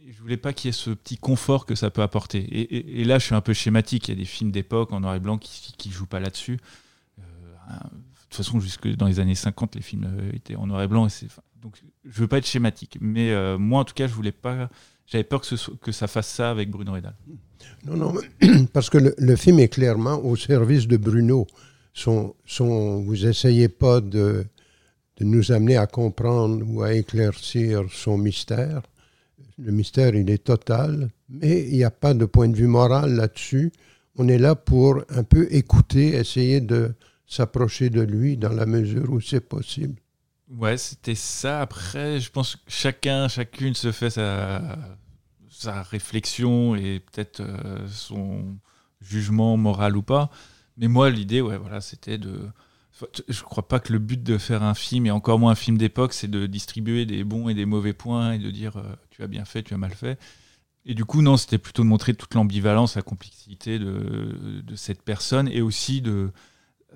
Je 0.09 0.21
voulais 0.21 0.37
pas 0.37 0.53
qu'il 0.53 0.69
y 0.69 0.71
ait 0.71 0.73
ce 0.73 0.91
petit 0.91 1.19
confort 1.19 1.67
que 1.67 1.77
ça 1.77 1.91
peut 1.91 2.03
apporter. 2.03 2.39
Et, 3.01 3.05
là, 3.05 3.19
je 3.19 3.27
suis 3.27 3.35
un 3.35 3.41
peu 3.41 3.53
schématique. 3.53 4.09
Il 4.09 4.13
y 4.13 4.15
a 4.15 4.19
des 4.19 4.25
films 4.25 4.53
d'époque 4.53 4.93
en 4.93 5.01
noir 5.01 5.17
et 5.17 5.21
blanc 5.21 5.37
qui 5.37 5.73
qui 5.77 5.91
jouent 5.91 6.07
pas 6.07 6.21
là-dessus. 6.21 6.61
De 7.19 7.25
toute 8.29 8.45
façon, 8.45 8.61
jusque 8.61 8.89
dans 8.89 9.07
les 9.07 9.21
années 9.21 9.35
50, 9.35 9.77
les 9.77 9.83
films 9.83 10.07
euh, 10.07 10.31
étaient 10.35 10.57
en 10.57 10.67
noir 10.67 10.83
et 10.83 10.89
blanc. 10.89 11.07
Et 11.07 11.27
donc, 11.61 11.81
je 12.05 12.21
veux 12.21 12.29
pas 12.29 12.39
être 12.39 12.47
schématique. 12.47 12.99
Mais 13.01 13.31
euh, 13.31 13.59
moi, 13.59 13.81
en 13.81 13.85
tout 13.85 13.95
cas, 13.95 14.07
je 14.07 14.15
voulais 14.15 14.33
pas. 14.33 14.69
J'avais 15.07 15.25
peur 15.25 15.41
que, 15.41 15.93
ça 15.93 16.07
fasse 16.09 16.29
ça 16.29 16.51
avec 16.51 16.71
Bruno 16.71 16.93
Redal. 16.93 17.15
Non, 17.85 17.97
non, 17.97 18.15
parce 18.73 18.91
que 18.91 18.99
le, 19.17 19.37
film 19.37 19.61
est 19.61 19.69
clairement 19.69 20.19
au 20.25 20.35
service 20.35 20.89
de 20.89 20.97
Bruno. 20.97 21.47
Son, 21.95 22.35
son, 22.45 23.03
vous 23.03 23.27
essayez 23.27 23.69
pas 23.69 24.01
de, 24.01 24.45
de 25.19 25.25
nous 25.25 25.53
amener 25.53 25.77
à 25.77 25.87
comprendre 25.87 26.65
ou 26.69 26.83
à 26.83 26.93
éclaircir 26.93 27.85
son 27.91 28.19
mystère. 28.19 28.83
Le 29.59 29.73
mystère, 29.73 30.15
il 30.15 30.29
est 30.29 30.45
total, 30.45 31.09
mais 31.29 31.67
il 31.69 31.75
n'y 31.75 31.85
a 31.85 31.91
pas 31.91 32.13
de 32.13 32.25
point 32.25 32.49
de 32.49 32.57
vue 32.57 32.67
moral 32.67 33.15
là-dessus. 33.15 33.73
On 34.17 34.29
est 34.29 34.39
là 34.39 34.55
pour 34.55 35.03
un 35.09 35.23
peu 35.23 35.47
écouter, 35.51 36.17
essayer 36.17 36.61
de 36.61 36.93
s'approcher 37.27 37.91
de 37.91 38.01
lui 38.01 38.37
dans 38.37 38.53
la 38.53 38.67
mesure 38.67 39.11
où 39.11 39.21
c'est 39.21 39.41
possible. 39.41 40.01
Ouais, 40.49 40.77
c'était 40.77 41.17
ça. 41.17 41.61
Après, 41.61 42.21
je 42.21 42.31
pense 42.31 42.57
que 42.57 42.63
chacun, 42.69 43.29
chacune 43.29 43.75
se 43.75 43.91
fait 43.91 44.11
sa, 44.11 44.79
sa 45.51 45.83
réflexion 45.83 46.77
et 46.77 47.01
peut-être 47.01 47.41
euh, 47.41 47.87
son 47.89 48.57
jugement 49.01 49.57
moral 49.57 49.97
ou 49.97 50.03
pas. 50.03 50.31
Mais 50.77 50.89
moi, 50.89 51.11
l'idée, 51.11 51.41
ouais, 51.41 51.59
voilà, 51.59 51.81
c'était 51.81 52.19
de. 52.19 52.49
Je 53.29 53.43
crois 53.43 53.69
pas 53.69 53.79
que 53.79 53.93
le 53.93 53.99
but 53.99 54.23
de 54.23 54.39
faire 54.39 54.63
un 54.63 54.73
film, 54.73 55.05
et 55.05 55.11
encore 55.11 55.39
moins 55.39 55.53
un 55.53 55.57
film 55.57 55.77
d'époque, 55.77 56.15
c'est 56.15 56.31
de 56.31 56.47
distribuer 56.47 57.05
des 57.05 57.25
bons 57.25 57.51
et 57.51 57.55
des 57.55 57.67
mauvais 57.67 57.93
points 57.93 58.33
et 58.33 58.39
de 58.39 58.51
dire 58.51 58.79
euh, 58.79 58.95
tu 59.11 59.23
as 59.23 59.27
bien 59.27 59.45
fait, 59.45 59.63
tu 59.63 59.75
as 59.75 59.79
mal 59.79 59.93
fait. 59.93 60.19
Et 60.87 60.95
du 60.95 61.05
coup, 61.05 61.21
non, 61.21 61.37
c'était 61.37 61.59
plutôt 61.59 61.83
de 61.83 61.89
montrer 61.89 62.15
toute 62.15 62.35
l'ambivalence, 62.35 62.95
la 62.95 63.03
complexité 63.03 63.79
de, 63.79 64.63
de 64.63 64.77
cette 64.77 65.03
personne 65.03 65.49
et 65.49 65.61
aussi 65.61 66.01
de. 66.01 66.31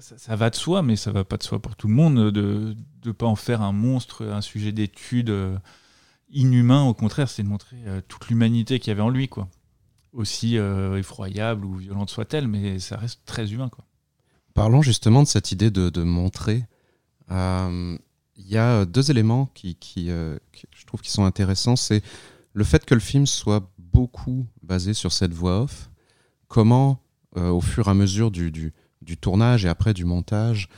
Ça, 0.01 0.37
va 0.37 0.49
de 0.49 0.55
soi, 0.55 0.83
mais 0.83 0.97
ça 0.97 1.13
va 1.13 1.25
pas 1.25 1.37
de 1.37 1.43
soi 1.43 1.59
pour 1.59 1.77
tout 1.77 1.87
le 1.87 1.93
monde, 1.95 2.31
de 2.31 2.75
ne 3.05 3.13
pas 3.13 3.27
en 3.27 3.37
faire 3.37 3.61
un 3.61 3.73
monstre, 3.73 4.25
un 4.27 4.41
sujet 4.41 4.73
d'étude 4.73 5.29
euh, 5.29 5.59
inhumain. 6.31 6.85
Au 6.85 6.95
contraire, 6.95 7.29
c'est 7.29 7.43
de 7.43 7.49
montrer 7.49 7.77
euh, 7.87 8.01
toute 8.09 8.29
l'humanité 8.29 8.79
qu'il 8.79 8.89
y 8.89 8.93
avait 8.93 9.03
en 9.03 9.11
lui, 9.11 9.29
quoi. 9.29 9.49
Aussi 10.13 10.57
euh, 10.57 10.97
effroyable 10.97 11.67
ou 11.67 11.77
violente 11.77 12.09
soit-elle, 12.09 12.49
mais 12.49 12.79
ça 12.79 12.97
reste 12.97 13.21
très 13.27 13.53
humain, 13.53 13.69
quoi. 13.69 13.85
Parlons 14.55 14.83
justement 14.83 15.23
de 15.23 15.29
cette 15.29 15.53
idée 15.53 15.71
de, 15.71 16.03
montrer. 16.03 16.65
Il 17.31 17.99
y 18.37 18.57
a 18.57 18.85
deux 18.85 19.11
éléments 19.11 19.47
qui, 19.55 19.77
qui, 19.77 20.09
je 20.09 20.87
trouve 20.87 21.03
qui 21.03 21.11
sont 21.11 21.25
intéressants. 21.25 21.77
C'est 21.77 22.03
le 22.53 22.65
fait 22.65 22.85
que 22.85 22.95
le 22.95 23.01
film 23.01 23.27
soit 23.27 23.71
beaucoup 23.79 24.47
basé 24.63 24.93
sur 24.93 25.13
cette 25.13 25.33
voix 25.33 25.63
off. 25.63 25.89
Comment, 26.49 27.01
au 27.37 27.61
fur 27.61 27.87
et 27.87 27.91
à 27.91 27.95
mesure 27.95 28.33
du, 28.33 28.73
du 29.03 29.17
tournage 29.17 29.65
et 29.65 29.69
après 29.69 29.95
du 29.95 30.05
montage, 30.05 30.69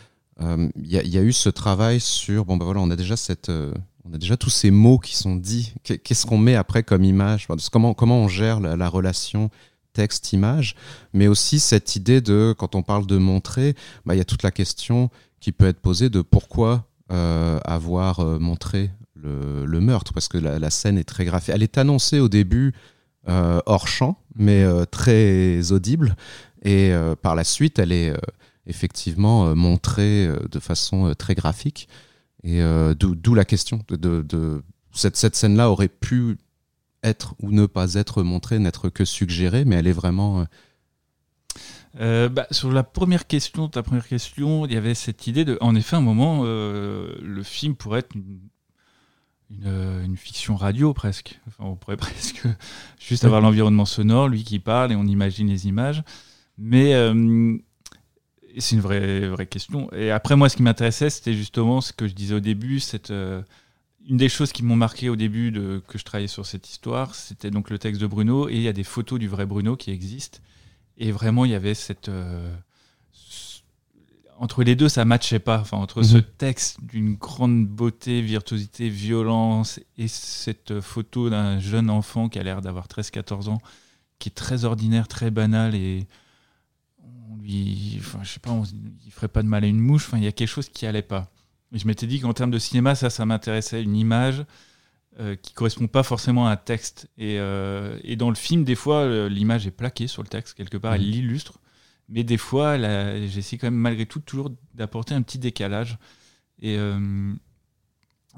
euh, 0.40 0.68
il 0.76 0.90
y, 0.90 0.98
a- 0.98 1.02
il 1.02 1.10
y 1.10 1.18
a 1.18 1.22
eu 1.22 1.32
ce 1.32 1.48
travail 1.48 2.00
sur 2.00 2.44
bon 2.44 2.56
ben 2.56 2.64
voilà, 2.64 2.80
on 2.80 2.90
a 2.90 2.96
déjà 2.96 3.16
cette, 3.16 3.48
euh, 3.48 3.72
on 4.04 4.14
a 4.14 4.18
déjà 4.18 4.36
tous 4.36 4.50
ces 4.50 4.70
mots 4.70 4.98
qui 4.98 5.16
sont 5.16 5.36
dits. 5.36 5.74
Qu'est- 5.82 5.98
Qu'est-ce 5.98 6.26
qu'on 6.26 6.38
met 6.38 6.54
après 6.56 6.82
comme 6.82 7.04
image? 7.04 7.48
Comment 7.70 7.94
comment 7.94 8.18
on 8.20 8.28
gère 8.28 8.60
la, 8.60 8.76
la 8.76 8.88
relation 8.88 9.50
texte-image, 9.92 10.74
mais 11.12 11.28
aussi 11.28 11.60
cette 11.60 11.96
idée 11.96 12.20
de 12.20 12.54
quand 12.58 12.74
on 12.74 12.82
parle 12.82 13.06
de 13.06 13.18
montrer, 13.18 13.74
bah, 14.06 14.14
il 14.14 14.18
y 14.18 14.22
a 14.22 14.24
toute 14.24 14.42
la 14.42 14.50
question 14.50 15.10
qui 15.40 15.52
peut 15.52 15.66
être 15.66 15.80
posée 15.80 16.08
de 16.08 16.22
pourquoi 16.22 16.86
euh, 17.10 17.58
avoir 17.64 18.20
euh, 18.20 18.38
montré 18.38 18.90
le, 19.14 19.80
meurtre, 19.80 20.12
parce 20.12 20.26
que 20.28 20.38
la, 20.38 20.70
scène 20.70 20.98
est 20.98 21.04
très 21.04 21.24
graphique. 21.24 21.54
Elle 21.54 21.62
est 21.62 21.78
annoncée 21.78 22.18
au 22.18 22.28
début 22.28 22.72
euh, 23.28 23.60
hors 23.66 23.86
champ, 23.86 24.18
mais 24.34 24.64
euh, 24.64 24.84
très 24.84 25.70
audible, 25.70 26.16
et 26.62 26.92
euh, 26.92 27.14
par 27.14 27.34
la 27.34 27.44
suite, 27.44 27.78
elle 27.78 27.92
est 27.92 28.10
euh, 28.10 28.16
effectivement 28.66 29.46
euh, 29.48 29.54
montrée 29.54 30.28
de 30.50 30.58
façon 30.58 31.14
très 31.14 31.34
graphique, 31.34 31.88
et 32.44 32.60
d'où 32.98 33.34
la 33.34 33.44
question 33.44 33.84
de, 33.88 33.96
de- 33.96 34.22
de- 34.22 34.62
cette, 34.92 35.16
cette 35.16 35.36
scène-là 35.36 35.70
aurait 35.70 35.88
pu 35.88 36.38
être 37.04 37.34
ou 37.40 37.50
ne 37.52 37.66
pas 37.66 37.94
être 37.94 38.22
montrée, 38.22 38.58
n'être 38.58 38.88
que 38.88 39.04
suggérée, 39.04 39.64
mais 39.64 39.76
elle 39.76 39.86
est 39.86 39.92
vraiment 39.92 40.46
euh, 42.00 42.28
bah, 42.28 42.46
sur 42.50 42.72
la 42.72 42.82
première 42.82 43.26
question, 43.26 43.68
ta 43.68 43.82
première 43.82 44.08
question, 44.08 44.64
il 44.66 44.72
y 44.72 44.76
avait 44.76 44.94
cette 44.94 45.26
idée 45.26 45.44
de, 45.44 45.58
en 45.60 45.74
effet, 45.74 45.96
à 45.96 45.98
un 45.98 46.02
moment, 46.02 46.42
euh, 46.44 47.14
le 47.22 47.42
film 47.42 47.74
pourrait 47.74 47.98
être 48.00 48.14
une, 48.14 48.40
une, 49.50 50.02
une 50.04 50.16
fiction 50.16 50.56
radio 50.56 50.94
presque. 50.94 51.38
Enfin, 51.48 51.64
on 51.64 51.76
pourrait 51.76 51.96
presque 51.98 52.46
juste 52.98 53.24
avoir 53.24 53.40
l'environnement 53.40 53.84
sonore, 53.84 54.28
lui 54.28 54.42
qui 54.42 54.58
parle 54.58 54.92
et 54.92 54.96
on 54.96 55.04
imagine 55.04 55.48
les 55.48 55.66
images. 55.66 56.02
Mais 56.64 56.94
euh, 56.94 57.56
c'est 58.58 58.76
une 58.76 58.82
vraie, 58.82 59.28
vraie 59.28 59.46
question. 59.46 59.90
Et 59.92 60.10
après, 60.12 60.36
moi, 60.36 60.48
ce 60.48 60.56
qui 60.56 60.62
m'intéressait, 60.62 61.10
c'était 61.10 61.34
justement 61.34 61.80
ce 61.80 61.92
que 61.92 62.06
je 62.06 62.14
disais 62.14 62.34
au 62.34 62.40
début, 62.40 62.78
cette, 62.78 63.10
euh, 63.10 63.42
une 64.08 64.16
des 64.16 64.28
choses 64.28 64.52
qui 64.52 64.62
m'ont 64.62 64.76
marqué 64.76 65.08
au 65.08 65.16
début 65.16 65.50
de, 65.50 65.82
que 65.88 65.98
je 65.98 66.04
travaillais 66.04 66.28
sur 66.28 66.46
cette 66.46 66.68
histoire, 66.70 67.14
c'était 67.16 67.50
donc 67.50 67.68
le 67.70 67.78
texte 67.78 68.00
de 68.00 68.06
Bruno 68.06 68.48
et 68.48 68.54
il 68.54 68.62
y 68.62 68.68
a 68.68 68.72
des 68.72 68.84
photos 68.84 69.18
du 69.18 69.26
vrai 69.28 69.44
Bruno 69.46 69.76
qui 69.76 69.90
existent. 69.90 70.38
Et 70.98 71.10
vraiment, 71.10 71.44
il 71.44 71.50
y 71.50 71.54
avait 71.54 71.74
cette. 71.74 72.08
euh, 72.08 72.54
entre 74.38 74.64
les 74.64 74.74
deux, 74.76 74.88
ça 74.88 75.04
matchait 75.04 75.38
pas. 75.38 75.60
Enfin, 75.60 75.76
entre 75.78 76.02
ce 76.02 76.16
Mhm. 76.16 76.22
texte 76.38 76.78
d'une 76.82 77.14
grande 77.14 77.66
beauté, 77.66 78.22
virtuosité, 78.22 78.88
violence, 78.88 79.78
et 79.98 80.08
cette 80.08 80.80
photo 80.80 81.30
d'un 81.30 81.58
jeune 81.60 81.90
enfant 81.90 82.28
qui 82.28 82.38
a 82.38 82.42
l'air 82.42 82.60
d'avoir 82.60 82.88
13-14 82.88 83.48
ans, 83.48 83.60
qui 84.18 84.28
est 84.30 84.32
très 84.32 84.64
ordinaire, 84.64 85.06
très 85.08 85.30
banal, 85.30 85.74
et 85.74 86.06
on 87.32 87.36
lui. 87.42 87.96
Enfin, 87.98 88.20
je 88.22 88.30
sais 88.30 88.40
pas, 88.40 88.50
on 88.50 88.64
il 89.04 89.10
ferait 89.12 89.28
pas 89.28 89.42
de 89.42 89.48
mal 89.48 89.64
à 89.64 89.66
une 89.66 89.80
mouche. 89.80 90.06
Enfin, 90.06 90.18
il 90.18 90.24
y 90.24 90.28
a 90.28 90.32
quelque 90.32 90.48
chose 90.48 90.68
qui 90.68 90.86
allait 90.86 91.02
pas. 91.02 91.30
Et 91.74 91.78
je 91.78 91.86
m'étais 91.86 92.06
dit 92.06 92.20
qu'en 92.20 92.32
termes 92.34 92.50
de 92.50 92.58
cinéma, 92.58 92.94
ça, 92.94 93.10
ça 93.10 93.24
m'intéressait. 93.24 93.82
Une 93.82 93.96
image 93.96 94.44
euh, 95.20 95.36
qui 95.36 95.52
correspond 95.54 95.86
pas 95.88 96.02
forcément 96.02 96.46
à 96.48 96.52
un 96.52 96.56
texte. 96.56 97.08
Et, 97.18 97.38
euh, 97.38 97.98
et 98.04 98.16
dans 98.16 98.28
le 98.28 98.34
film, 98.36 98.64
des 98.64 98.74
fois, 98.74 99.28
l'image 99.28 99.66
est 99.66 99.70
plaquée 99.70 100.06
sur 100.06 100.22
le 100.22 100.28
texte, 100.28 100.54
quelque 100.54 100.76
part, 100.76 100.94
elle 100.94 101.02
Mhm. 101.02 101.06
l'illustre. 101.10 101.58
Mais 102.08 102.24
des 102.24 102.36
fois, 102.36 102.76
j'essaie 103.26 103.56
quand 103.58 103.68
même, 103.68 103.74
malgré 103.74 104.04
tout, 104.06 104.20
toujours 104.20 104.50
d'apporter 104.74 105.14
un 105.14 105.22
petit 105.22 105.38
décalage. 105.38 105.96
Et 106.60 106.76
euh, 106.76 107.32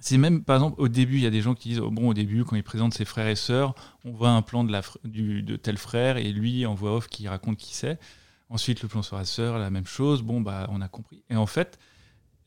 c'est 0.01 0.19
même, 0.19 0.45
par 0.45 0.57
exemple, 0.57 0.81
au 0.81 0.89
début, 0.89 1.17
il 1.17 1.23
y 1.23 1.27
a 1.27 1.31
des 1.31 1.41
gens 1.41 1.55
qui 1.55 1.71
disent 1.71 1.81
oh, 1.81 1.91
bon, 1.91 2.09
au 2.09 2.15
début, 2.15 2.45
quand 2.45 2.57
il 2.57 2.63
présente 2.63 2.95
ses 2.95 3.05
frères 3.05 3.27
et 3.29 3.37
sœurs, 3.37 3.75
on 4.05 4.13
voit 4.13 4.31
un 4.31 4.43
plan 4.43 4.63
de, 4.65 4.71
la, 4.71 4.83
du, 5.05 5.43
de 5.43 5.57
tel 5.57 5.77
frère 5.79 6.17
et 6.19 6.31
lui, 6.33 6.67
en 6.67 6.75
voix 6.75 6.97
off, 6.97 7.09
qui 7.09 7.27
raconte 7.27 7.57
qui 7.57 7.75
c'est. 7.75 7.99
Ensuite, 8.51 8.83
le 8.83 8.89
plan 8.89 9.03
sur 9.03 9.17
la 9.17 9.25
sœur, 9.25 9.59
la 9.59 9.71
même 9.71 9.87
chose. 9.87 10.23
Bon, 10.23 10.41
bah, 10.41 10.67
on 10.71 10.81
a 10.81 10.89
compris. 10.89 11.23
Et 11.31 11.37
en 11.37 11.47
fait, 11.47 11.79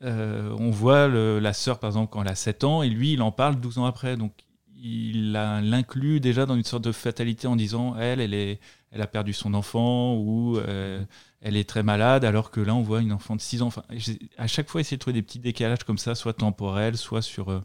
euh, 0.04 0.56
on 0.60 0.70
voit 0.70 1.08
la 1.08 1.54
sœur, 1.54 1.80
par 1.80 1.90
exemple, 1.90 2.12
quand 2.12 2.22
elle 2.22 2.30
a 2.30 2.36
7 2.36 2.64
ans, 2.64 2.84
et 2.84 2.90
lui, 2.90 3.14
il 3.14 3.22
en 3.22 3.32
parle 3.32 3.60
12 3.60 3.80
ans 3.80 3.86
après. 3.86 4.18
Donc, 4.18 4.34
il 4.80 5.32
l'inclut 5.32 6.20
déjà 6.20 6.46
dans 6.46 6.56
une 6.56 6.64
sorte 6.64 6.84
de 6.84 6.92
fatalité 6.92 7.48
en 7.48 7.56
disant 7.56 7.96
elle, 7.98 8.22
elle, 8.22 9.02
a 9.02 9.08
perdu 9.08 9.34
son 9.34 9.56
enfant 9.56 10.14
ou 10.14 10.58
euh, 10.58 11.04
elle 11.42 11.58
est 11.58 11.68
très 11.68 11.82
malade, 11.82 12.24
alors 12.24 12.52
que 12.52 12.62
là, 12.62 12.76
on 12.76 12.84
voit 12.84 13.02
une 13.02 13.12
enfant 13.12 13.36
de 13.36 13.42
6 13.42 13.64
ans. 13.64 13.68
Enfin, 13.68 13.84
à 14.38 14.48
chaque 14.48 14.70
fois 14.70 14.82
essayé 14.82 14.98
de 14.98 15.02
trouver 15.02 15.16
des 15.16 15.24
petits 15.24 15.40
décalages 15.40 15.84
comme 15.84 15.98
ça, 15.98 16.14
soit 16.14 16.34
temporels, 16.34 16.96
soit 16.96 17.24
sur 17.24 17.50
euh, 17.50 17.62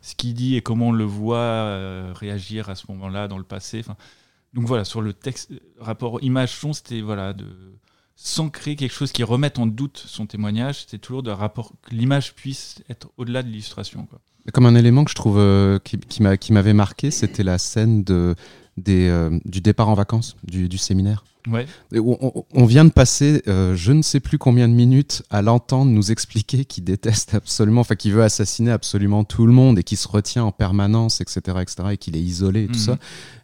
ce 0.00 0.16
qu'il 0.16 0.34
dit 0.34 0.56
et 0.56 0.62
comment 0.62 0.88
on 0.88 0.92
le 0.92 1.04
voit 1.04 2.12
réagir 2.12 2.68
à 2.70 2.74
ce 2.74 2.86
moment-là 2.90 3.28
dans 3.28 3.38
le 3.38 3.44
passé. 3.44 3.78
Enfin, 3.80 3.96
donc 4.52 4.66
voilà, 4.66 4.84
sur 4.84 5.00
le 5.00 5.12
texte, 5.12 5.50
rapport 5.78 6.22
image-son, 6.22 6.72
c'était 6.72 7.00
voilà, 7.00 7.32
de 7.32 7.46
sans 8.14 8.50
créer 8.50 8.76
quelque 8.76 8.92
chose 8.92 9.10
qui 9.10 9.24
remette 9.24 9.58
en 9.58 9.66
doute 9.66 10.02
son 10.06 10.26
témoignage, 10.26 10.82
c'était 10.82 10.98
toujours 10.98 11.22
de 11.22 11.30
rapport 11.30 11.72
que 11.82 11.94
l'image 11.94 12.34
puisse 12.34 12.82
être 12.88 13.10
au-delà 13.16 13.42
de 13.42 13.48
l'illustration. 13.48 14.06
Comme 14.52 14.66
un 14.66 14.74
élément 14.74 15.04
que 15.04 15.10
je 15.10 15.16
trouve 15.16 15.38
euh, 15.38 15.78
qui, 15.78 15.98
qui 15.98 16.52
m'avait 16.52 16.72
marqué, 16.72 17.10
c'était 17.10 17.42
la 17.42 17.58
scène 17.58 18.04
de, 18.04 18.34
des, 18.76 19.08
euh, 19.08 19.38
du 19.44 19.60
départ 19.60 19.88
en 19.88 19.94
vacances 19.94 20.36
du, 20.44 20.68
du 20.68 20.78
séminaire. 20.78 21.24
Ouais. 21.50 21.66
On, 21.94 22.44
on, 22.54 22.64
vient 22.66 22.84
de 22.84 22.90
passer 22.90 23.42
euh, 23.48 23.74
je 23.74 23.90
ne 23.92 24.02
sais 24.02 24.20
plus 24.20 24.38
combien 24.38 24.68
de 24.68 24.74
minutes 24.74 25.24
à 25.28 25.42
l'entendre 25.42 25.90
nous 25.90 26.12
expliquer 26.12 26.64
qu'il 26.66 26.84
déteste 26.84 27.34
absolument, 27.34 27.80
enfin 27.80 27.96
qu'il 27.96 28.12
veut 28.12 28.22
assassiner 28.22 28.70
absolument 28.70 29.24
tout 29.24 29.46
le 29.46 29.52
monde 29.52 29.78
et 29.78 29.82
qu'il 29.82 29.98
se 29.98 30.06
retient 30.06 30.44
en 30.44 30.52
permanence, 30.52 31.20
etc., 31.20 31.40
etc., 31.60 31.88
et 31.92 31.96
qu'il 31.96 32.16
est 32.16 32.22
isolé 32.22 32.64
et 32.64 32.66
tout 32.68 32.74
Mhm. 32.74 32.78
ça. 32.78 32.92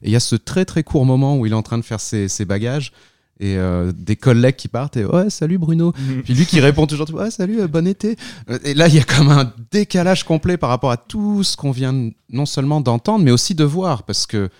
Et 0.02 0.08
il 0.08 0.10
y 0.12 0.16
a 0.16 0.20
ce 0.20 0.36
très 0.36 0.64
très 0.64 0.84
court 0.84 1.06
moment 1.06 1.36
où 1.38 1.46
il 1.46 1.52
est 1.52 1.56
en 1.56 1.62
train 1.62 1.78
de 1.78 1.82
faire 1.82 2.00
ses, 2.00 2.28
ses 2.28 2.44
bagages 2.44 2.92
et 3.40 3.56
euh, 3.56 3.92
des 3.96 4.16
collègues 4.16 4.56
qui 4.56 4.66
partent 4.68 4.96
et 4.96 5.04
ouais 5.04 5.30
salut 5.30 5.58
Bruno. 5.58 5.92
Puis 6.24 6.34
lui 6.34 6.44
qui 6.46 6.60
répond 6.60 6.86
toujours 6.86 7.08
ouais 7.14 7.30
salut 7.30 7.60
euh, 7.60 7.68
bon 7.68 7.86
été. 7.86 8.16
Et 8.64 8.74
là 8.74 8.88
il 8.88 8.94
y 8.94 8.98
a 8.98 9.04
comme 9.04 9.30
un 9.30 9.52
décalage 9.72 10.24
complet 10.24 10.56
par 10.56 10.70
rapport 10.70 10.90
à 10.90 10.96
tout 10.96 11.42
ce 11.44 11.56
qu'on 11.56 11.70
vient 11.72 12.10
non 12.30 12.46
seulement 12.46 12.80
d'entendre 12.80 13.24
mais 13.24 13.30
aussi 13.30 13.54
de 13.54 13.64
voir 13.64 14.02
parce 14.04 14.26
que 14.26 14.50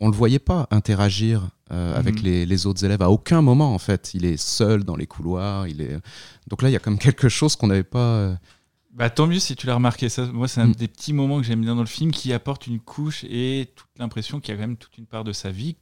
on 0.00 0.08
le 0.08 0.14
voyait 0.16 0.38
pas 0.38 0.66
interagir 0.70 1.48
euh, 1.72 1.96
avec 1.98 2.16
Mhm. 2.16 2.22
les, 2.24 2.46
les 2.46 2.66
autres 2.66 2.84
élèves 2.84 3.02
à 3.02 3.10
aucun 3.10 3.42
moment 3.42 3.74
en 3.74 3.78
fait. 3.78 4.12
Il 4.14 4.24
est 4.24 4.36
seul 4.36 4.84
dans 4.84 4.96
les 4.96 5.06
couloirs. 5.06 5.66
Il 5.66 5.80
est 5.82 5.98
donc 6.48 6.62
là 6.62 6.68
il 6.68 6.72
y 6.72 6.76
a 6.76 6.80
comme 6.80 6.98
quelque 6.98 7.28
chose 7.28 7.56
qu'on 7.56 7.66
n'avait 7.68 7.82
pas. 7.82 7.98
euh, 7.98 8.34
Bah, 8.94 9.10
tant 9.10 9.26
mieux 9.26 9.38
si 9.38 9.54
tu 9.54 9.66
l'as 9.66 9.74
remarqué. 9.74 10.08
Ça, 10.08 10.26
moi, 10.26 10.48
c'est 10.48 10.60
un 10.60 10.68
Mm. 10.68 10.74
des 10.74 10.88
petits 10.88 11.12
moments 11.12 11.38
que 11.38 11.44
j'aime 11.46 11.60
bien 11.60 11.74
dans 11.74 11.82
le 11.82 11.86
film 11.86 12.10
qui 12.10 12.32
apporte 12.32 12.66
une 12.66 12.80
couche 12.80 13.24
et 13.24 13.70
toute 13.76 13.88
l'impression 13.98 14.40
qu'il 14.40 14.54
y 14.54 14.56
a 14.56 14.60
quand 14.60 14.66
même 14.68 14.76
toute 14.76 14.96
une 14.98 15.06
part 15.06 15.24
de 15.24 15.32
sa 15.32 15.50
vie 15.50 15.76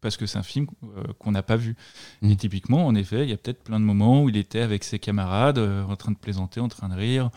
parce 0.00 0.16
que 0.16 0.26
c'est 0.26 0.38
un 0.38 0.42
film 0.44 0.66
euh, 0.96 1.02
qu'on 1.18 1.32
n'a 1.32 1.42
pas 1.42 1.56
vu. 1.56 1.76
Mm. 2.22 2.30
Et 2.30 2.36
typiquement, 2.36 2.86
en 2.86 2.94
effet, 2.94 3.22
il 3.24 3.28
y 3.30 3.32
a 3.32 3.36
peut-être 3.36 3.62
plein 3.62 3.78
de 3.80 3.84
moments 3.84 4.22
où 4.22 4.28
il 4.28 4.36
était 4.36 4.60
avec 4.60 4.82
ses 4.84 4.98
camarades 4.98 5.58
en 5.58 5.94
train 5.96 6.12
de 6.12 6.16
plaisanter, 6.16 6.60
en 6.60 6.68
train 6.68 6.88
de 6.88 6.94
rire. 6.94 7.30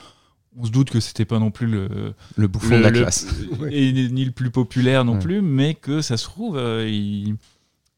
On 0.58 0.66
se 0.66 0.72
doute 0.72 0.90
que 0.90 1.00
c'était 1.00 1.26
pas 1.26 1.40
non 1.40 1.50
plus 1.52 1.68
le, 1.68 2.14
le 2.36 2.48
bouffon 2.48 2.72
le- 2.72 2.78
de 2.80 2.84
la 2.84 2.90
le- 2.90 3.00
classe. 3.00 3.26
et 3.72 3.92
ni 4.10 4.26
le 4.26 4.32
plus 4.32 4.52
populaire 4.52 5.06
non 5.06 5.14
Ouais. 5.14 5.20
plus, 5.20 5.42
mais 5.42 5.76
que 5.76 6.02
ça 6.02 6.18
se 6.18 6.26
trouve, 6.26 6.58
euh, 6.58 6.88
il- 6.90 7.36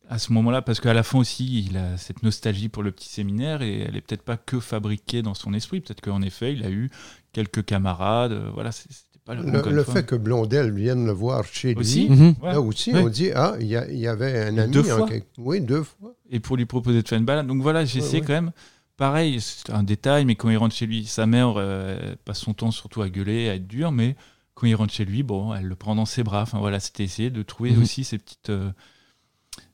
à 0.09 0.19
ce 0.19 0.31
moment-là, 0.33 0.61
parce 0.61 0.79
qu'à 0.79 0.93
la 0.93 1.01
fin 1.01 1.17
aussi, 1.17 1.65
il 1.67 1.77
a 1.77 1.97
cette 1.97 2.21
nostalgie 2.21 2.69
pour 2.69 2.83
le 2.83 2.91
petit 2.91 3.09
séminaire 3.09 3.61
et 3.63 3.79
elle 3.79 3.95
est 3.95 4.01
peut-être 4.01 4.21
pas 4.21 4.37
que 4.37 4.59
fabriquée 4.59 5.23
dans 5.23 5.33
son 5.33 5.53
esprit. 5.53 5.81
Peut-être 5.81 6.01
qu'en 6.01 6.21
effet, 6.21 6.53
il 6.53 6.63
a 6.63 6.69
eu 6.69 6.91
quelques 7.31 7.65
camarades. 7.65 8.33
euh, 8.33 8.49
voilà, 8.53 8.71
c'était 8.71 8.93
pas 9.25 9.33
le, 9.33 9.43
Le, 9.71 9.83
fait 9.83 10.05
que 10.05 10.15
Blondel 10.15 10.71
vienne 10.73 11.05
le 11.07 11.13
voir 11.13 11.45
chez 11.45 11.73
Aussi. 11.75 12.09
lui, 12.09 12.15
Mhm. 12.15 12.35
Ouais. 12.43 12.51
là 12.51 12.61
aussi, 12.61 12.93
Ouais. 12.93 12.99
on 13.01 13.07
dit 13.09 13.31
Ah, 13.33 13.55
il 13.59 13.65
y, 13.67 14.07
avait 14.07 14.39
un 14.47 14.57
ami. 14.59 14.71
Deux 14.73 14.83
fois. 14.83 15.07
quelque- 15.07 15.25
Oui, 15.39 15.59
deux 15.61 15.81
fois. 15.83 16.13
et 16.29 16.39
pour 16.39 16.57
lui 16.57 16.65
proposer 16.65 17.01
de 17.01 17.07
faire 17.07 17.17
une 17.17 17.25
balade. 17.25 17.47
Donc 17.47 17.61
voilà, 17.63 17.83
j'essaie 17.85 18.15
Ouais, 18.17 18.19
ouais. 18.19 18.27
quand 18.27 18.33
même. 18.33 18.51
Pareil, 18.97 19.41
c'est 19.41 19.71
un 19.71 19.83
détail, 19.83 20.23
mais 20.25 20.35
quand 20.35 20.49
il 20.49 20.57
rentre 20.57 20.75
chez 20.75 20.85
lui, 20.85 21.05
sa 21.05 21.25
mère 21.25 21.55
euh, 21.57 22.15
passe 22.25 22.39
son 22.39 22.53
temps 22.53 22.71
surtout 22.71 23.01
à 23.01 23.09
gueuler, 23.09 23.49
à 23.49 23.55
être 23.55 23.67
dure, 23.67 23.91
mais 23.91 24.15
quand 24.53 24.67
il 24.67 24.75
rentre 24.75 24.93
chez 24.93 25.03
lui, 25.05 25.23
bon, 25.23 25.53
elle 25.53 25.65
le 25.65 25.75
prend 25.75 25.95
dans 25.95 26.05
ses 26.05 26.23
bras. 26.23 26.43
Enfin 26.43 26.59
voilà, 26.59 26.79
c'était 26.79 27.03
essayer 27.03 27.31
de 27.31 27.41
trouver 27.41 27.71
Mhm. 27.71 27.81
aussi 27.81 28.03
ces 28.03 28.19
petites, 28.19 28.49
euh, 28.51 28.71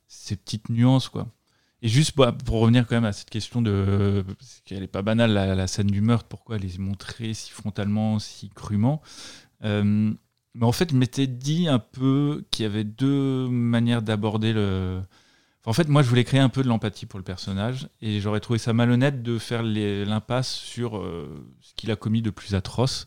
ces 0.08 0.36
petites 0.36 0.70
nuances, 0.70 1.10
quoi. 1.10 1.28
Et 1.82 1.88
juste 1.88 2.16
bah, 2.18 2.32
pour 2.34 2.60
revenir 2.60 2.88
quand 2.88 2.96
même 2.96 3.06
à 3.06 3.14
cette 3.14 3.30
question 3.30 3.62
de, 3.62 4.26
parce 4.38 4.62
qu'elle 4.66 4.84
est 4.84 4.88
pas 4.88 5.02
banale, 5.02 5.32
la, 5.34 5.56
la 5.56 5.68
scène 5.68 5.88
du 5.88 6.02
meurtre, 6.02 6.28
pourquoi 6.28 6.58
elle 6.58 6.66
est 6.66 6.78
montrée 6.78 7.34
si 7.34 7.52
frontalement, 7.52 8.20
si 8.20 8.50
crûment. 8.50 9.02
Euh, 9.64 10.14
mais 10.56 10.66
en 10.66 10.72
fait, 10.74 10.92
je 10.92 10.96
m'étais 10.96 11.28
dit 11.28 11.68
un 11.70 11.80
peu 11.80 12.46
qu'il 12.52 12.64
y 12.64 12.66
avait 12.66 12.84
deux 12.84 13.48
manières 13.50 14.02
d'aborder 14.02 14.52
le, 14.54 15.02
en 15.66 15.74
fait, 15.74 15.88
moi, 15.88 16.02
je 16.02 16.10
voulais 16.10 16.24
créer 16.24 16.40
un 16.40 16.50
peu 16.50 16.64
de 16.64 16.68
l'empathie 16.68 17.06
pour 17.06 17.20
le 17.20 17.24
personnage, 17.24 17.90
et 18.02 18.22
j'aurais 18.22 18.40
trouvé 18.40 18.60
ça 18.60 18.74
malhonnête 18.74 19.22
de 19.22 19.38
faire 19.38 19.62
l'impasse 19.64 20.54
sur 20.54 20.98
euh, 20.98 21.46
ce 21.62 21.74
qu'il 21.76 21.92
a 21.92 21.96
commis 21.96 22.22
de 22.22 22.30
plus 22.30 22.56
atroce, 22.56 23.06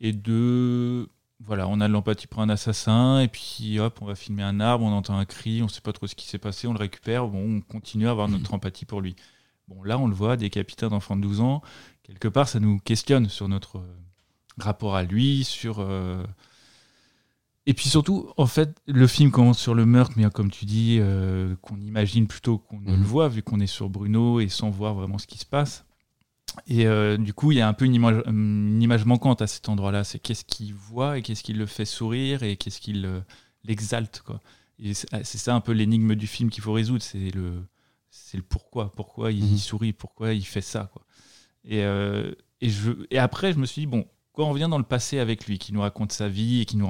et 0.00 0.12
de... 0.12 1.08
Voilà, 1.38 1.68
on 1.68 1.82
a 1.82 1.88
de 1.88 1.92
l'empathie 1.92 2.26
pour 2.26 2.40
un 2.40 2.48
assassin, 2.48 3.20
et 3.20 3.28
puis 3.28 3.78
hop, 3.78 3.98
on 4.00 4.06
va 4.06 4.14
filmer 4.14 4.42
un 4.42 4.58
arbre, 4.58 4.86
on 4.86 4.92
entend 4.92 5.18
un 5.18 5.26
cri, 5.26 5.62
on 5.62 5.68
sait 5.68 5.82
pas 5.82 5.92
trop 5.92 6.06
ce 6.06 6.14
qui 6.14 6.26
s'est 6.26 6.38
passé, 6.38 6.66
on 6.66 6.72
le 6.72 6.78
récupère, 6.78 7.28
bon, 7.28 7.58
on 7.58 7.60
continue 7.60 8.08
à 8.08 8.10
avoir 8.12 8.28
notre 8.28 8.54
empathie 8.54 8.86
pour 8.86 9.02
lui. 9.02 9.16
Bon, 9.68 9.82
là, 9.82 9.98
on 9.98 10.06
le 10.06 10.14
voit, 10.14 10.38
décapité 10.38 10.86
un 10.86 10.92
enfant 10.92 11.14
de 11.14 11.20
12 11.20 11.40
ans, 11.40 11.60
quelque 12.04 12.28
part, 12.28 12.48
ça 12.48 12.58
nous 12.58 12.78
questionne 12.78 13.28
sur 13.28 13.48
notre 13.48 13.78
euh, 13.78 13.96
rapport 14.58 14.96
à 14.96 15.02
lui, 15.02 15.44
sur... 15.44 15.80
euh, 15.80 16.24
et 17.66 17.74
puis 17.74 17.88
surtout, 17.88 18.30
en 18.36 18.46
fait, 18.46 18.80
le 18.86 19.06
film 19.06 19.30
commence 19.30 19.58
sur 19.58 19.74
le 19.74 19.84
meurtre, 19.86 20.14
mais 20.16 20.28
comme 20.30 20.50
tu 20.50 20.64
dis, 20.64 20.98
euh, 21.00 21.54
qu'on 21.62 21.80
imagine 21.80 22.26
plutôt 22.26 22.58
qu'on 22.58 22.80
ne 22.80 22.92
Mhm. 22.92 23.00
le 23.00 23.04
voit, 23.06 23.28
vu 23.28 23.42
qu'on 23.42 23.60
est 23.60 23.66
sur 23.66 23.90
Bruno 23.90 24.40
et 24.40 24.48
sans 24.48 24.70
voir 24.70 24.94
vraiment 24.94 25.18
ce 25.18 25.26
qui 25.26 25.38
se 25.38 25.46
passe. 25.46 25.84
Et 26.68 26.86
euh, 26.86 27.16
du 27.18 27.34
coup, 27.34 27.52
il 27.52 27.58
y 27.58 27.60
a 27.60 27.68
un 27.68 27.72
peu 27.74 27.84
une 27.84 27.94
image, 27.94 28.22
une 28.26 28.80
image 28.80 29.04
manquante 29.04 29.42
à 29.42 29.46
cet 29.46 29.68
endroit-là. 29.68 30.04
C'est 30.04 30.18
qu'est-ce 30.20 30.44
qu'il 30.44 30.72
voit 30.74 31.18
et 31.18 31.22
qu'est-ce 31.22 31.42
qui 31.42 31.52
le 31.52 31.66
fait 31.66 31.84
sourire 31.84 32.42
et 32.44 32.56
qu'est-ce 32.56 32.80
qui 32.80 32.92
le- 32.92 33.22
l'exalte. 33.64 34.22
quoi. 34.24 34.40
Et 34.78 34.94
c'est 34.94 35.38
ça 35.38 35.54
un 35.54 35.60
peu 35.60 35.72
l'énigme 35.72 36.14
du 36.14 36.26
film 36.26 36.50
qu'il 36.50 36.62
faut 36.62 36.72
résoudre. 36.72 37.02
C'est 37.02 37.30
le, 37.34 37.62
le 38.34 38.42
pourquoi. 38.42 38.92
Pourquoi 38.92 39.32
il 39.32 39.44
Mhm. 39.44 39.56
sourit, 39.58 39.92
pourquoi 39.92 40.32
il 40.34 40.44
fait 40.46 40.60
ça. 40.60 40.88
Quoi? 40.92 41.02
Et, 41.64 41.82
euh, 41.82 42.30
et, 42.60 42.70
je, 42.70 42.92
et 43.10 43.18
après, 43.18 43.52
je 43.52 43.58
me 43.58 43.66
suis 43.66 43.82
dit, 43.82 43.86
bon, 43.86 44.06
quand 44.36 44.44
on 44.44 44.50
revient 44.52 44.68
dans 44.70 44.78
le 44.78 44.84
passé 44.84 45.18
avec 45.18 45.46
lui, 45.46 45.58
qui 45.58 45.72
nous 45.72 45.80
raconte 45.80 46.12
sa 46.12 46.28
vie 46.28 46.60
et 46.60 46.64
qui 46.66 46.76
nous, 46.76 46.86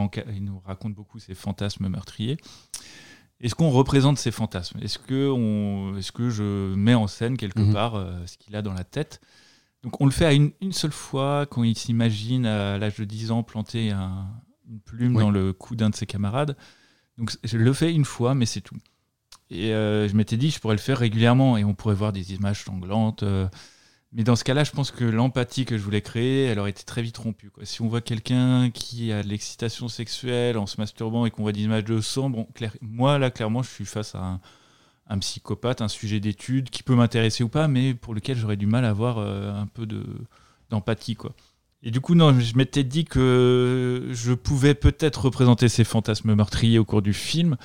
raconte 0.65 0.95
beaucoup 0.95 1.19
ses 1.19 1.35
fantasmes 1.35 1.89
meurtriers, 1.89 2.37
est-ce 3.41 3.55
qu'on 3.55 3.71
représente 3.71 4.19
ces 4.19 4.31
fantasmes? 4.31 4.79
Est-ce 4.83 4.99
que, 4.99 5.29
on, 5.31 5.97
est 5.97 6.11
que 6.11 6.29
je 6.31 6.75
mets 6.75 6.95
en 6.95 7.07
scène 7.07 7.37
quelque 7.37 7.61
Mhm. 7.61 7.73
part 7.73 7.95
euh, 7.95 8.27
ce 8.27 8.37
qu'il 8.39 8.57
a 8.57 8.63
dans 8.63 8.73
la 8.73 8.85
tête? 8.85 9.21
Donc 9.83 10.01
on 10.01 10.07
le 10.07 10.11
fait 10.11 10.25
à 10.27 10.33
une, 10.33 10.51
une 10.61 10.73
seule 10.73 10.91
fois, 10.93 11.47
quand 11.47 11.63
il 11.63 11.77
s'imagine 11.79 12.47
à 12.47 12.79
l'âge 12.79 12.97
de 12.97 13.05
10 13.05 13.31
ans 13.31 13.43
planter 13.43 13.91
un- 13.91 14.27
une 14.69 14.81
plume 14.81 15.15
Oui. 15.17 15.23
dans 15.23 15.31
le 15.31 15.53
cou 15.53 15.77
d'un 15.77 15.91
de 15.91 15.95
ses 15.95 16.07
camarades. 16.07 16.57
Donc 17.19 17.31
je 17.45 17.57
le 17.59 17.73
fais 17.73 17.93
une 17.93 18.05
fois, 18.05 18.35
mais 18.35 18.47
c'est 18.47 18.61
tout. 18.63 18.77
Et 19.51 19.73
euh, 19.73 20.09
je 20.09 20.17
m'étais 20.17 20.37
dit, 20.37 20.51
je 20.51 20.59
pourrais 20.59 20.75
le 20.75 20.81
faire 20.81 20.99
régulièrement 20.99 21.57
et 21.57 21.63
on 21.65 21.75
pourrait 21.75 21.95
voir 21.95 22.13
des 22.13 22.33
images 22.35 22.65
sanglantes. 22.65 23.23
euh, 23.23 23.47
mais 24.13 24.25
dans 24.25 24.37
ce 24.37 24.45
cas-là, 24.45 24.65
je 24.65 24.71
pense 24.71 24.91
que 24.91 25.05
l'empathie 25.05 25.65
que 25.65 25.77
je 25.77 25.83
voulais 25.83 26.01
créer, 26.01 26.45
elle 26.45 26.59
aurait 26.59 26.71
été 26.71 26.85
très 26.85 27.03
vite 27.03 27.19
rompue. 27.19 27.51
Si 27.65 27.83
on 27.83 27.89
voit 27.89 28.01
quelqu'un 28.01 28.71
qui 28.71 29.13
a 29.13 29.23
de 29.23 29.29
l'excitation 29.29 29.89
sexuelle 29.89 30.59
en 30.59 30.67
se 30.67 30.81
masturbant 30.81 31.27
et 31.27 31.31
qu'on 31.31 31.43
voit 31.43 31.53
des 31.53 31.63
images 31.63 31.85
de 31.85 32.01
sang, 32.01 32.31
bon, 32.31 32.47
moi 32.81 33.19
là, 33.19 33.31
clairement, 33.31 33.63
je 33.63 33.71
suis 33.71 33.85
face 33.85 34.15
à 34.15 34.41
un, 35.09 35.19
psychopathe, 35.19 35.83
un 35.83 35.89
sujet 35.89 36.21
d'étude 36.21 36.71
qui 36.71 36.83
peut 36.83 36.95
m'intéresser 36.95 37.43
ou 37.45 37.49
pas, 37.49 37.69
mais 37.69 37.95
pour 37.95 38.15
lequel 38.15 38.37
j'aurais 38.39 38.57
du 38.57 38.67
mal 38.67 38.85
à 38.85 38.91
avoir 38.91 39.19
euh, 39.19 39.53
un 39.53 39.67
peu 39.67 39.87
de 39.87 40.05
d'empathie, 40.71 41.15
quoi. 41.15 41.33
Et 41.83 41.93
du 41.93 42.01
coup, 42.01 42.17
non, 42.17 42.39
je 42.41 42.57
m'étais 42.57 42.83
dit 42.83 43.05
que 43.05 44.09
je 44.11 44.33
pouvais 44.33 44.75
peut-être 44.75 45.27
représenter 45.27 45.69
ces 45.69 45.85
fantasmes 45.85 46.35
meurtriers 46.35 46.81
au 46.81 46.85
cours 46.85 47.03
du 47.03 47.13
film, 47.13 47.57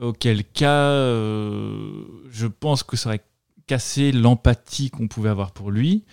auquel 0.00 0.44
cas, 0.44 0.90
euh, 0.90 2.04
je 2.30 2.46
pense 2.46 2.82
que 2.82 2.96
ça 2.96 3.10
aurait 3.10 3.22
cassé 3.68 4.10
l'empathie 4.10 4.90
qu'on 4.90 5.06
pouvait 5.06 5.28
avoir 5.28 5.52
pour 5.52 5.70
lui. 5.70 6.04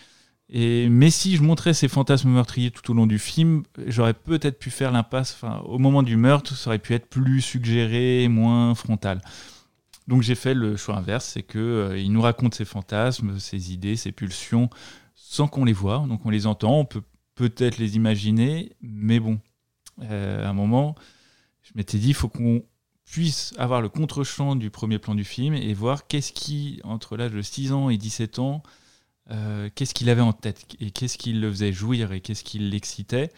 Et, 0.49 0.89
mais 0.89 1.09
si 1.09 1.35
je 1.35 1.41
montrais 1.41 1.73
ces 1.73 1.87
fantasmes 1.87 2.29
meurtriers 2.29 2.69
tout 2.69 2.91
au 2.91 2.93
long 2.93 3.07
du 3.07 3.17
film, 3.17 3.63
j'aurais 3.87 4.13
peut-être 4.13 4.59
pu 4.59 4.69
faire 4.69 4.91
l'impasse. 4.91 5.33
Enfin, 5.33 5.61
au 5.65 5.79
moment 5.79 6.03
du 6.03 6.17
meurtre, 6.17 6.55
ça 6.55 6.69
aurait 6.69 6.79
pu 6.79 6.93
être 6.93 7.07
plus 7.07 7.41
suggéré, 7.41 8.27
moins 8.27 8.75
frontal. 8.75 9.21
Donc 10.07 10.21
j'ai 10.21 10.35
fait 10.35 10.53
le 10.53 10.77
choix 10.77 10.97
inverse, 10.97 11.25
c'est 11.25 11.41
que 11.41 11.57
euh, 11.57 11.97
il 11.97 12.11
nous 12.11 12.21
raconte 12.21 12.53
ses 12.53 12.65
fantasmes, 12.65 13.39
ses 13.39 13.73
idées, 13.73 13.95
ses 13.95 14.11
pulsions, 14.11 14.69
sans 15.15 15.47
qu'on 15.47 15.65
les 15.65 15.73
voit. 15.73 16.05
Donc 16.07 16.25
on 16.25 16.29
les 16.29 16.45
entend, 16.45 16.79
on 16.79 16.85
peut 16.85 17.01
peut-être 17.33 17.79
les 17.79 17.95
imaginer, 17.95 18.73
mais 18.81 19.19
bon, 19.19 19.39
euh, 20.03 20.45
à 20.45 20.49
un 20.49 20.53
moment, 20.53 20.95
je 21.63 21.71
m'étais 21.75 21.97
dit, 21.97 22.09
il 22.09 22.13
faut 22.13 22.29
qu'on 22.29 22.63
puisse 23.05 23.53
avoir 23.57 23.81
le 23.81 23.89
contre-champ 23.89 24.55
du 24.55 24.69
premier 24.69 24.99
plan 24.99 25.15
du 25.15 25.23
film 25.23 25.53
et 25.53 25.73
voir 25.73 26.07
qu'est-ce 26.07 26.33
qui, 26.33 26.81
entre 26.83 27.17
l'âge 27.17 27.31
de 27.31 27.41
6 27.41 27.71
ans 27.71 27.89
et 27.89 27.97
17 27.97 28.39
ans, 28.39 28.63
euh, 29.31 29.69
qu'est-ce 29.73 29.93
qu'il 29.93 30.09
avait 30.09 30.21
en 30.21 30.33
tête 30.33 30.65
et 30.79 30.91
qu'est-ce 30.91 31.17
qui 31.17 31.33
le 31.33 31.49
faisait 31.49 31.73
jouir 31.73 32.11
et 32.11 32.21
qu'est-ce 32.21 32.43
qui 32.43 32.59
l'excitait. 32.59 33.31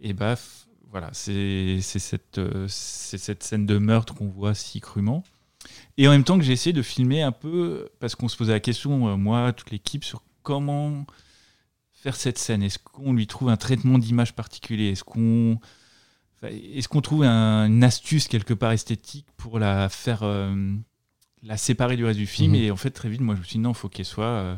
Et 0.00 0.12
baf, 0.12 0.66
voilà, 0.90 1.10
c'est 1.12 1.80
cette, 1.80 2.38
euh, 2.38 2.66
cette 2.68 3.42
scène 3.42 3.66
de 3.66 3.78
meurtre 3.78 4.14
qu'on 4.14 4.28
voit 4.28 4.54
si 4.54 4.80
crûment. 4.80 5.22
Et 5.98 6.08
en 6.08 6.10
même 6.10 6.24
temps 6.24 6.38
que 6.38 6.44
j'ai 6.44 6.52
essayé 6.52 6.72
de 6.72 6.82
filmer 6.82 7.22
un 7.22 7.32
peu, 7.32 7.88
parce 8.00 8.14
qu'on 8.14 8.28
se 8.28 8.36
posait 8.36 8.52
la 8.52 8.60
question, 8.60 9.08
euh, 9.08 9.16
moi, 9.16 9.52
toute 9.52 9.70
l'équipe, 9.70 10.04
sur 10.04 10.22
comment 10.42 11.06
faire 11.92 12.16
cette 12.16 12.38
scène. 12.38 12.62
Est-ce 12.62 12.78
qu'on 12.78 13.12
lui 13.12 13.26
trouve 13.26 13.50
un 13.50 13.56
traitement 13.56 13.98
d'image 13.98 14.34
particulier? 14.34 14.88
Est-ce 14.88 15.04
qu'on 15.04 15.60
est-ce 16.42 16.88
qu'on 16.88 17.00
trouve 17.00 17.24
un- 17.24 17.66
une 17.66 17.84
astuce 17.84 18.28
quelque 18.28 18.54
part 18.54 18.72
esthétique 18.72 19.26
pour 19.36 19.58
la 19.58 19.88
faire 19.88 20.22
euh, 20.22 20.54
la 21.42 21.56
séparer 21.56 21.96
du 21.96 22.04
reste 22.04 22.18
du 22.18 22.26
film 22.26 22.52
Mhm. 22.52 22.58
Et 22.62 22.70
en 22.70 22.76
fait, 22.76 22.90
très 22.90 23.08
vite, 23.08 23.20
moi, 23.20 23.34
je 23.34 23.40
me 23.40 23.44
suis 23.44 23.54
dit 23.54 23.62
non, 23.62 23.70
il 23.72 23.76
faut 23.76 23.88
qu'elle 23.88 24.04
soit 24.06 24.24
euh, 24.24 24.56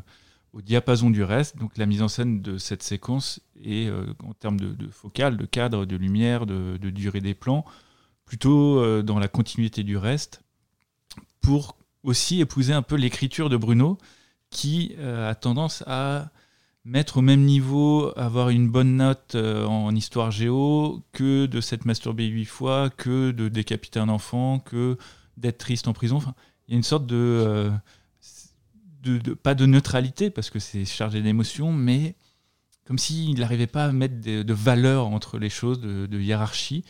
au 0.52 0.60
diapason 0.62 1.10
du 1.10 1.22
reste. 1.24 1.56
Donc 1.58 1.76
la 1.78 1.86
mise 1.86 2.02
en 2.02 2.08
scène 2.08 2.42
de 2.42 2.58
cette 2.58 2.82
séquence 2.82 3.40
est, 3.64 3.86
euh, 3.88 4.06
en 4.24 4.34
termes 4.34 4.58
de, 4.60 4.72
de 4.74 4.88
focale, 4.88 5.36
de 5.36 5.46
cadre, 5.46 5.84
de 5.86 5.96
lumière, 5.96 6.46
de, 6.46 6.76
de 6.80 6.90
durée 6.90 7.20
des 7.20 7.34
plans, 7.34 7.64
plutôt 8.24 9.02
dans 9.02 9.18
la 9.18 9.28
continuité 9.28 9.82
du 9.82 9.96
reste, 9.96 10.42
pour 11.40 11.76
aussi 12.02 12.40
épouser 12.40 12.72
un 12.72 12.82
peu 12.82 12.96
l'écriture 12.96 13.48
de 13.48 13.56
Bruno, 13.56 13.98
qui 14.50 14.94
a 15.02 15.34
tendance 15.34 15.82
à 15.86 16.30
mettre 16.84 17.18
au 17.18 17.22
même 17.22 17.42
niveau, 17.42 18.12
avoir 18.16 18.48
une 18.48 18.68
bonne 18.68 18.96
note 18.96 19.34
euh, 19.34 19.64
en 19.66 19.94
histoire 19.94 20.30
géo, 20.30 21.02
que 21.12 21.46
de 21.46 21.60
s'être 21.60 21.84
masturbé 21.84 22.26
huit 22.26 22.44
fois, 22.44 22.90
que 22.90 23.30
de 23.30 23.48
décapiter 23.48 24.00
un 24.00 24.08
enfant, 24.08 24.58
que 24.58 24.96
d'être 25.36 25.58
triste 25.58 25.88
en 25.88 25.92
prison. 25.92 26.16
Enfin, 26.16 26.34
il 26.66 26.72
y 26.72 26.74
a 26.74 26.76
une 26.76 26.82
sorte 26.82 27.06
de, 27.06 27.70
de, 29.02 29.34
pas 29.34 29.54
de 29.54 29.66
neutralité 29.66 30.30
parce 30.30 30.50
que 30.50 30.58
c'est 30.58 30.84
chargé 30.84 31.22
d'émotions, 31.22 31.72
mais 31.72 32.14
comme 32.84 32.98
s'il 32.98 33.38
n'arrivait 33.38 33.66
pas 33.66 33.86
à 33.86 33.92
mettre 33.92 34.20
de, 34.20 34.52
valeur 34.52 35.06
entre 35.06 35.38
les 35.38 35.50
choses, 35.50 35.80
de, 35.80 36.20
hiérarchie. 36.20 36.84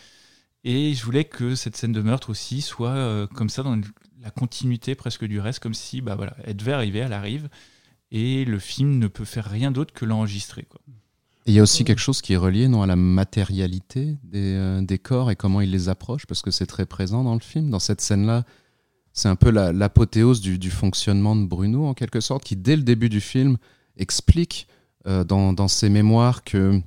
Et 0.64 0.94
je 0.94 1.04
voulais 1.04 1.24
que 1.24 1.54
cette 1.54 1.76
scène 1.76 1.92
de 1.92 2.00
meurtre 2.00 2.30
aussi 2.30 2.62
soit 2.62 3.26
comme 3.34 3.48
ça 3.48 3.62
dans 3.62 3.78
la 4.20 4.30
continuité 4.30 4.94
presque 4.94 5.24
du 5.24 5.40
reste, 5.40 5.58
comme 5.58 5.74
si 5.74 6.00
bah 6.00 6.14
voilà, 6.14 6.34
devait 6.54 6.72
arriver, 6.72 7.00
elle 7.00 7.12
arrive, 7.12 7.48
et 8.12 8.44
le 8.44 8.60
film 8.60 8.98
ne 8.98 9.08
peut 9.08 9.24
faire 9.24 9.46
rien 9.46 9.72
d'autre 9.72 9.92
que 9.92 10.04
l'enregistrer. 10.04 10.68
Il 11.46 11.54
y 11.54 11.58
a 11.58 11.62
aussi 11.62 11.82
quelque 11.82 11.98
chose 11.98 12.22
qui 12.22 12.34
est 12.34 12.36
relié 12.36 12.68
non, 12.68 12.82
à 12.82 12.86
la 12.86 12.94
matérialité 12.94 14.16
des, 14.22 14.54
euh, 14.54 14.80
des 14.80 14.98
corps 14.98 15.32
et 15.32 15.36
comment 15.36 15.60
il 15.60 15.72
les 15.72 15.88
approche, 15.88 16.26
parce 16.26 16.40
que 16.40 16.52
c'est 16.52 16.66
très 16.66 16.86
présent 16.86 17.24
dans 17.24 17.34
le 17.34 17.40
film. 17.40 17.70
Dans 17.70 17.80
cette 17.80 18.00
scène-là, 18.00 18.44
c'est 19.12 19.28
un 19.28 19.36
peu 19.36 19.50
l'apothéose 19.50 20.40
du, 20.40 20.70
fonctionnement 20.70 21.36
de 21.36 21.44
Bruno, 21.44 21.86
en 21.86 21.94
quelque 21.94 22.20
sorte, 22.20 22.44
qui, 22.44 22.56
dès 22.56 22.76
le 22.76 22.82
début 22.82 23.08
du 23.08 23.20
film, 23.20 23.58
explique 23.96 24.66
euh, 25.06 25.24
dans, 25.24 25.68
ses 25.68 25.88
mémoires 25.88 26.44
que 26.44 26.80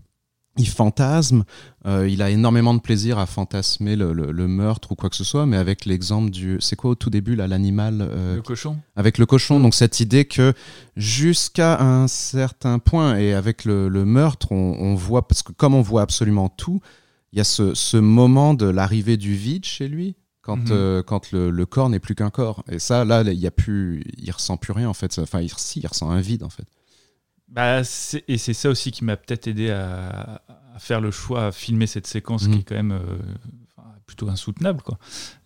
il 0.58 0.68
fantasme, 0.68 1.44
euh, 1.86 2.08
il 2.10 2.22
a 2.22 2.30
énormément 2.30 2.74
de 2.74 2.80
plaisir 2.80 3.20
à 3.20 3.26
fantasmer 3.26 3.96
le, 3.96 4.48
meurtre 4.48 4.94
ou 4.94 4.96
quoi 4.96 5.10
que 5.10 5.16
ce 5.16 5.24
soit, 5.24 5.46
mais 5.46 5.58
avec 5.58 5.86
l'exemple 5.86 6.30
du, 6.30 6.58
c'est 6.62 6.76
quoi 6.76 6.92
au 6.92 6.96
tout 6.96 7.10
début 7.10 7.36
là, 7.36 7.48
l'animal 7.48 8.02
euh, 8.02 8.36
Le 8.36 8.42
cochon. 8.42 8.78
Avec 8.96 9.18
le 9.18 9.26
cochon, 9.26 9.60
donc 9.60 9.76
cette 9.76 10.00
idée 10.00 10.26
que 10.26 10.54
jusqu'à 10.96 11.82
un 11.82 12.08
certain 12.08 12.80
point 12.80 13.18
et 13.18 13.34
avec 13.34 13.66
le, 13.66 13.90
meurtre, 14.06 14.52
on, 14.52 14.96
voit 14.96 15.28
parce 15.28 15.44
que 15.44 15.52
comme 15.52 15.74
on 15.74 15.82
voit 15.82 16.02
absolument 16.02 16.48
tout, 16.48 16.80
il 17.34 17.38
y 17.38 17.42
a 17.42 17.44
ce, 17.44 17.98
moment 17.98 18.54
de 18.54 18.68
l'arrivée 18.68 19.18
du 19.18 19.36
vide 19.36 19.66
chez 19.66 19.88
lui. 19.88 20.16
Quand, 20.42 20.58
mhm. 20.58 20.68
euh, 20.70 21.02
quand 21.02 21.32
le, 21.32 21.66
corps 21.66 21.90
n'est 21.90 22.00
plus 22.00 22.14
qu'un 22.14 22.30
corps. 22.30 22.64
Et 22.70 22.78
ça, 22.78 23.04
là, 23.04 23.24
il 23.24 23.34
y 23.34 23.48
a 23.48 23.52
plus, 23.52 24.04
il 24.20 24.30
ressent 24.30 24.58
plus 24.58 24.74
rien 24.74 24.88
en 24.88 24.94
fait. 24.94 25.18
Enfin, 25.18 25.42
il, 25.42 25.50
si, 25.58 25.80
il 25.80 25.88
ressent 25.88 26.12
un 26.12 26.22
vide 26.22 26.44
en 26.44 26.50
fait. 26.50 26.68
Bah, 27.48 27.82
et 28.28 28.38
c'est 28.38 28.54
ça 28.54 28.70
aussi 28.70 28.92
qui 28.92 29.04
m'a 29.04 29.18
peut-être 29.18 29.48
aidé 29.48 29.70
à, 29.70 30.42
faire 30.80 31.00
le 31.00 31.12
choix, 31.12 31.48
à 31.48 31.52
filmer 31.52 31.88
cette 31.88 32.08
séquence 32.08 32.44
qui 32.44 32.50
mhm. 32.50 32.60
est 32.60 32.64
quand 32.64 32.76
même 32.76 32.92
euh, 32.92 33.18
plutôt 34.06 34.30
insoutenable. 34.30 34.82
Quoi. 34.82 34.98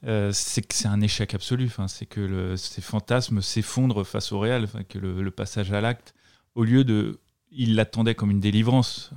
Euh, 0.06 0.32
c'est 0.34 0.62
que 0.62 0.74
c'est 0.74 0.88
un 0.88 1.02
échec 1.02 1.34
absolu. 1.34 1.66
Enfin, 1.66 1.88
c'est 1.88 2.06
que 2.06 2.22
le, 2.22 2.58
ces 2.58 2.82
fantasmes 2.82 3.41
s'effondrent 3.41 4.06
face 4.06 4.32
au 4.32 4.39
réel. 4.39 4.64
Enfin, 4.64 4.84
que 4.84 4.97
le, 4.97 5.32
passage 5.32 5.72
à 5.72 5.82
l'acte, 5.82 6.14
au 6.56 6.64
lieu 6.64 6.84
de. 6.84 7.20
Il 7.52 7.76
l'attendait 7.76 8.14
comme 8.14 8.30
une 8.30 8.39
délivrance, 8.39 9.12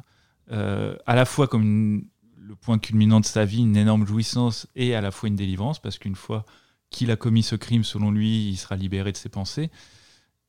euh, 0.52 0.96
à 1.04 1.14
la 1.14 1.26
fois 1.26 1.46
comme 1.46 2.04
le 2.38 2.54
point 2.56 2.78
culminant 2.78 3.20
de 3.20 3.26
sa 3.26 3.44
vie, 3.44 3.60
une 3.60 3.76
énorme 3.76 4.06
jouissance, 4.06 4.66
et 4.74 4.94
à 4.94 5.02
la 5.02 5.10
fois 5.10 5.28
une 5.28 5.36
délivrance, 5.36 5.78
parce 5.78 5.98
qu'une 5.98 6.16
fois 6.16 6.46
qu'il 6.88 7.10
a 7.10 7.16
commis 7.16 7.42
ce 7.42 7.56
crime, 7.56 7.84
selon 7.84 8.10
lui, 8.10 8.48
il 8.48 8.56
sera 8.56 8.76
libéré 8.76 9.12
de 9.12 9.18
ses 9.18 9.28
pensées. 9.28 9.70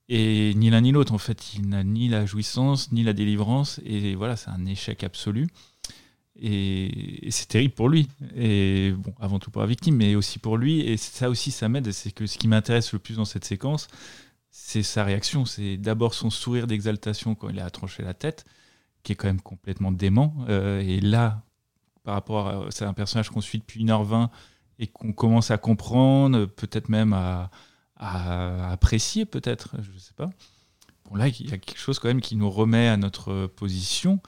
Et 0.10 0.54
ni 0.56 0.70
l'un 0.70 0.82
ni 0.82 0.92
l'autre, 0.92 1.14
en 1.14 1.18
fait, 1.18 1.54
il 1.56 1.70
n'a 1.70 1.84
ni 1.84 2.10
la 2.10 2.26
jouissance, 2.26 2.92
ni 2.92 3.04
la 3.04 3.14
délivrance, 3.14 3.80
et 3.86 4.16
voilà, 4.16 4.36
c'est 4.36 4.50
un 4.50 4.66
échec 4.66 5.04
absolu. 5.04 5.48
Et, 6.36 7.28
c'est 7.30 7.48
terrible 7.48 7.74
pour 7.74 7.90
lui, 7.90 8.08
et 8.36 8.92
bon, 8.98 9.14
avant 9.20 9.40
tout 9.40 9.52
pour 9.52 9.62
la 9.62 9.68
victime, 9.68 9.96
mais 9.96 10.16
aussi 10.16 10.40
pour 10.40 10.58
lui, 10.58 10.82
et 10.82 10.98
ça 10.98 11.30
aussi, 11.30 11.52
ça 11.52 11.70
m'aide, 11.70 11.92
c'est 11.92 12.12
que 12.12 12.26
ce 12.26 12.38
qui 12.38 12.48
m'intéresse 12.48 12.92
le 12.92 13.00
plus 13.00 13.18
dans 13.18 13.26
cette 13.26 13.46
séquence, 13.46 13.88
c'est 14.50 14.84
sa 14.84 15.04
réaction, 15.04 15.46
c'est 15.46 15.78
d'abord 15.78 16.14
son 16.14 16.30
sourire 16.30 16.68
d'exaltation 16.68 17.36
quand 17.36 17.50
il 17.50 17.60
a 17.60 17.70
tranché 17.70 18.04
la 18.04 18.14
tête, 18.14 18.46
qui 19.04 19.14
est 19.14 19.16
quand 19.16 19.28
même 19.28 19.42
complètement 19.42 19.92
dément, 19.92 20.36
euh, 20.50 20.82
et 20.82 21.00
là, 21.02 21.44
par 22.04 22.16
rapport 22.16 22.48
à, 22.48 22.66
c'est 22.72 22.86
un 22.86 22.94
personnage 22.94 23.30
qu'on 23.30 23.42
suit 23.42 23.60
depuis 23.60 23.86
1h20, 23.86 24.30
et 24.80 24.88
qu'on 24.88 25.14
commence 25.14 25.52
à 25.52 25.58
comprendre, 25.58 26.46
peut-être 26.46 26.90
même 26.90 27.14
à 27.14 27.52
à 28.04 28.72
apprécier 28.72 29.26
peut-être, 29.26 29.76
je 29.82 29.92
ne 29.92 29.98
sais 29.98 30.14
pas. 30.14 30.30
Bon 31.10 31.16
là, 31.16 31.28
il 31.28 31.50
y 31.50 31.54
a 31.54 31.58
quelque 31.58 31.80
chose 31.80 32.00
quand 32.00 32.08
même 32.08 32.22
qui 32.22 32.36
nous 32.36 32.50
remet 32.50 32.88
à 32.88 32.98
notre 32.98 33.48
position. 33.48 34.20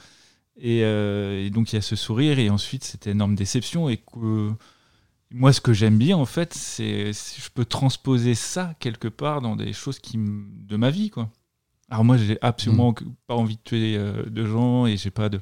Euh, 0.63 1.45
et, 1.45 1.49
donc 1.49 1.73
il 1.73 1.75
y 1.75 1.79
a 1.79 1.81
ce 1.81 1.97
sourire 1.97 2.39
et 2.39 2.49
ensuite 2.49 2.83
cette 2.83 3.07
énorme 3.07 3.35
déception. 3.35 3.89
Et 3.89 3.97
que 3.97 4.51
moi, 5.31 5.51
ce 5.51 5.61
que 5.61 5.73
j'aime 5.73 5.97
bien 5.97 6.17
en 6.17 6.25
fait, 6.25 6.53
c'est 6.53 7.11
je 7.13 7.49
peux 7.53 7.65
transposer 7.65 8.35
ça 8.35 8.75
quelque 8.79 9.07
part 9.07 9.41
dans 9.41 9.55
des 9.55 9.73
choses 9.73 9.99
qui 9.99 10.17
de 10.17 10.77
ma 10.77 10.89
vie, 10.89 11.09
quoi. 11.09 11.29
Alors 11.89 12.03
moi, 12.03 12.17
j'ai 12.17 12.37
absolument 12.41 12.91
mm. 12.91 13.13
pas 13.27 13.35
envie 13.35 13.57
de 13.57 13.61
tuer 13.61 13.95
euh, 13.97 14.23
de 14.25 14.45
gens 14.45 14.85
et 14.85 14.97
j'ai 14.97 15.11
pas 15.11 15.29
de. 15.29 15.39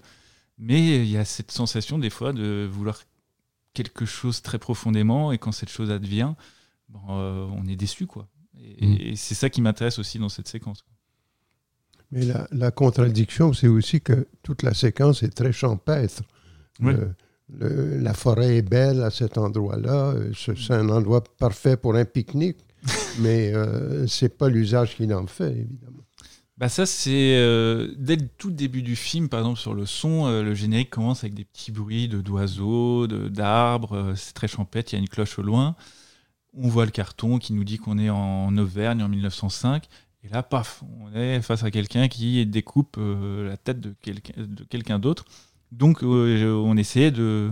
Mais 0.58 0.98
il 0.98 1.10
y 1.10 1.18
a 1.18 1.26
cette 1.26 1.52
sensation 1.52 2.00
des 2.00 2.10
fois 2.10 2.34
de 2.34 2.68
vouloir 2.70 3.00
quelque 3.74 4.06
chose 4.06 4.42
très 4.42 4.60
profondément 4.60 5.32
et 5.32 5.38
quand 5.38 5.52
cette 5.52 5.70
chose 5.70 5.90
advient, 5.90 6.36
euh, 7.10 7.48
on 7.52 7.68
est 7.68 7.76
déçu. 7.76 8.08
Quoi. 8.08 8.28
Et, 8.60 9.12
mm. 9.12 9.16
c'est 9.16 9.36
ça 9.36 9.50
qui 9.50 9.62
m'intéresse 9.62 10.00
aussi 10.00 10.20
dans 10.20 10.30
cette 10.30 10.48
séquence. 10.48 10.86
Mais 12.12 12.26
la, 12.52 12.72
contradiction, 12.72 13.54
c'est 13.54 13.68
aussi 13.68 14.00
que 14.00 14.28
toute 14.44 14.62
la 14.62 14.76
séquence 14.76 15.24
est 15.24 15.36
très 15.36 15.52
champêtre. 15.52 16.22
la 16.80 18.14
forêt 18.14 18.58
est 18.58 18.62
belle 18.62 19.02
à 19.02 19.10
cet 19.10 19.38
endroit-là. 19.38 20.14
C'est 20.36 20.74
un 20.74 20.90
endroit 20.90 21.24
parfait 21.40 21.76
pour 21.76 21.96
un 21.96 22.06
pique-nique, 22.06 22.60
mais 23.20 23.52
euh, 23.54 24.06
c'est 24.06 24.38
pas 24.38 24.48
l'usage 24.48 24.96
qu'il 24.96 25.12
en 25.14 25.26
fait, 25.26 25.52
évidemment. 25.52 26.04
Bah 26.60 26.70
ça, 26.70 26.86
c'est 26.86 27.36
euh, 27.36 27.92
dès 27.98 28.16
le 28.16 28.28
tout 28.38 28.52
début 28.52 28.84
du 28.84 28.96
film, 28.96 29.28
par 29.28 29.40
exemple, 29.40 29.60
sur 29.60 29.74
le 29.74 29.88
son, 29.88 30.30
le 30.30 30.54
générique 30.54 30.92
commence 30.92 31.24
avec 31.24 31.34
des 31.34 31.46
petits 31.46 31.72
bruits 31.72 32.08
de 32.08 32.22
d'oiseaux, 32.22 33.08
d'arbres, 33.08 34.14
c'est 34.16 34.34
très 34.34 34.48
champêtre, 34.48 34.94
il 34.94 34.98
y 34.98 35.00
a 35.00 35.02
une 35.02 35.10
cloche 35.10 35.40
au 35.40 35.42
loin 35.42 35.76
on 36.56 36.68
voit 36.68 36.86
le 36.86 36.92
carton 36.92 37.40
qui 37.40 37.54
nous 37.54 37.64
dit 37.64 37.78
qu'on 37.78 37.98
est 37.98 38.10
en 38.10 38.56
Auvergne 38.58 39.02
en 39.04 39.10
1905. 39.10 39.88
Et 40.24 40.30
là, 40.30 40.42
paf, 40.42 40.84
on 41.00 41.14
est 41.14 41.42
face 41.42 41.64
à 41.64 41.72
quelqu'un 41.72 42.08
qui 42.08 42.46
découpe 42.46 42.96
euh, 42.98 43.50
la 43.50 43.58
tête 43.58 43.80
de 43.82 43.94
quelqu'un 44.70 45.00
d'autre. 45.00 45.26
Donc, 45.72 46.04
euh, 46.04 46.54
on 46.54 46.78
essayait 46.78 47.12
de. 47.12 47.52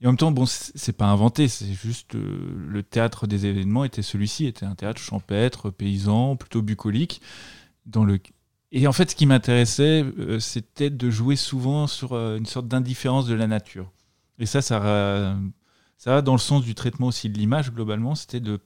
Et 0.00 0.06
en 0.06 0.10
même 0.10 0.16
temps, 0.16 0.30
bon, 0.30 0.44
c'est 0.46 0.92
pas 0.92 1.06
inventé, 1.06 1.48
c'est 1.48 1.72
juste 1.72 2.14
euh, 2.14 2.54
le 2.68 2.82
théâtre 2.82 3.26
des 3.26 3.46
événements 3.46 3.84
était 3.84 4.02
celui-ci, 4.02 4.46
était 4.46 4.66
un 4.66 4.74
théâtre 4.74 5.00
champêtre, 5.00 5.70
paysan, 5.70 6.36
plutôt 6.36 6.62
bucolique. 6.62 7.22
Dans 7.86 8.04
le... 8.04 8.20
Et 8.70 8.86
en 8.86 8.92
fait, 8.92 9.10
ce 9.10 9.16
qui 9.16 9.24
m'intéressait, 9.24 10.04
c'était 10.40 10.90
de 10.90 11.10
jouer 11.10 11.36
souvent 11.36 11.86
sur 11.86 12.14
une 12.14 12.46
sorte 12.46 12.66
d'indifférence 12.66 13.26
de 13.26 13.34
la 13.34 13.46
nature. 13.46 13.90
Et 14.38 14.46
ça, 14.46 14.62
ça, 14.62 15.36
ça 16.04 16.20
dans 16.20 16.32
le 16.32 16.38
sens 16.38 16.62
du 16.62 16.74
traitement 16.74 17.06
aussi 17.06 17.30
de 17.30 17.38
l'image 17.38 17.72
globalement, 17.72 18.14
c'était 18.14 18.40
de 18.40 18.60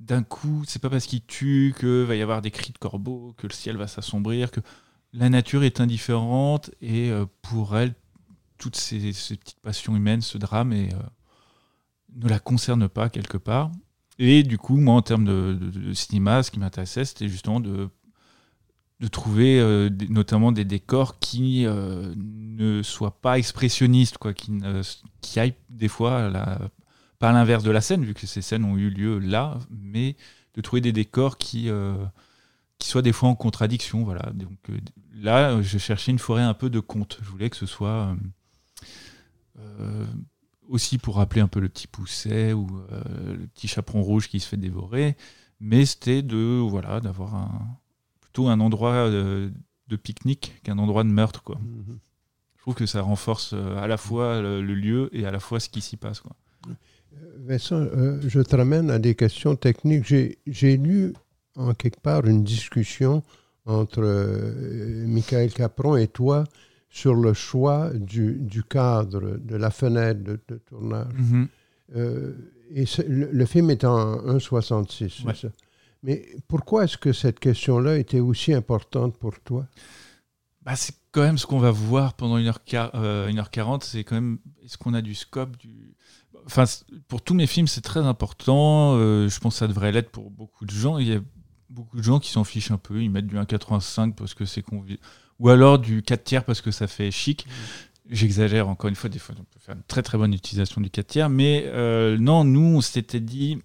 d'un 0.00 0.22
coup, 0.22 0.64
c'est 0.66 0.82
pas 0.82 0.90
parce 0.90 1.06
qu'il 1.06 1.24
tue 1.24 1.72
que 1.78 2.02
va 2.02 2.16
y 2.16 2.22
avoir 2.22 2.42
des 2.42 2.50
cris 2.50 2.72
de 2.72 2.78
corbeaux, 2.78 3.34
que 3.38 3.46
le 3.46 3.52
ciel 3.52 3.78
va 3.78 3.86
s'assombrir, 3.86 4.50
que 4.50 4.60
la 5.14 5.30
nature 5.30 5.62
est 5.62 5.80
indifférente 5.80 6.70
et 6.82 7.10
euh, 7.10 7.24
pour 7.40 7.78
elle, 7.78 7.94
toutes 8.58 8.76
ces, 8.76 8.98
petites 8.98 9.60
passions 9.62 9.96
humaines, 9.96 10.20
ce 10.20 10.36
drame 10.38 10.72
et, 10.72 10.92
euh, 10.92 10.98
ne 12.14 12.28
la 12.28 12.40
concerne 12.40 12.88
pas 12.88 13.08
quelque 13.08 13.38
part. 13.38 13.70
Et 14.18 14.42
du 14.42 14.58
coup, 14.58 14.76
moi, 14.76 14.94
en 14.96 15.02
termes 15.02 15.24
de 15.24 15.92
cinéma, 15.94 16.42
ce 16.42 16.50
qui 16.50 16.58
m'intéressait, 16.58 17.04
c'était 17.04 17.28
justement 17.28 17.60
de 17.60 17.88
de 19.00 19.08
trouver 19.08 19.60
euh, 19.60 19.90
notamment 20.08 20.52
des 20.52 20.64
décors 20.64 21.18
qui 21.18 21.66
euh, 21.66 22.14
ne 22.16 22.82
soient 22.82 23.20
pas 23.20 23.38
expressionnistes, 23.38 24.18
quoi, 24.18 24.32
qui, 24.32 24.52
qui 25.20 25.38
aillent 25.38 25.54
des 25.68 25.88
fois 25.88 26.30
pas 27.18 27.30
à 27.30 27.32
l'inverse 27.32 27.62
de 27.62 27.70
la 27.70 27.80
scène, 27.80 28.04
vu 28.04 28.14
que 28.14 28.26
ces 28.26 28.42
scènes 28.42 28.64
ont 28.64 28.76
eu 28.76 28.88
lieu 28.88 29.18
là, 29.18 29.58
mais 29.70 30.16
de 30.54 30.60
trouver 30.62 30.80
des 30.80 30.92
décors 30.92 31.36
qui, 31.36 31.68
euh, 31.68 31.94
qui 32.78 32.88
soient 32.88 33.02
des 33.02 33.12
fois 33.12 33.28
en 33.28 33.34
contradiction. 33.34 34.02
Voilà. 34.02 34.30
Donc 34.32 34.58
là, 35.14 35.60
je 35.60 35.76
cherchais 35.76 36.10
une 36.10 36.18
forêt 36.18 36.42
un 36.42 36.54
peu 36.54 36.70
de 36.70 36.80
conte. 36.80 37.18
Je 37.22 37.28
voulais 37.28 37.50
que 37.50 37.56
ce 37.56 37.66
soit 37.66 38.16
aussi 40.68 40.98
pour 40.98 41.16
rappeler 41.16 41.40
un 41.40 41.48
peu 41.48 41.60
le 41.60 41.68
petit 41.68 41.86
pousset 41.86 42.52
ou 42.52 42.66
le 43.26 43.46
petit 43.46 43.68
chaperon 43.68 44.02
rouge 44.02 44.28
qui 44.28 44.40
se 44.40 44.48
fait 44.48 44.56
dévorer, 44.56 45.16
mais 45.60 45.86
c'était 45.86 46.22
de 46.22 46.58
voilà 46.60 47.00
d'avoir 47.00 47.34
un 47.34 47.78
un 48.44 48.60
endroit 48.60 49.10
de, 49.10 49.50
pique-nique 50.02 50.60
qu'un 50.62 50.78
endroit 50.78 51.04
de 51.04 51.08
meurtre. 51.08 51.42
Quoi. 51.42 51.56
Mhm. 51.56 51.98
Je 52.56 52.62
trouve 52.62 52.74
que 52.74 52.86
ça 52.86 53.00
renforce 53.00 53.52
euh, 53.52 53.76
à 53.76 53.86
la 53.86 53.96
fois 53.96 54.40
le, 54.40 54.60
lieu 54.60 55.08
et 55.12 55.24
à 55.24 55.30
la 55.30 55.40
fois 55.40 55.60
ce 55.60 55.68
qui 55.68 55.80
s'y 55.80 55.96
passe. 55.96 56.20
Quoi. 56.20 56.32
Euh, 56.68 56.72
Vincent, 57.46 57.76
euh, 57.76 58.20
je 58.26 58.40
te 58.40 58.56
ramène 58.56 58.90
à 58.90 58.98
des 58.98 59.14
questions 59.14 59.56
techniques. 59.56 60.04
J'ai 60.04 60.76
lu 60.76 61.14
en 61.54 61.74
quelque 61.74 62.00
part 62.00 62.26
une 62.26 62.44
discussion 62.44 63.22
entre 63.64 64.02
Michael 65.06 65.52
Capron 65.52 65.96
et 65.96 66.08
toi 66.08 66.44
sur 66.90 67.14
le 67.14 67.32
choix 67.32 67.90
du, 67.94 68.62
cadre, 68.68 69.38
de 69.38 69.56
la 69.56 69.70
fenêtre 69.70 70.22
de, 70.22 70.36
tournage. 70.68 71.06
Mhm. 71.14 71.48
et 72.74 72.84
le, 73.08 73.46
film 73.46 73.70
est 73.70 73.84
en 73.84 74.16
1,66, 74.36 75.24
c'est 75.24 75.36
ça? 75.36 75.48
Mais 76.06 76.24
pourquoi 76.46 76.84
est-ce 76.84 76.96
que 76.96 77.12
cette 77.12 77.40
question-là 77.40 77.98
était 77.98 78.20
aussi 78.20 78.54
importante 78.54 79.18
pour 79.18 79.40
toi? 79.40 79.66
Bah, 80.62 80.76
C'est 80.76 80.94
quand 81.10 81.22
même 81.22 81.36
ce 81.36 81.46
qu'on 81.46 81.58
va 81.58 81.72
voir 81.72 82.14
pendant 82.14 82.38
1h40, 82.38 82.90
euh, 82.94 83.78
c'est 83.80 84.04
quand 84.04 84.14
même 84.14 84.38
est-ce 84.64 84.78
qu'on 84.78 84.94
a 84.94 85.02
du 85.02 85.16
scope 85.16 85.56
du... 85.56 85.96
Enfin, 86.46 86.62
pour 87.08 87.22
tous 87.22 87.34
mes 87.34 87.48
films, 87.48 87.66
c'est 87.66 87.80
très 87.80 88.00
important. 88.00 88.94
Euh, 88.94 89.28
je 89.28 89.40
pense 89.40 89.54
que 89.54 89.58
ça 89.58 89.66
devrait 89.66 89.90
l'être 89.90 90.12
pour 90.12 90.30
beaucoup 90.30 90.64
de 90.64 90.70
gens. 90.70 90.98
Il 90.98 91.08
y 91.08 91.12
a 91.12 91.20
beaucoup 91.70 91.96
de 91.96 92.04
gens 92.04 92.20
qui 92.20 92.30
s'en 92.30 92.44
fichent 92.44 92.70
un 92.70 92.78
peu. 92.78 93.02
Ils 93.02 93.10
mettent 93.10 93.26
du 93.26 93.34
1,85 93.34 94.14
parce 94.14 94.32
que 94.32 94.44
c'est 94.44 94.62
convivial. 94.62 95.00
Ou 95.40 95.48
alors 95.48 95.80
du 95.80 96.02
4 96.02 96.22
tiers 96.22 96.44
parce 96.44 96.60
que 96.60 96.70
ça 96.70 96.86
fait 96.86 97.10
chic. 97.10 97.48
J'exagère 98.08 98.68
encore 98.68 98.88
une 98.88 98.94
fois, 98.94 99.10
des 99.10 99.18
fois 99.18 99.34
on 99.36 99.42
peut 99.42 99.58
faire 99.58 99.74
une 99.74 99.82
très 99.82 100.04
très 100.04 100.16
bonne 100.16 100.32
utilisation 100.32 100.80
du 100.80 100.88
4 100.88 101.06
tiers. 101.08 101.30
Mais 101.30 101.64
euh, 101.66 102.16
non, 102.16 102.44
nous, 102.44 102.76
on 102.76 102.80
s'était 102.80 103.18
dit, 103.18 103.58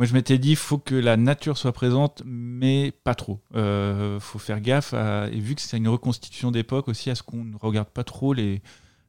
moi, 0.00 0.06
je 0.06 0.14
m'étais 0.14 0.38
dit, 0.38 0.56
faut 0.56 0.78
que 0.78 0.94
la 0.94 1.18
nature 1.18 1.58
soit 1.58 1.72
présente, 1.72 2.22
mais 2.24 2.90
pas 3.04 3.14
trop. 3.14 3.38
Euh, 3.54 4.18
faut 4.18 4.38
faire 4.38 4.62
gaffe, 4.62 4.94
et 4.94 5.38
vu 5.38 5.54
que 5.54 5.60
c'est 5.60 5.76
une 5.76 5.88
reconstitution 5.88 6.50
d'époque 6.50 6.88
aussi, 6.88 7.10
à 7.10 7.14
ce 7.14 7.22
qu'on 7.22 7.44
ne 7.44 7.54
regarde 7.60 7.90
pas 7.90 8.02
trop 8.02 8.32
les, 8.32 8.62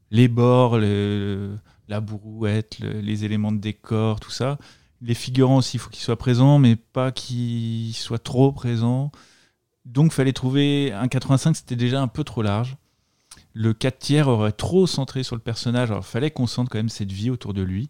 les 0.10 0.28
bords, 0.28 0.78
la 0.78 2.02
brouette, 2.02 2.80
les 2.80 3.24
éléments 3.24 3.54
de 3.54 3.60
décor, 3.60 4.20
tout 4.20 4.32
ça. 4.32 4.58
Les 5.00 5.14
figurants 5.14 5.60
aussi, 5.60 5.78
il 5.78 5.80
faut 5.80 5.90
qu'ils 5.90 6.04
soient 6.04 6.18
présents, 6.18 6.60
mais 6.60 6.76
pas 6.76 7.14
qu'ils 7.14 7.96
soient 7.96 8.20
trop 8.20 8.52
présents. 8.52 9.14
Donc, 9.86 10.12
fallait 10.12 10.34
trouver 10.34 10.92
un 10.92 11.08
85, 11.08 11.56
c'était 11.56 11.78
déjà 11.78 12.02
un 12.02 12.10
peu 12.10 12.26
trop 12.26 12.42
large. 12.42 12.76
Le 13.54 13.74
4 13.74 13.98
tiers 13.98 14.28
aurait 14.28 14.52
trop 14.52 14.88
centré 14.88 15.24
sur 15.24 15.38
le 15.38 15.42
personnage, 15.42 15.90
alors 15.90 16.04
il 16.04 16.12
fallait 16.12 16.32
qu'on 16.32 16.48
sente 16.48 16.68
quand 16.68 16.80
même 16.80 16.90
cette 16.90 17.14
vie 17.14 17.30
autour 17.30 17.54
de 17.54 17.62
lui. 17.62 17.90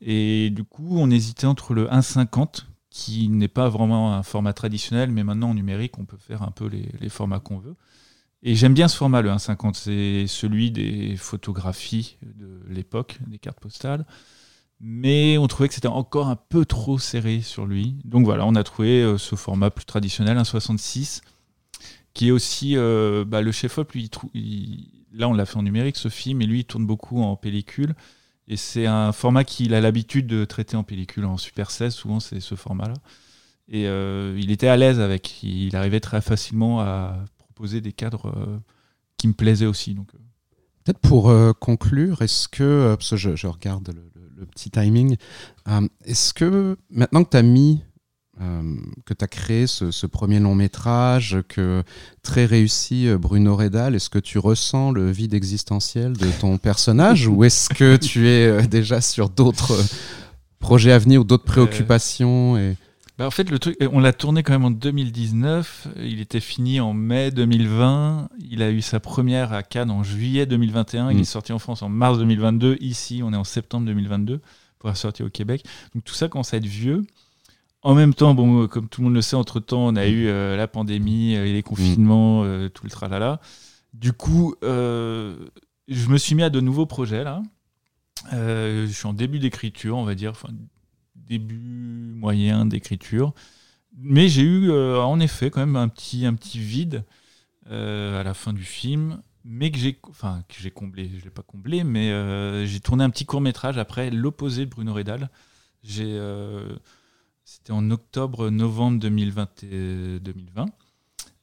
Et 0.00 0.50
du 0.50 0.64
coup, 0.64 0.98
on 0.98 1.10
hésitait 1.10 1.46
entre 1.46 1.74
le 1.74 1.86
1,50, 1.86 2.64
qui 2.90 3.28
n'est 3.28 3.48
pas 3.48 3.68
vraiment 3.68 4.14
un 4.14 4.22
format 4.22 4.52
traditionnel, 4.52 5.10
mais 5.10 5.22
maintenant 5.22 5.50
en 5.50 5.54
numérique, 5.54 5.98
on 5.98 6.04
peut 6.04 6.16
faire 6.16 6.42
un 6.42 6.50
peu 6.50 6.68
les, 6.68 7.08
formats 7.08 7.40
qu'on 7.40 7.58
veut. 7.58 7.76
Et 8.42 8.54
j'aime 8.54 8.74
bien 8.74 8.88
ce 8.88 8.96
format, 8.96 9.22
le 9.22 9.30
1,50. 9.30 9.74
C'est 9.74 10.26
celui 10.26 10.70
des 10.70 11.16
photographies 11.16 12.16
de 12.22 12.60
l'époque, 12.68 13.18
des 13.26 13.38
cartes 13.38 13.60
postales. 13.60 14.06
Mais 14.80 15.38
on 15.38 15.48
trouvait 15.48 15.68
que 15.68 15.74
c'était 15.74 15.88
encore 15.88 16.28
un 16.28 16.36
peu 16.36 16.64
trop 16.64 16.98
serré 16.98 17.40
sur 17.40 17.66
lui. 17.66 17.96
Donc 18.04 18.24
voilà, 18.24 18.46
on 18.46 18.54
a 18.54 18.62
trouvé 18.62 19.02
euh, 19.02 19.18
ce 19.18 19.34
format 19.34 19.70
plus 19.70 19.84
traditionnel, 19.84 20.38
1,66, 20.38 21.22
qui 22.14 22.28
est 22.28 22.30
aussi 22.30 22.76
euh, 22.76 23.24
bah, 23.24 23.42
le 23.42 23.50
chef-op. 23.50 23.92
là, 25.12 25.28
on 25.28 25.32
l'a 25.32 25.46
fait 25.46 25.56
en 25.56 25.62
numérique, 25.62 25.96
ce 25.96 26.08
film, 26.08 26.42
et 26.42 26.46
lui, 26.46 26.60
il 26.60 26.64
tourne 26.64 26.86
beaucoup 26.86 27.20
en 27.20 27.34
pellicule. 27.34 27.94
Et 28.48 28.56
c'est 28.56 28.86
un 28.86 29.12
format 29.12 29.44
qu'il 29.44 29.74
a 29.74 29.80
l'habitude 29.80 30.26
de 30.26 30.46
traiter 30.46 30.76
en 30.76 30.82
pellicule, 30.82 31.26
en 31.26 31.36
Super 31.36 31.70
16, 31.70 31.94
souvent 31.94 32.18
c'est 32.18 32.40
ce 32.40 32.54
format-là. 32.54 32.94
Et 33.68 33.86
euh, 33.86 34.34
il 34.40 34.50
était 34.50 34.68
à 34.68 34.76
l'aise 34.78 35.00
avec, 35.00 35.42
il 35.42 35.76
arrivait 35.76 36.00
très 36.00 36.22
facilement 36.22 36.80
à 36.80 37.24
proposer 37.36 37.82
des 37.82 37.92
cadres 37.92 38.32
euh, 38.34 38.58
qui 39.18 39.28
me 39.28 39.34
plaisaient 39.34 39.66
aussi. 39.66 39.94
Donc, 39.94 40.08
euh. 40.14 40.18
Peut-être 40.84 41.00
pour 41.00 41.30
conclure, 41.60 42.22
est-ce 42.22 42.48
que, 42.48 42.94
parce 42.94 43.10
que 43.10 43.16
je, 43.16 43.46
regarde 43.46 43.94
le 44.38 44.46
petit 44.46 44.70
timing, 44.70 45.16
est-ce 46.06 46.32
que 46.32 46.78
maintenant 46.88 47.24
que 47.24 47.28
tu 47.28 47.36
as 47.36 47.42
mis 47.42 47.82
euh, 48.40 48.76
que 49.04 49.14
tu 49.14 49.24
as 49.24 49.28
créé 49.28 49.66
ce, 49.66 50.06
premier 50.06 50.38
long 50.38 50.54
métrage, 50.54 51.38
que 51.48 51.82
très 52.22 52.44
réussi 52.44 53.08
euh, 53.08 53.18
Bruno 53.18 53.56
Redal, 53.56 53.96
est-ce 53.96 54.10
que 54.10 54.20
tu 54.20 54.38
ressens 54.38 54.92
le 54.92 55.10
vide 55.10 55.34
existentiel 55.34 56.16
de 56.16 56.30
ton 56.40 56.56
personnage 56.56 57.26
ou 57.28 57.42
est-ce 57.42 57.68
que 57.68 57.96
tu 57.96 58.28
es 58.28 58.46
euh, 58.46 58.62
déjà 58.62 59.00
sur 59.00 59.28
d'autres 59.28 59.76
projets 60.60 60.92
à 60.92 60.98
venir 60.98 61.22
ou 61.22 61.24
d'autres 61.24 61.44
préoccupations 61.44 62.56
et... 62.56 62.76
Bah, 63.18 63.26
en 63.26 63.32
fait, 63.32 63.50
le 63.50 63.58
truc, 63.58 63.76
on 63.90 63.98
l'a 63.98 64.12
tourné 64.12 64.44
quand 64.44 64.52
même 64.52 64.64
en 64.64 64.70
2019. 64.70 65.88
Il 65.96 66.20
était 66.20 66.38
fini 66.38 66.78
en 66.78 66.92
mai 66.92 67.32
2020. 67.32 68.28
Il 68.48 68.62
a 68.62 68.70
eu 68.70 68.80
sa 68.80 69.00
première 69.00 69.52
à 69.52 69.64
Cannes 69.64 69.90
en 69.90 70.04
juillet 70.04 70.46
2021. 70.46 71.10
Il 71.10 71.16
mm. 71.16 71.20
est 71.20 71.24
sorti 71.24 71.52
en 71.52 71.58
France 71.58 71.82
en 71.82 71.88
mars 71.88 72.18
2022. 72.18 72.76
Ici, 72.80 73.22
on 73.24 73.32
est 73.32 73.36
en 73.36 73.42
septembre 73.42 73.86
2022 73.86 74.40
pour 74.78 74.96
sortir 74.96 75.26
au 75.26 75.30
Québec. 75.30 75.64
Donc 75.96 76.04
tout 76.04 76.14
ça 76.14 76.28
commence 76.28 76.54
à 76.54 76.58
être 76.58 76.66
vieux. 76.66 77.04
En 77.82 77.94
même 77.94 78.12
temps, 78.12 78.34
bon, 78.34 78.66
comme 78.66 78.88
tout 78.88 79.00
le 79.00 79.04
monde 79.06 79.14
le 79.14 79.22
sait, 79.22 79.36
entre-temps, 79.36 79.86
on 79.86 79.96
a 79.96 80.06
eu 80.06 80.26
euh, 80.26 80.56
la 80.56 80.66
pandémie 80.66 81.34
et 81.34 81.52
les 81.52 81.62
confinements, 81.62 82.42
mm. 82.42 82.46
euh, 82.46 82.68
tout 82.68 82.84
le 82.84 82.90
tralala. 82.90 83.40
Du 83.94 84.12
coup, 84.12 84.54
euh, 84.64 85.36
je 85.86 86.08
me 86.08 86.18
suis 86.18 86.34
mis 86.34 86.42
à 86.42 86.50
de 86.50 86.60
nouveaux 86.60 86.86
projets, 86.86 87.22
là. 87.22 87.42
je 88.32 88.90
suis 88.90 89.06
en 89.06 89.12
début 89.12 89.38
d'écriture, 89.38 89.96
on 89.96 90.04
va 90.04 90.16
dire, 90.16 90.32
enfin, 90.32 90.48
début 91.14 92.14
moyen 92.14 92.66
d'écriture. 92.66 93.32
Mais 93.96 94.28
j'ai 94.28 94.42
eu, 94.42 94.70
en 94.72 95.18
effet, 95.20 95.50
quand 95.50 95.60
même 95.60 95.76
un 95.76 95.88
petit, 95.88 96.26
un 96.26 96.34
petit 96.34 96.58
vide 96.58 97.04
à 97.66 98.22
la 98.22 98.34
fin 98.34 98.52
du 98.52 98.62
film, 98.62 99.22
mais 99.44 99.70
que 99.70 99.78
j'ai 99.78 99.98
enfin, 100.08 100.42
que 100.48 100.54
j'ai 100.58 100.70
comblé. 100.70 101.08
Je 101.12 101.18
ne 101.18 101.22
l'ai 101.22 101.30
pas 101.30 101.42
comblé, 101.42 101.84
mais 101.84 102.66
j'ai 102.66 102.80
tourné 102.80 103.02
un 103.02 103.10
petit 103.10 103.24
court-métrage 103.24 103.78
après 103.78 104.10
L'opposé 104.10 104.66
de 104.66 104.70
Bruno 104.70 104.92
Redal. 104.92 105.30
J'ai 105.82 106.18
c'était 107.48 107.72
en 107.72 107.90
octobre-novembre 107.90 108.98
2020. 109.00 110.66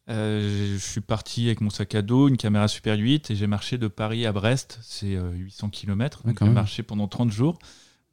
Euh, 0.08 0.78
je 0.78 0.78
suis 0.78 1.02
parti 1.02 1.48
avec 1.48 1.62
mon 1.62 1.72
sac 1.72 1.96
à 1.96 2.04
dos, 2.04 2.28
une 2.28 2.38
caméra 2.38 2.68
Super 2.68 2.96
8 2.96 3.32
et 3.32 3.36
j'ai 3.36 3.48
marché 3.48 3.80
de 3.80 3.88
Paris 3.88 4.28
à 4.28 4.32
Brest, 4.32 4.78
c'est 4.84 5.18
800 5.18 5.72
km. 5.72 6.22
Donc 6.24 6.38
j'ai 6.44 6.50
marché 6.50 6.84
pendant 6.84 7.08
30 7.08 7.32
jours 7.32 7.58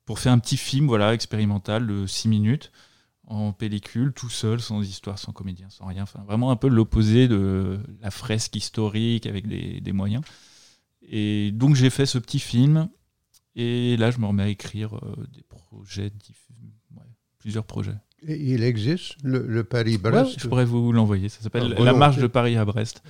pour 0.07 0.19
faire 0.19 0.33
un 0.33 0.39
petit 0.39 0.57
film 0.57 0.87
voilà, 0.87 1.13
expérimental 1.13 1.87
de 1.87 2.07
6 2.07 2.29
minutes 2.29 2.73
en 3.27 3.53
pellicule, 3.53 4.15
tout 4.15 4.31
seul, 4.31 4.63
sans 4.63 4.81
histoire, 4.81 5.19
sans 5.19 5.33
comédien, 5.33 5.69
sans 5.69 5.85
rien. 5.85 6.05
Enfin, 6.05 6.23
vraiment 6.27 6.51
un 6.51 6.57
peu 6.57 6.69
l'opposé 6.69 7.29
de 7.29 7.79
la 8.01 8.11
fresque 8.11 8.57
historique 8.57 9.27
avec 9.27 9.47
des, 9.47 9.93
moyens. 9.93 10.25
Et 11.03 11.51
donc 11.53 11.75
j'ai 11.75 11.91
fait 11.91 12.07
ce 12.07 12.17
petit 12.17 12.39
film 12.39 12.89
et 13.55 13.99
là 13.99 14.11
je 14.11 14.19
me 14.19 14.25
remets 14.25 14.45
à 14.45 14.49
écrire 14.49 14.97
euh, 14.97 15.27
des 15.31 15.43
projets 15.43 16.09
différents 16.09 16.42
plusieurs 17.43 17.65
projets. 17.65 17.95
Et 18.27 18.37
il 18.37 18.63
existe, 18.63 19.17
le, 19.25 19.65
Paris-Brest 19.65 20.39
Je 20.39 20.49
pourrais 20.49 20.65
vous 20.65 20.93
l'envoyer. 20.93 21.29
Ça 21.29 21.41
s'appelle 21.43 21.75
ah, 21.77 21.83
La 21.83 21.93
marche 21.93 22.19
de 22.19 22.29
Paris 22.29 22.57
à 22.57 22.65
Brest. 22.65 23.03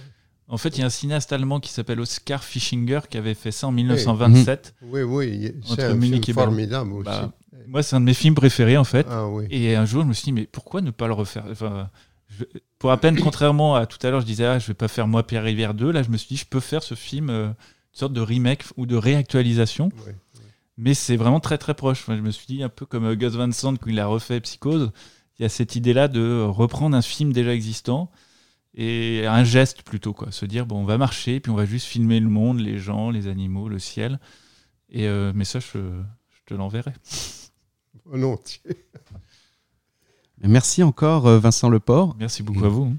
En 0.48 0.56
fait, 0.56 0.70
il 0.70 0.80
y 0.80 0.82
a 0.82 0.86
un 0.86 0.90
cinéaste 0.90 1.32
allemand 1.32 1.60
qui 1.60 1.70
s'appelle 1.70 2.00
Oskar 2.00 2.42
Fischinger 2.42 3.00
qui 3.08 3.18
avait 3.18 3.34
fait 3.34 3.52
ça 3.52 3.68
en 3.68 3.72
1927. 3.72 4.74
Oui, 4.82 5.02
oui, 5.02 5.52
c'est 5.64 5.84
un 5.84 6.00
film 6.00 6.22
formidable 6.34 6.92
aussi. 6.94 7.04
Bah, 7.04 7.32
moi, 7.68 7.82
c'est 7.82 7.96
un 7.96 8.00
de 8.00 8.06
mes 8.06 8.14
films 8.14 8.34
préférés, 8.34 8.76
en 8.76 8.84
fait. 8.84 9.06
Ah, 9.08 9.28
oui. 9.28 9.46
Et 9.50 9.76
un 9.76 9.84
jour, 9.84 10.02
je 10.02 10.08
me 10.08 10.12
suis 10.14 10.24
dit, 10.24 10.32
mais 10.32 10.46
pourquoi 10.50 10.80
ne 10.80 10.90
pas 10.90 11.06
le 11.06 11.12
refaire? 11.12 11.44
Enfin, 11.50 11.90
Pour 12.78 12.90
à 12.90 12.96
peine, 12.96 13.18
contrairement 13.20 13.76
à 13.76 13.86
tout 13.86 14.04
à 14.06 14.10
l'heure, 14.10 14.20
je 14.20 14.26
disais, 14.26 14.46
ah, 14.46 14.58
je 14.58 14.66
vais 14.66 14.74
pas 14.74 14.88
faire 14.88 15.06
Moi, 15.06 15.26
Pierre 15.26 15.44
Rivière 15.44 15.74
2. 15.74 15.90
Là, 15.90 16.02
je 16.02 16.10
me 16.10 16.16
suis 16.16 16.28
dit, 16.28 16.36
je 16.36 16.46
peux 16.46 16.60
faire 16.60 16.82
ce 16.82 16.94
film, 16.94 17.30
euh, 17.30 17.46
une 17.46 17.54
sorte 17.92 18.12
de 18.12 18.20
remake 18.20 18.64
ou 18.76 18.86
de 18.86 18.96
réactualisation. 18.96 19.90
Oui 20.06 20.12
mais 20.76 20.94
c'est 20.94 21.16
vraiment 21.16 21.40
très 21.40 21.58
très 21.58 21.74
proche. 21.74 22.04
je 22.06 22.12
me 22.12 22.30
suis 22.30 22.46
dit 22.46 22.62
un 22.62 22.68
peu 22.68 22.86
comme 22.86 23.04
euh, 23.04 23.14
Gus 23.14 23.32
Van 23.34 23.50
Sant 23.52 23.76
quand 23.76 23.90
il 23.90 24.00
a 24.00 24.06
refait 24.06 24.40
Psychose, 24.40 24.92
il 25.38 25.42
y 25.42 25.44
a 25.44 25.48
cette 25.48 25.76
idée-là 25.76 26.08
de 26.08 26.42
reprendre 26.42 26.96
un 26.96 27.02
film 27.02 27.32
déjà 27.32 27.54
existant 27.54 28.10
et 28.74 29.26
un 29.26 29.44
geste 29.44 29.82
plutôt 29.82 30.14
quoi, 30.14 30.30
se 30.32 30.46
dire 30.46 30.66
bon 30.66 30.80
on 30.80 30.84
va 30.84 30.98
marcher 30.98 31.40
puis 31.40 31.50
on 31.50 31.56
va 31.56 31.66
juste 31.66 31.86
filmer 31.86 32.20
le 32.20 32.28
monde, 32.28 32.60
les 32.60 32.78
gens, 32.78 33.10
les 33.10 33.28
animaux, 33.28 33.68
le 33.68 33.78
ciel. 33.78 34.18
Et 34.88 35.06
euh, 35.06 35.32
mais 35.34 35.44
ça 35.44 35.60
je, 35.60 35.78
je 35.78 36.40
te 36.46 36.54
l'enverrai. 36.54 36.92
Volontiers. 38.04 38.60
Merci 40.42 40.82
encore 40.82 41.26
euh, 41.26 41.38
Vincent 41.38 41.68
Leport. 41.70 42.16
Merci 42.18 42.42
beaucoup 42.42 42.64
à 42.64 42.68
vous. 42.68 42.96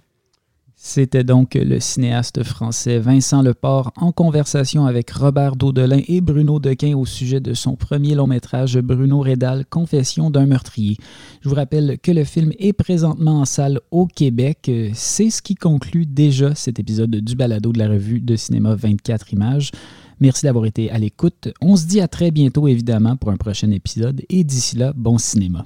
C'était 0.86 1.24
donc 1.24 1.56
le 1.56 1.80
cinéaste 1.80 2.44
français 2.44 3.00
Vincent 3.00 3.42
Leport 3.42 3.94
en 3.96 4.12
conversation 4.12 4.86
avec 4.86 5.12
Robert 5.12 5.56
Daudelin 5.56 6.02
et 6.10 6.20
Bruno 6.20 6.60
Dequin 6.60 6.94
au 6.98 7.06
sujet 7.06 7.40
de 7.40 7.54
son 7.54 7.78
premier 7.78 8.16
long 8.16 8.28
métrage 8.28 8.78
Bruno 8.80 9.22
Rédal, 9.22 9.66
Confession 9.66 10.30
d'un 10.30 10.46
meurtrier. 10.46 10.98
Je 11.40 11.48
vous 11.48 11.56
rappelle 11.56 12.00
que 12.04 12.12
le 12.12 12.26
film 12.26 12.52
est 12.60 12.74
présentement 12.74 13.40
en 13.40 13.46
salle 13.46 13.80
au 13.92 14.08
Québec. 14.08 14.70
C'est 14.94 15.30
ce 15.30 15.42
qui 15.42 15.56
conclut 15.56 16.06
déjà 16.06 16.54
cet 16.54 16.80
épisode 16.80 17.16
du 17.16 17.36
balado 17.38 17.72
de 17.72 17.80
la 17.80 17.88
revue 17.88 18.20
de 18.20 18.36
cinéma 18.36 18.76
24 18.76 19.32
images. 19.32 19.72
Merci 20.20 20.46
d'avoir 20.46 20.66
été 20.66 20.92
à 20.92 20.98
l'écoute. 20.98 21.48
On 21.62 21.78
se 21.78 21.86
dit 21.88 22.02
à 22.02 22.10
très 22.10 22.30
bientôt 22.30 22.68
évidemment 22.68 23.16
pour 23.16 23.32
un 23.32 23.38
prochain 23.38 23.72
épisode 23.72 24.22
et 24.28 24.44
d'ici 24.44 24.76
là, 24.76 24.92
bon 24.94 25.18
cinéma. 25.18 25.66